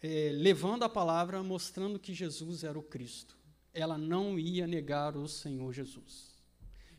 é, 0.00 0.30
levando 0.32 0.82
a 0.82 0.88
palavra, 0.88 1.42
mostrando 1.42 1.98
que 1.98 2.14
Jesus 2.14 2.64
era 2.64 2.78
o 2.78 2.82
Cristo 2.82 3.36
ela 3.74 3.98
não 3.98 4.38
ia 4.38 4.66
negar 4.66 5.16
o 5.16 5.26
Senhor 5.26 5.72
Jesus. 5.72 6.32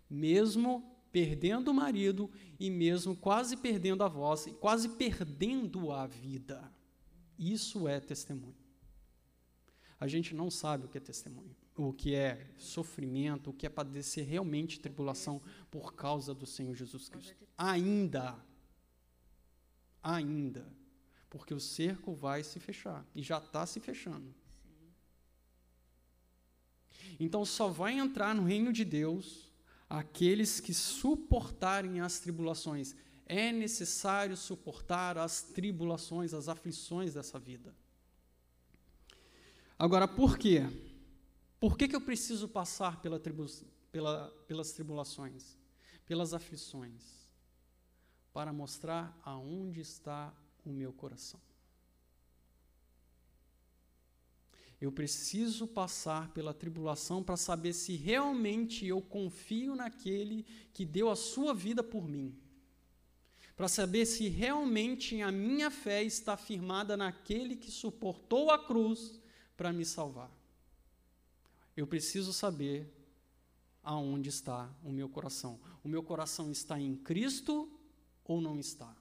Mesmo 0.09 0.83
perdendo 1.11 1.71
o 1.71 1.73
marido 1.73 2.29
e 2.59 2.69
mesmo 2.69 3.15
quase 3.15 3.55
perdendo 3.55 4.03
a 4.03 4.09
voz, 4.09 4.45
quase 4.59 4.89
perdendo 4.89 5.91
a 5.93 6.05
vida. 6.05 6.69
Isso 7.39 7.87
é 7.87 8.01
testemunho. 8.01 8.64
A 9.99 10.07
gente 10.07 10.35
não 10.35 10.51
sabe 10.51 10.85
o 10.85 10.89
que 10.89 10.97
é 10.97 11.01
testemunho, 11.01 11.55
o 11.77 11.93
que 11.93 12.13
é 12.13 12.47
sofrimento, 12.57 13.49
o 13.49 13.53
que 13.53 13.65
é 13.65 13.69
padecer 13.69 14.25
realmente 14.27 14.79
tribulação 14.79 15.41
por 15.71 15.93
causa 15.93 16.33
do 16.33 16.45
Senhor 16.45 16.75
Jesus 16.75 17.07
Cristo. 17.07 17.47
Ainda. 17.57 18.37
Ainda. 20.03 20.71
Porque 21.29 21.53
o 21.53 21.59
cerco 21.59 22.13
vai 22.13 22.43
se 22.43 22.59
fechar 22.59 23.05
e 23.15 23.21
já 23.21 23.37
está 23.37 23.65
se 23.65 23.79
fechando. 23.79 24.33
Então 27.19 27.45
só 27.45 27.69
vai 27.69 27.97
entrar 27.97 28.35
no 28.35 28.43
reino 28.43 28.73
de 28.73 28.83
Deus 28.83 29.51
aqueles 29.89 30.59
que 30.59 30.73
suportarem 30.73 32.01
as 32.01 32.19
tribulações. 32.19 32.95
É 33.25 33.51
necessário 33.51 34.35
suportar 34.35 35.17
as 35.17 35.41
tribulações, 35.41 36.33
as 36.33 36.49
aflições 36.49 37.13
dessa 37.13 37.39
vida. 37.39 37.73
Agora, 39.77 40.07
por 40.07 40.37
quê? 40.37 40.61
Por 41.59 41.77
que, 41.77 41.87
que 41.87 41.95
eu 41.95 42.01
preciso 42.01 42.47
passar 42.47 43.01
pela 43.01 43.19
tribu 43.19 43.45
pela, 43.91 44.29
pelas 44.47 44.71
tribulações, 44.71 45.57
pelas 46.05 46.33
aflições? 46.33 47.29
Para 48.31 48.53
mostrar 48.53 49.17
aonde 49.23 49.81
está 49.81 50.33
o 50.63 50.69
meu 50.69 50.93
coração. 50.93 51.39
Eu 54.79 54.91
preciso 54.91 55.67
passar 55.67 56.29
pela 56.33 56.53
tribulação 56.53 57.23
para 57.23 57.37
saber 57.37 57.73
se 57.73 57.95
realmente 57.95 58.85
eu 58.85 59.01
confio 59.01 59.75
naquele 59.75 60.45
que 60.73 60.85
deu 60.85 61.09
a 61.09 61.15
sua 61.15 61.53
vida 61.53 61.81
por 61.81 62.07
mim. 62.07 62.37
Para 63.55 63.69
saber 63.69 64.05
se 64.05 64.27
realmente 64.27 65.21
a 65.21 65.31
minha 65.31 65.71
fé 65.71 66.03
está 66.03 66.35
firmada 66.35 66.97
naquele 66.97 67.55
que 67.55 67.71
suportou 67.71 68.51
a 68.51 68.59
cruz 68.59 69.19
para 69.55 69.71
me 69.71 69.85
salvar. 69.85 70.31
Eu 71.75 71.85
preciso 71.85 72.31
saber 72.31 72.91
aonde 73.83 74.29
está 74.29 74.69
o 74.83 74.91
meu 74.91 75.07
coração. 75.07 75.59
O 75.83 75.87
meu 75.87 76.01
coração 76.01 76.51
está 76.51 76.79
em 76.79 76.95
Cristo 76.95 77.69
ou 78.23 78.41
não 78.41 78.59
está? 78.59 78.95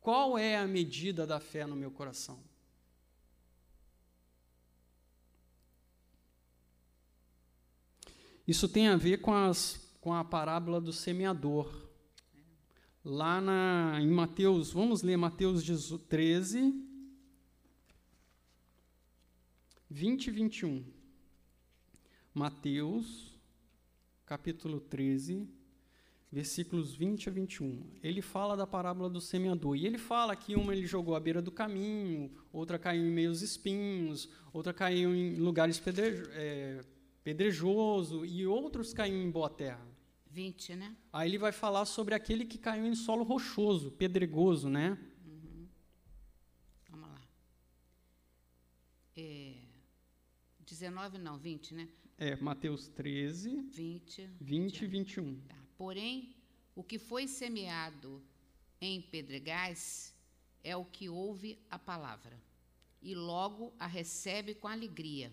Qual 0.00 0.38
é 0.38 0.56
a 0.56 0.66
medida 0.66 1.26
da 1.26 1.40
fé 1.40 1.66
no 1.66 1.76
meu 1.76 1.90
coração? 1.90 2.38
Isso 8.46 8.68
tem 8.68 8.86
a 8.86 8.96
ver 8.96 9.20
com, 9.20 9.34
as, 9.34 9.92
com 10.00 10.14
a 10.14 10.24
parábola 10.24 10.80
do 10.80 10.92
semeador. 10.92 11.88
Lá 13.04 13.40
na, 13.40 13.98
em 14.00 14.08
Mateus, 14.08 14.70
vamos 14.72 15.02
ler 15.02 15.16
Mateus 15.16 15.64
13, 16.08 16.72
20 19.88 20.26
e 20.26 20.30
21. 20.30 20.84
Mateus, 22.34 23.38
capítulo 24.26 24.80
13, 24.80 25.48
versículos 26.30 26.94
20 26.94 27.28
a 27.28 27.32
21. 27.32 27.86
Ele 28.02 28.20
fala 28.20 28.56
da 28.56 28.66
parábola 28.66 29.08
do 29.08 29.20
semeador. 29.20 29.76
E 29.76 29.86
ele 29.86 29.96
fala 29.96 30.34
que 30.34 30.56
uma 30.56 30.74
ele 30.74 30.86
jogou 30.86 31.14
à 31.14 31.20
beira 31.20 31.40
do 31.40 31.52
caminho, 31.52 32.32
outra 32.52 32.78
caiu 32.78 33.06
em 33.06 33.12
meios 33.12 33.42
espinhos, 33.42 34.28
outra 34.52 34.72
caiu 34.72 35.14
em 35.14 35.36
lugares 35.36 35.78
pedre, 35.78 36.28
é, 36.32 36.80
pedrejoso, 37.22 38.24
e 38.24 38.44
outros 38.44 38.92
caíram 38.92 39.22
em 39.22 39.30
boa 39.30 39.48
terra. 39.48 39.86
20, 40.28 40.74
né? 40.74 40.96
Aí 41.12 41.30
ele 41.30 41.38
vai 41.38 41.52
falar 41.52 41.84
sobre 41.84 42.14
aquele 42.14 42.44
que 42.44 42.58
caiu 42.58 42.84
em 42.84 42.94
solo 42.96 43.22
rochoso, 43.22 43.92
pedregoso, 43.92 44.68
né? 44.68 44.98
19 50.66 51.18
não, 51.18 51.38
20, 51.38 51.74
né? 51.74 51.88
É, 52.18 52.34
Mateus 52.36 52.88
13, 52.88 53.62
20, 53.70 54.30
20 54.40 54.82
e 54.82 54.86
21. 54.86 55.40
Tá. 55.42 55.56
Porém, 55.78 56.34
o 56.74 56.82
que 56.82 56.98
foi 56.98 57.28
semeado 57.28 58.22
em 58.80 59.00
pedregais 59.00 60.14
é 60.64 60.76
o 60.76 60.84
que 60.84 61.08
ouve 61.08 61.58
a 61.70 61.78
palavra 61.78 62.40
e 63.00 63.14
logo 63.14 63.72
a 63.78 63.86
recebe 63.86 64.54
com 64.54 64.66
alegria. 64.66 65.32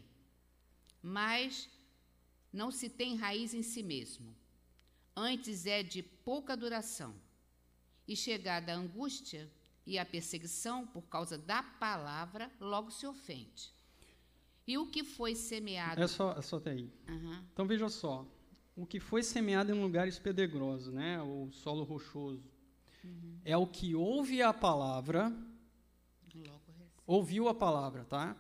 Mas 1.01 1.67
não 2.51 2.69
se 2.69 2.87
tem 2.87 3.15
raiz 3.15 3.53
em 3.53 3.63
si 3.63 3.81
mesmo. 3.81 4.35
Antes 5.15 5.65
é 5.65 5.81
de 5.81 6.03
pouca 6.03 6.55
duração. 6.55 7.15
E 8.07 8.15
chegada 8.15 8.73
a 8.73 8.75
angústia 8.75 9.51
e 9.85 9.97
a 9.97 10.05
perseguição 10.05 10.85
por 10.85 11.03
causa 11.03 11.37
da 11.37 11.63
palavra, 11.63 12.51
logo 12.59 12.91
se 12.91 13.07
ofende. 13.07 13.73
E 14.65 14.77
o 14.77 14.87
que 14.87 15.03
foi 15.03 15.35
semeado. 15.35 16.01
É 16.01 16.07
só, 16.07 16.33
é 16.33 16.41
só 16.41 16.57
até 16.57 16.71
aí. 16.71 16.89
Uhum. 17.09 17.43
Então 17.51 17.67
veja 17.67 17.89
só. 17.89 18.25
O 18.75 18.85
que 18.85 18.99
foi 18.99 19.21
semeado 19.21 19.71
em 19.71 19.79
lugares 19.79 20.17
pedregosos, 20.17 20.93
né? 20.93 21.21
o 21.21 21.51
solo 21.51 21.83
rochoso, 21.83 22.49
uhum. 23.03 23.39
é 23.45 23.55
o 23.55 23.67
que 23.67 23.93
ouve 23.93 24.41
a 24.41 24.53
palavra. 24.53 25.31
ouviu 27.05 27.47
a 27.47 27.53
palavra, 27.53 28.05
tá? 28.05 28.35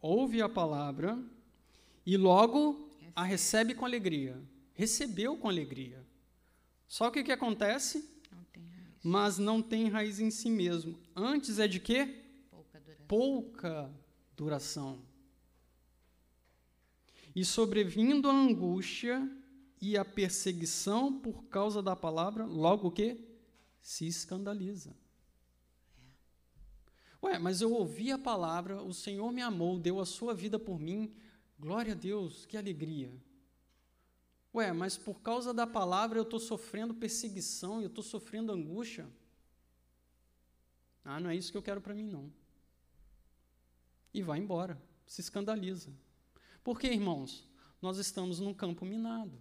Ouve 0.00 0.42
a 0.42 0.48
palavra 0.48 1.22
e 2.04 2.16
logo 2.16 2.90
a 3.14 3.22
recebe 3.22 3.74
com 3.74 3.84
alegria. 3.84 4.40
Recebeu 4.74 5.36
com 5.36 5.48
alegria. 5.48 6.04
Só 6.86 7.10
que 7.10 7.20
o 7.20 7.24
que 7.24 7.32
acontece? 7.32 8.08
Não 8.30 8.44
Mas 9.02 9.38
não 9.38 9.62
tem 9.62 9.88
raiz 9.88 10.20
em 10.20 10.30
si 10.30 10.50
mesmo. 10.50 10.98
Antes 11.14 11.58
é 11.58 11.68
de 11.68 11.80
quê? 11.80 12.22
Pouca 12.50 12.80
duração. 12.80 13.06
Pouca 13.06 13.90
duração. 14.36 15.05
E 17.36 17.44
sobrevindo 17.44 18.28
a 18.28 18.32
angústia 18.32 19.30
e 19.80 19.96
a 19.96 20.04
perseguição 20.04 21.20
por 21.20 21.44
causa 21.44 21.80
da 21.80 21.94
palavra, 21.94 22.44
logo 22.44 22.88
o 22.88 22.90
quê? 22.90 23.20
Se 23.80 24.08
escandaliza. 24.08 24.96
Ué, 27.22 27.38
mas 27.38 27.60
eu 27.60 27.72
ouvi 27.72 28.10
a 28.10 28.18
palavra, 28.18 28.82
o 28.82 28.92
Senhor 28.92 29.30
me 29.30 29.40
amou, 29.40 29.78
deu 29.78 30.00
a 30.00 30.06
sua 30.06 30.34
vida 30.34 30.58
por 30.58 30.80
mim, 30.80 31.14
Glória 31.58 31.92
a 31.92 31.96
Deus, 31.96 32.44
que 32.44 32.56
alegria. 32.56 33.10
Ué, 34.54 34.72
mas 34.72 34.96
por 34.96 35.20
causa 35.20 35.54
da 35.54 35.66
palavra 35.66 36.18
eu 36.18 36.22
estou 36.22 36.38
sofrendo 36.38 36.94
perseguição, 36.94 37.80
eu 37.80 37.88
estou 37.88 38.04
sofrendo 38.04 38.52
angústia. 38.52 39.08
Ah, 41.04 41.20
não 41.20 41.30
é 41.30 41.36
isso 41.36 41.50
que 41.50 41.56
eu 41.56 41.62
quero 41.62 41.80
para 41.80 41.94
mim, 41.94 42.06
não. 42.06 42.30
E 44.12 44.22
vai 44.22 44.38
embora, 44.38 44.80
se 45.06 45.20
escandaliza. 45.20 45.90
Por 46.66 46.80
quê, 46.80 46.88
irmãos? 46.88 47.44
Nós 47.80 47.96
estamos 47.96 48.40
num 48.40 48.52
campo 48.52 48.84
minado. 48.84 49.40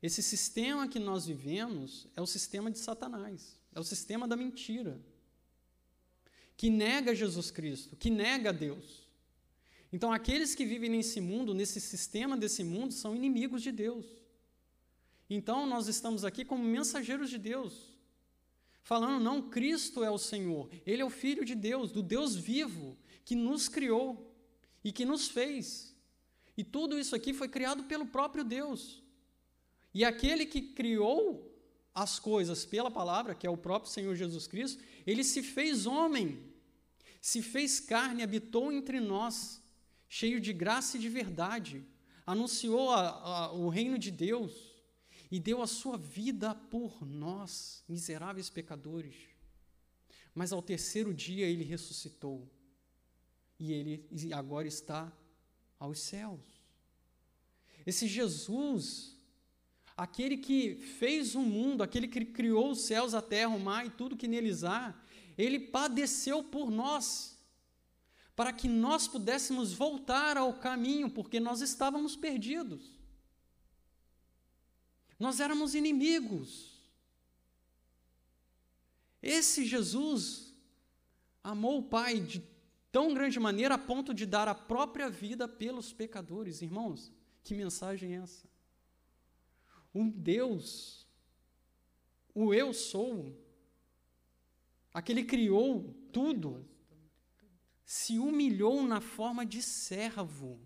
Esse 0.00 0.22
sistema 0.22 0.86
que 0.86 1.00
nós 1.00 1.26
vivemos 1.26 2.06
é 2.14 2.22
o 2.22 2.26
sistema 2.28 2.70
de 2.70 2.78
Satanás, 2.78 3.58
é 3.74 3.80
o 3.80 3.82
sistema 3.82 4.28
da 4.28 4.36
mentira, 4.36 5.00
que 6.56 6.70
nega 6.70 7.12
Jesus 7.12 7.50
Cristo, 7.50 7.96
que 7.96 8.08
nega 8.08 8.52
Deus. 8.52 9.08
Então, 9.92 10.12
aqueles 10.12 10.54
que 10.54 10.64
vivem 10.64 10.90
nesse 10.90 11.20
mundo, 11.20 11.52
nesse 11.52 11.80
sistema 11.80 12.36
desse 12.36 12.62
mundo, 12.62 12.92
são 12.92 13.16
inimigos 13.16 13.60
de 13.60 13.72
Deus. 13.72 14.06
Então, 15.28 15.66
nós 15.66 15.88
estamos 15.88 16.24
aqui 16.24 16.44
como 16.44 16.62
mensageiros 16.62 17.28
de 17.28 17.36
Deus, 17.36 17.98
falando: 18.84 19.20
não, 19.20 19.50
Cristo 19.50 20.04
é 20.04 20.10
o 20.10 20.18
Senhor, 20.18 20.70
Ele 20.86 21.02
é 21.02 21.04
o 21.04 21.10
Filho 21.10 21.44
de 21.44 21.56
Deus, 21.56 21.90
do 21.90 22.00
Deus 22.00 22.36
vivo, 22.36 22.96
que 23.24 23.34
nos 23.34 23.68
criou 23.68 24.29
e 24.84 24.92
que 24.92 25.04
nos 25.04 25.28
fez. 25.28 25.94
E 26.56 26.64
tudo 26.64 26.98
isso 26.98 27.14
aqui 27.14 27.32
foi 27.32 27.48
criado 27.48 27.84
pelo 27.84 28.06
próprio 28.06 28.44
Deus. 28.44 29.02
E 29.92 30.04
aquele 30.04 30.46
que 30.46 30.60
criou 30.60 31.50
as 31.94 32.18
coisas 32.18 32.64
pela 32.64 32.90
palavra, 32.90 33.34
que 33.34 33.46
é 33.46 33.50
o 33.50 33.56
próprio 33.56 33.90
Senhor 33.90 34.14
Jesus 34.14 34.46
Cristo, 34.46 34.82
ele 35.06 35.24
se 35.24 35.42
fez 35.42 35.86
homem, 35.86 36.42
se 37.20 37.42
fez 37.42 37.80
carne, 37.80 38.22
habitou 38.22 38.72
entre 38.72 39.00
nós, 39.00 39.62
cheio 40.08 40.40
de 40.40 40.52
graça 40.52 40.96
e 40.96 41.00
de 41.00 41.08
verdade, 41.08 41.84
anunciou 42.26 42.90
a, 42.90 43.08
a, 43.08 43.52
o 43.52 43.68
reino 43.68 43.98
de 43.98 44.10
Deus 44.10 44.70
e 45.30 45.38
deu 45.38 45.62
a 45.62 45.66
sua 45.66 45.96
vida 45.96 46.54
por 46.54 47.04
nós, 47.06 47.84
miseráveis 47.88 48.50
pecadores. 48.50 49.14
Mas 50.34 50.52
ao 50.52 50.62
terceiro 50.62 51.12
dia 51.12 51.46
ele 51.46 51.64
ressuscitou 51.64 52.48
e 53.60 53.72
ele 53.72 54.32
agora 54.34 54.66
está 54.66 55.12
aos 55.78 56.00
céus. 56.00 56.40
Esse 57.86 58.08
Jesus 58.08 59.20
aquele 60.00 60.38
que 60.38 60.76
fez 60.76 61.34
o 61.34 61.42
mundo, 61.42 61.82
aquele 61.82 62.08
que 62.08 62.24
criou 62.24 62.70
os 62.70 62.80
céus, 62.80 63.12
a 63.12 63.20
terra, 63.20 63.54
o 63.54 63.60
mar 63.60 63.84
e 63.84 63.90
tudo 63.90 64.16
que 64.16 64.26
neles 64.26 64.64
há, 64.64 64.98
ele 65.36 65.60
padeceu 65.60 66.42
por 66.42 66.70
nós, 66.70 67.38
para 68.34 68.50
que 68.50 68.66
nós 68.66 69.06
pudéssemos 69.06 69.74
voltar 69.74 70.38
ao 70.38 70.54
caminho, 70.54 71.10
porque 71.10 71.38
nós 71.38 71.60
estávamos 71.60 72.16
perdidos. 72.16 72.98
Nós 75.18 75.38
éramos 75.38 75.74
inimigos. 75.74 76.80
Esse 79.22 79.66
Jesus 79.66 80.54
amou 81.44 81.80
o 81.80 81.88
Pai 81.90 82.20
de 82.20 82.40
tão 82.90 83.14
grande 83.14 83.38
maneira 83.38 83.74
a 83.74 83.78
ponto 83.78 84.12
de 84.12 84.26
dar 84.26 84.48
a 84.48 84.54
própria 84.54 85.08
vida 85.08 85.46
pelos 85.46 85.92
pecadores. 85.92 86.62
Irmãos, 86.62 87.12
que 87.42 87.54
mensagem 87.54 88.16
é 88.16 88.22
essa? 88.22 88.50
um 89.94 90.08
Deus, 90.08 91.06
o 92.34 92.54
eu 92.54 92.72
sou, 92.72 93.36
aquele 94.92 95.22
que 95.22 95.30
criou 95.30 95.92
tudo, 96.12 96.66
se 97.84 98.18
humilhou 98.18 98.82
na 98.84 99.00
forma 99.00 99.44
de 99.44 99.60
servo, 99.62 100.60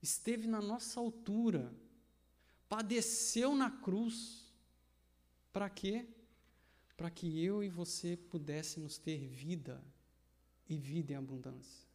esteve 0.00 0.46
na 0.46 0.62
nossa 0.62 0.98
altura, 0.98 1.74
padeceu 2.68 3.54
na 3.54 3.70
cruz. 3.70 4.50
Para 5.52 5.68
quê? 5.68 6.06
Para 6.96 7.10
que 7.10 7.42
eu 7.42 7.62
e 7.62 7.68
você 7.68 8.16
pudéssemos 8.16 8.96
ter 8.96 9.28
vida 9.28 9.82
e 10.68 10.76
vida 10.76 11.12
em 11.12 11.16
abundância. 11.16 11.86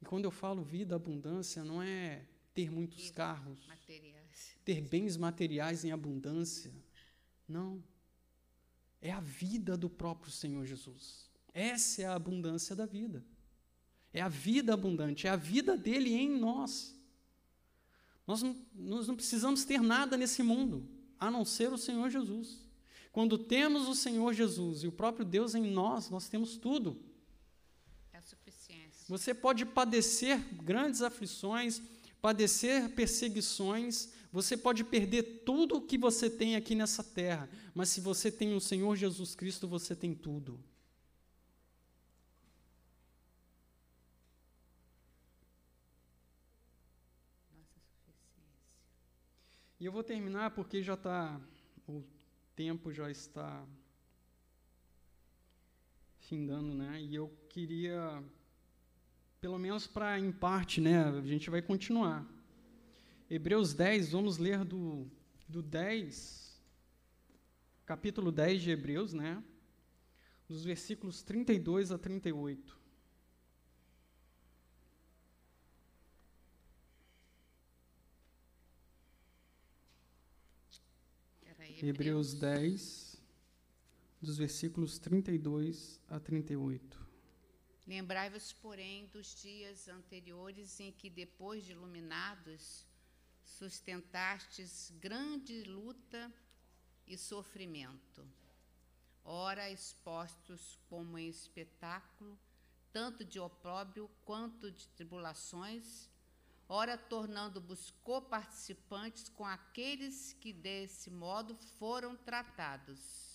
E 0.00 0.04
quando 0.04 0.24
eu 0.24 0.30
falo 0.30 0.62
vida, 0.62 0.94
abundância, 0.94 1.64
não 1.64 1.82
é 1.82 2.24
ter 2.52 2.70
muitos 2.70 3.10
carros, 3.10 3.66
material 3.66 4.14
ter 4.64 4.80
bens 4.80 5.16
materiais 5.16 5.84
em 5.84 5.92
abundância. 5.92 6.72
Não. 7.46 7.82
É 9.00 9.12
a 9.12 9.20
vida 9.20 9.76
do 9.76 9.90
próprio 9.90 10.32
Senhor 10.32 10.64
Jesus. 10.64 11.30
Essa 11.52 12.02
é 12.02 12.04
a 12.06 12.14
abundância 12.14 12.74
da 12.74 12.86
vida. 12.86 13.24
É 14.12 14.22
a 14.22 14.28
vida 14.28 14.72
abundante, 14.72 15.26
é 15.26 15.30
a 15.30 15.36
vida 15.36 15.76
dele 15.76 16.14
em 16.14 16.38
nós. 16.38 16.96
Nós 18.26 18.42
não, 18.42 18.56
nós 18.74 19.08
não 19.08 19.16
precisamos 19.16 19.64
ter 19.64 19.80
nada 19.80 20.16
nesse 20.16 20.42
mundo, 20.42 20.88
a 21.18 21.30
não 21.30 21.44
ser 21.44 21.72
o 21.72 21.78
Senhor 21.78 22.08
Jesus. 22.08 22.64
Quando 23.12 23.36
temos 23.36 23.86
o 23.86 23.94
Senhor 23.94 24.32
Jesus 24.32 24.82
e 24.82 24.88
o 24.88 24.92
próprio 24.92 25.24
Deus 25.24 25.54
em 25.54 25.70
nós, 25.70 26.08
nós 26.10 26.28
temos 26.28 26.56
tudo. 26.56 26.98
Você 29.06 29.34
pode 29.34 29.66
padecer 29.66 30.38
grandes 30.54 31.02
aflições, 31.02 31.82
padecer 32.22 32.88
perseguições, 32.90 34.10
você 34.32 34.56
pode 34.56 34.82
perder 34.82 35.42
tudo 35.44 35.76
o 35.76 35.82
que 35.82 35.98
você 35.98 36.30
tem 36.30 36.56
aqui 36.56 36.74
nessa 36.74 37.04
terra, 37.04 37.48
mas 37.74 37.90
se 37.90 38.00
você 38.00 38.32
tem 38.32 38.54
o 38.54 38.60
Senhor 38.60 38.96
Jesus 38.96 39.34
Cristo, 39.34 39.68
você 39.68 39.94
tem 39.94 40.14
tudo. 40.14 40.58
E 49.78 49.84
eu 49.84 49.92
vou 49.92 50.02
terminar 50.02 50.52
porque 50.52 50.82
já 50.82 50.94
está, 50.94 51.38
o 51.86 52.02
tempo 52.56 52.90
já 52.90 53.10
está 53.10 53.66
findando, 56.20 56.74
né? 56.74 57.02
E 57.02 57.14
eu 57.14 57.28
queria 57.50 58.24
pelo 59.44 59.58
menos 59.58 59.86
para 59.86 60.18
em 60.18 60.32
parte, 60.32 60.80
né, 60.80 61.04
a 61.04 61.20
gente 61.20 61.50
vai 61.50 61.60
continuar. 61.60 62.26
Hebreus 63.28 63.74
10, 63.74 64.12
vamos 64.12 64.38
ler 64.38 64.64
do, 64.64 65.06
do 65.46 65.60
10, 65.60 66.58
capítulo 67.84 68.32
10 68.32 68.62
de 68.62 68.70
Hebreus, 68.70 69.12
né, 69.12 69.44
dos 70.48 70.64
versículos 70.64 71.22
32 71.22 71.92
a 71.92 71.98
38. 71.98 72.80
Hebreus. 81.42 81.82
Hebreus 81.82 82.32
10, 82.32 83.22
dos 84.22 84.38
versículos 84.38 84.98
32 84.98 86.00
a 86.08 86.18
38. 86.18 87.03
Lembrai-vos, 87.86 88.52
porém, 88.52 89.06
dos 89.06 89.34
dias 89.42 89.88
anteriores 89.88 90.80
em 90.80 90.90
que, 90.90 91.10
depois 91.10 91.64
de 91.64 91.72
iluminados, 91.72 92.86
sustentastes 93.44 94.90
grande 94.98 95.64
luta 95.64 96.32
e 97.06 97.18
sofrimento, 97.18 98.26
ora 99.22 99.70
expostos 99.70 100.78
como 100.88 101.18
em 101.18 101.28
espetáculo, 101.28 102.38
tanto 102.90 103.22
de 103.22 103.38
opróbrio 103.38 104.10
quanto 104.24 104.70
de 104.70 104.88
tribulações, 104.88 106.08
ora 106.66 106.96
tornando-vos 106.96 107.90
coparticipantes 108.02 109.28
com 109.28 109.44
aqueles 109.44 110.32
que 110.40 110.54
desse 110.54 111.10
modo 111.10 111.54
foram 111.54 112.16
tratados 112.16 113.33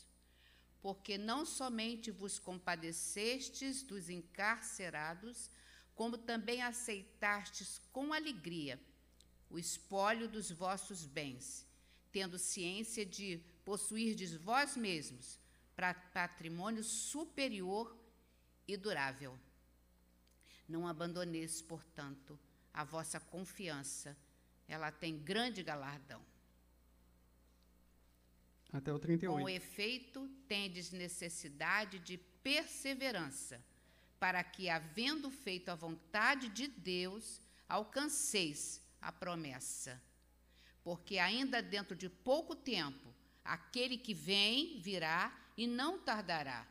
porque 0.81 1.17
não 1.17 1.45
somente 1.45 2.11
vos 2.11 2.39
compadecestes 2.39 3.83
dos 3.83 4.09
encarcerados, 4.09 5.49
como 5.95 6.17
também 6.17 6.61
aceitastes 6.61 7.81
com 7.91 8.13
alegria 8.13 8.79
o 9.49 9.57
espólio 9.57 10.29
dos 10.29 10.51
vossos 10.51 11.05
bens, 11.05 11.65
tendo 12.11 12.37
ciência 12.37 13.05
de 13.05 13.41
possuirdes 13.65 14.33
vós 14.35 14.77
mesmos 14.77 15.39
patrimônio 16.13 16.83
superior 16.83 17.97
e 18.67 18.75
durável. 18.75 19.39
Não 20.67 20.87
abandoneis, 20.87 21.61
portanto, 21.61 22.37
a 22.73 22.83
vossa 22.83 23.19
confiança, 23.19 24.15
ela 24.67 24.91
tem 24.91 25.17
grande 25.17 25.63
galardão. 25.63 26.21
Até 28.71 28.93
o 28.93 28.99
38. 28.99 29.41
Com 29.41 29.49
efeito, 29.49 30.27
tendes 30.47 30.91
necessidade 30.91 31.99
de 31.99 32.17
perseverança, 32.43 33.63
para 34.19 34.43
que, 34.43 34.69
havendo 34.69 35.31
feito 35.31 35.69
a 35.69 35.75
vontade 35.75 36.49
de 36.49 36.67
Deus, 36.67 37.41
alcanceis 37.67 38.81
a 39.01 39.11
promessa. 39.11 40.01
Porque 40.83 41.17
ainda 41.17 41.61
dentro 41.61 41.95
de 41.95 42.09
pouco 42.09 42.55
tempo, 42.55 43.13
aquele 43.43 43.97
que 43.97 44.13
vem 44.13 44.79
virá 44.79 45.35
e 45.57 45.65
não 45.65 45.99
tardará. 45.99 46.67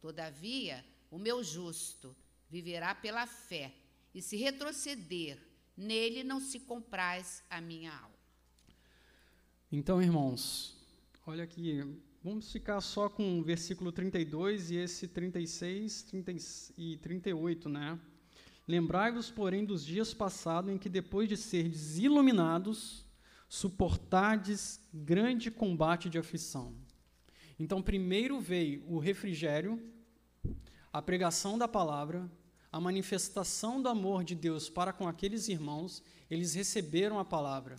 Todavia, 0.00 0.84
o 1.10 1.18
meu 1.18 1.42
justo 1.44 2.16
viverá 2.50 2.94
pela 2.94 3.26
fé, 3.26 3.72
e 4.14 4.22
se 4.22 4.36
retroceder, 4.36 5.38
nele 5.76 6.22
não 6.22 6.40
se 6.40 6.60
compraz 6.60 7.42
a 7.50 7.60
minha 7.60 7.92
alma. 7.92 8.14
Então, 9.72 10.00
irmãos, 10.00 10.76
Olha 11.26 11.44
aqui, 11.44 11.82
vamos 12.22 12.52
ficar 12.52 12.82
só 12.82 13.08
com 13.08 13.40
o 13.40 13.42
versículo 13.42 13.90
32 13.90 14.70
e 14.70 14.76
esse 14.76 15.08
36 15.08 16.02
30 16.02 16.32
e 16.76 16.98
38, 16.98 17.66
né? 17.66 17.98
Lembrai-vos, 18.68 19.30
porém, 19.30 19.64
dos 19.64 19.86
dias 19.86 20.12
passados 20.12 20.70
em 20.70 20.76
que, 20.76 20.86
depois 20.86 21.26
de 21.26 21.38
ser 21.38 21.72
iluminados, 21.96 23.06
suportardes 23.48 24.78
grande 24.92 25.50
combate 25.50 26.10
de 26.10 26.18
aflição. 26.18 26.74
Então, 27.58 27.80
primeiro 27.80 28.38
veio 28.38 28.84
o 28.86 28.98
refrigério, 28.98 29.82
a 30.92 31.00
pregação 31.00 31.56
da 31.56 31.66
palavra, 31.66 32.30
a 32.70 32.78
manifestação 32.78 33.80
do 33.80 33.88
amor 33.88 34.24
de 34.24 34.34
Deus 34.34 34.68
para 34.68 34.92
com 34.92 35.08
aqueles 35.08 35.48
irmãos, 35.48 36.02
eles 36.30 36.52
receberam 36.52 37.18
a 37.18 37.24
palavra. 37.24 37.76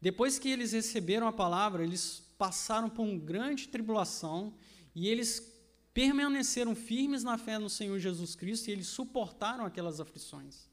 Depois 0.00 0.38
que 0.38 0.48
eles 0.48 0.72
receberam 0.72 1.26
a 1.26 1.32
palavra, 1.32 1.84
eles 1.84 2.26
passaram 2.38 2.88
por 2.88 3.02
uma 3.02 3.18
grande 3.18 3.68
tribulação 3.68 4.54
e 4.94 5.08
eles 5.08 5.52
permaneceram 5.92 6.76
firmes 6.76 7.24
na 7.24 7.36
fé 7.36 7.58
no 7.58 7.68
Senhor 7.68 7.98
Jesus 7.98 8.36
Cristo 8.36 8.68
e 8.68 8.70
eles 8.70 8.86
suportaram 8.86 9.66
aquelas 9.66 10.00
aflições, 10.00 10.68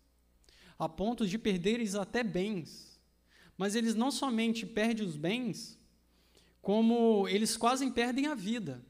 a 0.77 0.87
ponto 0.87 1.27
de 1.27 1.39
perderem 1.39 1.87
até 1.99 2.23
bens. 2.23 2.99
Mas 3.57 3.73
eles 3.73 3.95
não 3.95 4.11
somente 4.11 4.65
perdem 4.65 5.05
os 5.05 5.15
bens, 5.15 5.79
como 6.61 7.27
eles 7.27 7.57
quase 7.57 7.89
perdem 7.89 8.27
a 8.27 8.35
vida. 8.35 8.85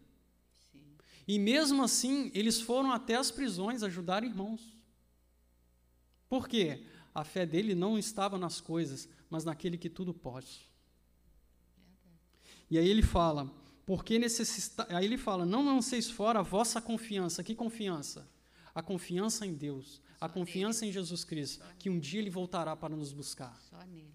E 1.28 1.40
mesmo 1.40 1.84
assim, 1.84 2.32
eles 2.34 2.60
foram 2.60 2.92
até 2.92 3.16
as 3.16 3.32
prisões 3.32 3.84
ajudar 3.84 4.24
irmãos. 4.24 4.76
Por 6.28 6.48
quê? 6.48 6.86
A 7.14 7.24
fé 7.24 7.46
dele 7.46 7.74
não 7.74 7.98
estava 7.98 8.38
nas 8.38 8.60
coisas, 8.60 9.08
mas 9.30 9.46
naquele 9.46 9.78
que 9.78 9.90
tudo 9.90 10.14
pode. 10.14 10.75
E 12.70 12.78
aí 12.78 12.88
ele 12.88 13.02
fala, 13.02 13.52
porque 13.86 14.18
necessita... 14.18 14.88
aí 14.90 15.06
ele 15.06 15.18
fala, 15.18 15.46
não 15.46 15.66
lanceis 15.66 16.10
fora 16.10 16.40
a 16.40 16.44
vossa 16.44 16.82
confiança. 16.82 17.44
Que 17.44 17.56
confiança? 17.56 18.30
A 18.74 18.82
confiança 18.82 19.46
em 19.46 19.54
Deus, 19.54 20.02
a 20.20 20.28
confiança 20.28 20.86
em 20.86 20.92
Jesus 20.92 21.24
Cristo, 21.24 21.64
que 21.80 21.90
um 21.90 22.00
dia 22.00 22.20
ele 22.20 22.30
voltará 22.30 22.76
para 22.76 22.96
nos 22.96 23.14
buscar. 23.14 23.58
Só 23.70 23.78
nele. 23.86 24.14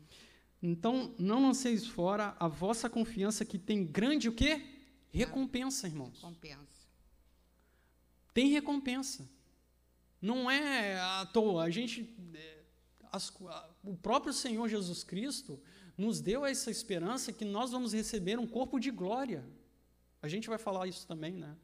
Então, 0.62 1.14
não 1.18 1.40
lanceis 1.40 1.86
fora 1.86 2.36
a 2.38 2.46
vossa 2.46 2.90
confiança 2.90 3.44
que 3.44 3.58
tem 3.58 3.86
grande 3.86 4.28
o 4.28 4.32
quê? 4.32 4.62
Recompensa, 5.10 5.86
irmãos. 5.86 6.16
Recompensa 6.16 6.80
tem 8.32 8.48
recompensa. 8.48 9.28
Não 10.20 10.50
é 10.50 10.98
à 10.98 11.26
toa. 11.26 11.64
A 11.64 11.70
gente, 11.70 12.14
é, 12.34 12.58
as, 13.12 13.32
o 13.82 13.96
próprio 13.96 14.32
Senhor 14.32 14.68
Jesus 14.68 15.02
Cristo 15.02 15.60
nos 16.00 16.20
deu 16.20 16.46
essa 16.46 16.70
esperança 16.70 17.32
que 17.32 17.44
nós 17.44 17.70
vamos 17.70 17.92
receber 17.92 18.38
um 18.38 18.46
corpo 18.46 18.78
de 18.78 18.90
glória. 18.90 19.44
A 20.22 20.28
gente 20.28 20.48
vai 20.48 20.58
falar 20.58 20.86
isso 20.86 21.06
também, 21.06 21.34
né? 21.34 21.54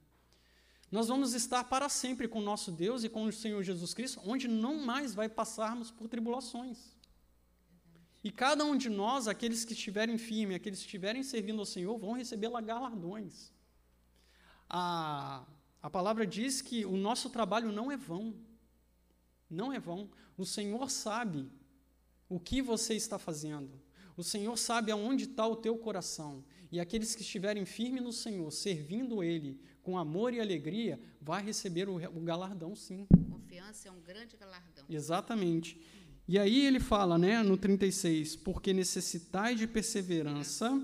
Nós 0.91 1.09
vamos 1.09 1.33
estar 1.33 1.65
para 1.65 1.89
sempre 1.89 2.29
com 2.29 2.41
nosso 2.41 2.71
Deus 2.71 3.03
e 3.03 3.09
com 3.09 3.25
o 3.25 3.33
Senhor 3.33 3.63
Jesus 3.63 3.93
Cristo, 3.95 4.21
onde 4.25 4.47
não 4.47 4.75
mais 4.85 5.15
vai 5.15 5.29
passarmos 5.29 5.91
por 5.91 6.07
tribulações. 6.07 6.79
E 8.23 8.31
cada 8.31 8.65
um 8.65 8.77
de 8.77 8.91
nós, 8.91 9.27
aqueles 9.27 9.65
que 9.65 9.73
estiverem 9.73 10.19
firmes, 10.19 10.57
aqueles 10.57 10.81
que 10.81 10.85
estiverem 10.85 11.23
servindo 11.23 11.61
ao 11.61 11.67
Senhor, 11.67 11.97
vão 11.99 12.13
receber 12.13 12.51
galardões. 12.63 13.53
A, 14.69 15.45
a 15.83 15.89
palavra 15.89 16.27
diz 16.27 16.61
que 16.61 16.85
o 16.85 16.97
nosso 16.97 17.31
trabalho 17.31 17.73
não 17.73 17.91
é 17.91 17.97
vão. 17.97 18.35
Não 19.49 19.73
é 19.73 19.79
vão. 19.79 20.11
O 20.37 20.45
Senhor 20.45 20.91
sabe 20.91 21.51
o 22.29 22.39
que 22.39 22.61
você 22.61 22.95
está 22.95 23.19
fazendo. 23.19 23.86
O 24.17 24.25
Senhor 24.25 24.57
sabe 24.57 24.91
aonde 24.91 25.25
está 25.25 25.47
o 25.47 25.57
teu 25.57 25.77
coração. 25.77 26.45
E 26.73 26.81
aqueles 26.81 27.15
que 27.15 27.23
estiverem 27.23 27.65
firmes 27.65 28.03
no 28.03 28.13
Senhor, 28.13 28.51
servindo 28.51 29.23
Ele 29.23 29.61
com 29.83 29.97
amor 29.97 30.35
e 30.35 30.41
alegria, 30.41 31.01
vai 31.21 31.45
receber 31.45 31.89
o, 31.89 31.97
o 31.97 32.21
galardão, 32.21 32.75
sim. 32.75 33.07
Confiança 33.31 33.89
é 33.89 33.93
um 33.93 34.01
grande 34.01 34.37
galardão. 34.37 34.85
Exatamente. 34.89 35.81
E 36.27 36.39
aí 36.39 36.67
ele 36.67 36.81
fala, 36.81 37.17
né, 37.17 37.41
no 37.43 37.57
36, 37.57 38.35
porque 38.35 38.73
necessitais 38.73 39.59
de 39.59 39.67
perseverança, 39.67 40.83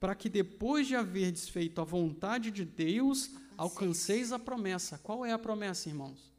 para 0.00 0.16
que 0.16 0.28
depois 0.28 0.88
de 0.88 0.96
haver 0.96 1.30
desfeito 1.30 1.80
a 1.80 1.84
vontade 1.84 2.50
de 2.50 2.64
Deus, 2.64 3.30
alcanceis 3.56 4.32
a 4.32 4.38
promessa. 4.38 4.98
Qual 4.98 5.24
é 5.24 5.32
a 5.32 5.38
promessa, 5.38 5.88
irmãos? 5.88 6.32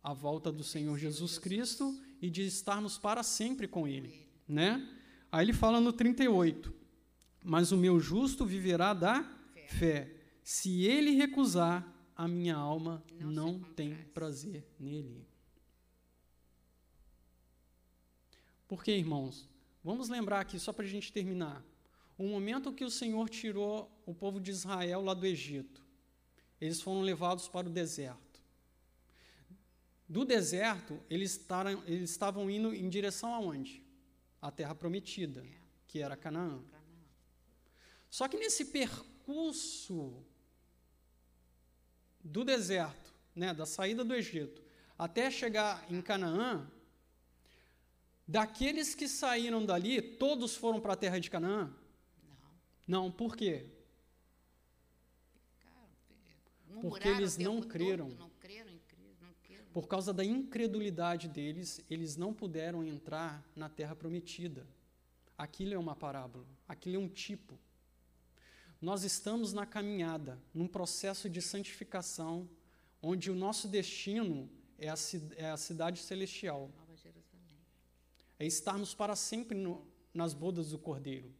A 0.00 0.14
volta 0.14 0.52
do 0.52 0.62
Senhor 0.62 0.96
Jesus 0.96 1.36
Cristo 1.36 2.00
e 2.22 2.30
de 2.30 2.46
estarmos 2.46 2.96
para 2.96 3.24
sempre 3.24 3.66
com 3.66 3.88
Ele, 3.88 4.14
né? 4.46 4.88
Aí 5.30 5.44
ele 5.44 5.52
fala 5.52 5.80
no 5.80 5.92
38, 5.92 6.72
mas 7.44 7.72
o 7.72 7.76
meu 7.76 8.00
justo 8.00 8.44
viverá 8.44 8.94
da 8.94 9.22
fé. 9.68 10.10
Se 10.42 10.84
ele 10.84 11.10
recusar, 11.10 11.86
a 12.16 12.26
minha 12.26 12.56
alma 12.56 13.02
não, 13.20 13.30
não 13.30 13.60
tem 13.60 13.94
prazer 14.14 14.66
nele. 14.78 15.26
Por 18.66 18.82
quê, 18.82 18.92
irmãos? 18.92 19.48
Vamos 19.84 20.08
lembrar 20.08 20.40
aqui, 20.40 20.58
só 20.58 20.72
para 20.72 20.84
a 20.84 20.88
gente 20.88 21.12
terminar. 21.12 21.64
O 22.16 22.26
momento 22.26 22.72
que 22.72 22.84
o 22.84 22.90
Senhor 22.90 23.28
tirou 23.28 23.90
o 24.04 24.14
povo 24.14 24.40
de 24.40 24.50
Israel 24.50 25.02
lá 25.02 25.14
do 25.14 25.24
Egito 25.24 25.88
eles 26.60 26.80
foram 26.80 27.00
levados 27.00 27.48
para 27.48 27.68
o 27.68 27.70
deserto. 27.70 28.42
Do 30.08 30.24
deserto, 30.24 30.98
eles, 31.08 31.36
taram, 31.36 31.82
eles 31.86 32.10
estavam 32.10 32.50
indo 32.50 32.74
em 32.74 32.88
direção 32.88 33.34
aonde? 33.34 33.82
A 34.40 34.50
terra 34.50 34.74
prometida, 34.74 35.44
que 35.86 36.00
era 36.00 36.16
Canaã. 36.16 36.62
Só 38.08 38.28
que 38.28 38.38
nesse 38.38 38.66
percurso 38.66 40.24
do 42.22 42.44
deserto, 42.44 43.14
né, 43.34 43.52
da 43.52 43.66
saída 43.66 44.04
do 44.04 44.14
Egito, 44.14 44.62
até 44.98 45.30
chegar 45.30 45.84
em 45.90 46.00
Canaã, 46.00 46.70
daqueles 48.26 48.94
que 48.94 49.08
saíram 49.08 49.64
dali, 49.64 50.00
todos 50.00 50.54
foram 50.54 50.80
para 50.80 50.92
a 50.92 50.96
terra 50.96 51.18
de 51.18 51.30
Canaã? 51.30 51.74
Não. 52.86 53.04
Não, 53.04 53.10
por 53.10 53.36
quê? 53.36 53.70
porque 56.80 57.08
eles 57.08 57.36
não 57.36 57.60
creram. 57.60 58.08
Todo, 58.08 58.18
não 58.18 58.30
creram 58.40 58.70
em 58.70 58.78
Cristo, 58.78 59.24
não 59.24 59.34
creram. 59.42 59.64
Por 59.78 59.86
causa 59.86 60.12
da 60.12 60.24
incredulidade 60.24 61.28
deles, 61.28 61.80
eles 61.88 62.16
não 62.16 62.34
puderam 62.34 62.82
entrar 62.82 63.48
na 63.54 63.68
terra 63.68 63.94
prometida. 63.94 64.66
Aquilo 65.38 65.72
é 65.72 65.78
uma 65.78 65.94
parábola, 65.94 66.44
aquilo 66.66 66.96
é 66.96 66.98
um 66.98 67.08
tipo. 67.08 67.56
Nós 68.80 69.04
estamos 69.04 69.52
na 69.52 69.64
caminhada, 69.64 70.36
num 70.52 70.66
processo 70.66 71.30
de 71.30 71.40
santificação, 71.40 72.50
onde 73.00 73.30
o 73.30 73.36
nosso 73.36 73.68
destino 73.68 74.50
é 74.80 74.88
a, 74.88 74.96
é 75.36 75.48
a 75.48 75.56
cidade 75.56 76.00
celestial. 76.00 76.72
É 78.36 78.44
estarmos 78.44 78.94
para 78.94 79.14
sempre 79.14 79.56
no, 79.56 79.86
nas 80.12 80.34
bodas 80.34 80.70
do 80.70 80.78
Cordeiro. 80.80 81.32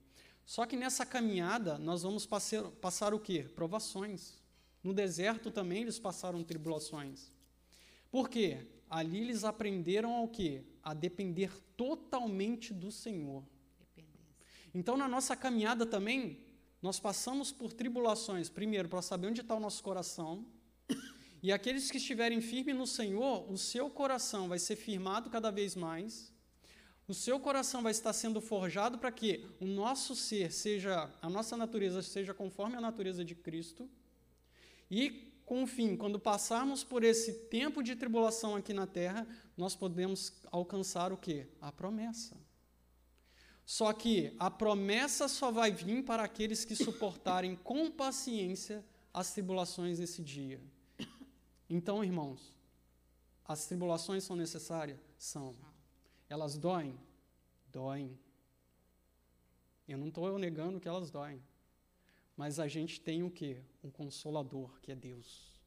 Só 0.47 0.65
que 0.65 0.77
nessa 0.77 1.05
caminhada 1.05 1.77
nós 1.77 2.05
vamos 2.05 2.25
passar, 2.25 2.71
passar 2.81 3.13
o 3.13 3.19
quê? 3.19 3.51
Provações. 3.53 4.35
No 4.81 4.95
deserto 4.95 5.51
também 5.51 5.83
eles 5.83 5.99
passaram 5.99 6.45
tribulações. 6.45 7.37
Por 8.11 8.29
quê? 8.29 8.67
Ali 8.89 9.21
eles 9.21 9.45
aprenderam 9.45 10.13
ao 10.15 10.29
quê? 10.29 10.63
A 10.83 10.95
depender 10.95 11.51
totalmente 11.77 12.73
do 12.73 12.91
Senhor. 12.91 13.45
Então, 14.75 14.97
na 14.97 15.09
nossa 15.09 15.37
caminhada 15.37 15.85
também, 15.85 16.41
nós 16.81 17.01
passamos 17.01 17.51
por 17.51 17.73
tribulações, 17.73 18.49
primeiro, 18.49 18.89
para 18.89 19.03
saber 19.03 19.29
onde 19.29 19.41
está 19.41 19.55
o 19.55 19.61
nosso 19.61 19.83
coração. 19.83 20.47
E 21.41 21.53
aqueles 21.53 21.89
que 21.89 21.99
estiverem 21.99 22.41
firmes 22.41 22.75
no 22.75 22.85
Senhor, 22.85 23.49
o 23.49 23.57
seu 23.57 23.89
coração 23.89 24.49
vai 24.49 24.59
ser 24.59 24.75
firmado 24.75 25.31
cada 25.31 25.53
vez 25.53 25.77
mais. 25.77 26.33
O 27.07 27.15
seu 27.15 27.39
coração 27.39 27.81
vai 27.81 27.93
estar 27.93 28.13
sendo 28.13 28.41
forjado 28.41 28.99
para 28.99 29.13
que 29.13 29.47
o 29.61 29.65
nosso 29.65 30.17
ser 30.17 30.53
seja, 30.53 31.09
a 31.23 31.31
nossa 31.31 31.57
natureza 31.57 32.03
seja 32.03 32.35
conforme 32.35 32.75
a 32.75 32.81
natureza 32.81 33.25
de 33.25 33.37
Cristo. 33.37 33.89
E, 34.91 35.28
com 35.49 35.63
o 35.63 35.67
fim, 35.67 35.97
quando 35.97 36.21
passarmos 36.21 36.85
por 36.85 37.03
esse 37.03 37.33
tempo 37.33 37.83
de 37.83 37.97
tribulação 37.97 38.55
aqui 38.55 38.75
na 38.75 38.87
terra, 38.87 39.27
nós 39.57 39.75
podemos 39.75 40.31
alcançar 40.53 41.11
o 41.11 41.17
quê? 41.17 41.49
A 41.59 41.73
promessa. 41.73 42.37
Só 43.65 43.91
que 43.95 44.37
a 44.39 44.51
promessa 44.51 45.27
só 45.27 45.51
vai 45.51 45.73
vir 45.73 46.05
para 46.05 46.23
aqueles 46.23 46.67
que 46.67 46.77
suportarem 46.77 47.57
com 47.65 47.91
paciência 47.91 48.85
as 49.13 49.33
tribulações 49.33 49.97
desse 49.97 50.23
dia. 50.23 50.61
Então, 51.67 52.05
irmãos, 52.05 52.55
as 53.43 53.65
tribulações 53.65 54.25
são 54.25 54.37
necessárias? 54.37 54.99
São. 55.19 55.57
Elas 56.29 56.59
doem? 56.59 56.95
Doem. 57.73 58.19
Eu 59.89 59.97
não 59.97 60.09
estou 60.09 60.39
negando 60.39 60.79
que 60.79 60.89
elas 60.89 61.11
doem. 61.11 61.43
Mas 62.39 62.61
a 62.61 62.69
gente 62.69 63.01
tem 63.01 63.25
o 63.25 63.31
quê? 63.33 63.61
Um 63.83 63.91
consolador, 63.91 64.81
que 64.81 64.93
é 64.93 64.95
Deus. 64.95 65.61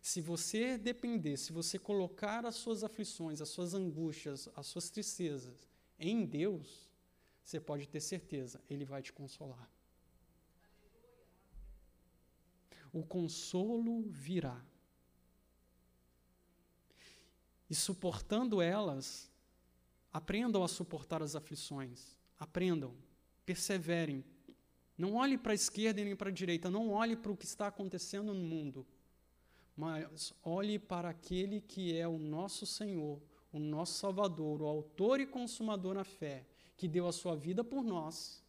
Se 0.00 0.18
você 0.18 0.78
depender, 0.78 1.36
se 1.36 1.52
você 1.52 1.78
colocar 1.78 2.46
as 2.46 2.54
suas 2.54 2.82
aflições, 2.82 3.42
as 3.42 3.50
suas 3.50 3.74
angústias, 3.74 4.48
as 4.56 4.66
suas 4.66 4.88
tristezas 4.88 5.68
em 5.98 6.24
Deus, 6.24 6.88
você 7.44 7.60
pode 7.60 7.86
ter 7.86 8.00
certeza, 8.00 8.58
Ele 8.70 8.86
vai 8.86 9.02
te 9.02 9.12
consolar. 9.12 9.70
O 12.90 13.04
consolo 13.04 14.04
virá. 14.08 14.64
E 17.68 17.74
suportando 17.74 18.62
elas, 18.62 19.30
aprendam 20.10 20.64
a 20.64 20.68
suportar 20.68 21.22
as 21.22 21.36
aflições. 21.36 22.16
Aprendam, 22.38 22.96
perseverem. 23.44 24.24
Não 24.98 25.14
olhe 25.14 25.38
para 25.38 25.52
a 25.52 25.54
esquerda 25.54 26.02
nem 26.02 26.16
para 26.16 26.28
a 26.28 26.32
direita, 26.32 26.68
não 26.68 26.90
olhe 26.90 27.14
para 27.14 27.30
o 27.30 27.36
que 27.36 27.44
está 27.44 27.68
acontecendo 27.68 28.34
no 28.34 28.40
mundo, 28.40 28.84
mas 29.76 30.34
olhe 30.42 30.76
para 30.76 31.08
aquele 31.08 31.60
que 31.60 31.96
é 31.96 32.08
o 32.08 32.18
nosso 32.18 32.66
Senhor, 32.66 33.22
o 33.52 33.60
nosso 33.60 33.94
Salvador, 33.94 34.60
o 34.60 34.66
autor 34.66 35.20
e 35.20 35.26
consumador 35.26 35.94
na 35.94 36.02
fé, 36.02 36.44
que 36.76 36.88
deu 36.88 37.06
a 37.06 37.12
sua 37.12 37.36
vida 37.36 37.62
por 37.62 37.84
nós, 37.84 38.42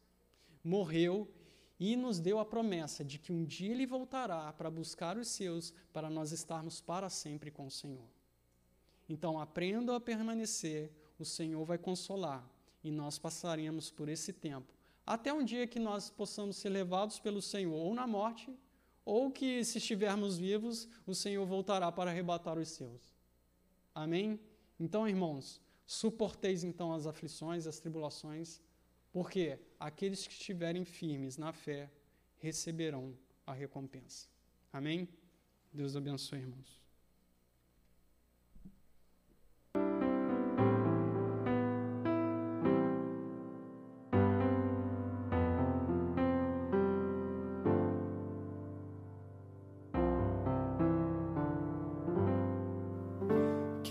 morreu 0.64 1.32
e 1.80 1.96
nos 1.96 2.20
deu 2.20 2.40
a 2.40 2.46
promessa 2.46 3.06
de 3.06 3.20
que 3.20 3.32
um 3.32 3.46
dia 3.46 3.72
ele 3.72 3.86
voltará 3.86 4.52
para 4.52 4.72
buscar 4.72 5.18
os 5.18 5.28
seus, 5.28 5.72
para 5.94 6.10
nós 6.10 6.32
estarmos 6.32 6.82
para 6.82 7.10
sempre 7.10 7.52
com 7.52 7.68
o 7.68 7.72
Senhor. 7.72 8.10
Então, 9.08 9.40
aprendam 9.40 9.96
a 9.96 10.00
permanecer, 10.00 10.92
o 11.18 11.24
Senhor 11.26 11.64
vai 11.64 11.78
consolar 11.78 12.44
e 12.84 12.92
nós 12.92 13.20
passaremos 13.20 13.92
por 13.92 14.10
esse 14.10 14.34
tempo, 14.34 14.74
até 15.10 15.34
um 15.34 15.44
dia 15.44 15.66
que 15.66 15.80
nós 15.80 16.12
possamos 16.12 16.58
ser 16.58 16.70
levados 16.70 17.20
pelo 17.20 17.42
Senhor, 17.42 17.74
ou 17.74 17.96
na 17.96 18.06
morte, 18.06 18.56
ou 19.04 19.32
que, 19.32 19.64
se 19.64 19.80
estivermos 19.80 20.38
vivos, 20.38 20.88
o 21.04 21.16
Senhor 21.16 21.44
voltará 21.48 21.92
para 21.92 22.12
arrebatar 22.12 22.60
os 22.60 22.70
seus. 22.70 23.02
Amém? 23.96 24.40
Então, 24.80 25.10
irmãos, 25.10 25.60
suporteis 25.84 26.64
então 26.64 26.94
as 26.94 27.08
aflições, 27.08 27.66
as 27.66 27.80
tribulações, 27.80 28.62
porque 29.12 29.58
aqueles 29.80 30.28
que 30.28 30.34
estiverem 30.34 30.86
firmes 30.86 31.38
na 31.38 31.52
fé 31.52 31.90
receberão 32.38 33.18
a 33.48 33.52
recompensa. 33.52 34.28
Amém? 34.72 35.10
Deus 35.74 35.96
abençoe, 35.96 36.38
irmãos. 36.38 36.79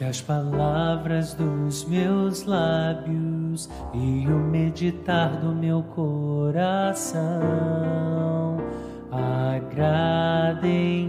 As 0.09 0.20
palavras 0.22 1.34
dos 1.34 1.84
meus 1.84 2.44
lábios 2.44 3.68
e 3.92 4.26
o 4.26 4.38
meditar 4.38 5.36
do 5.36 5.54
meu 5.54 5.82
coração. 5.82 7.28
Agradem 9.11 11.09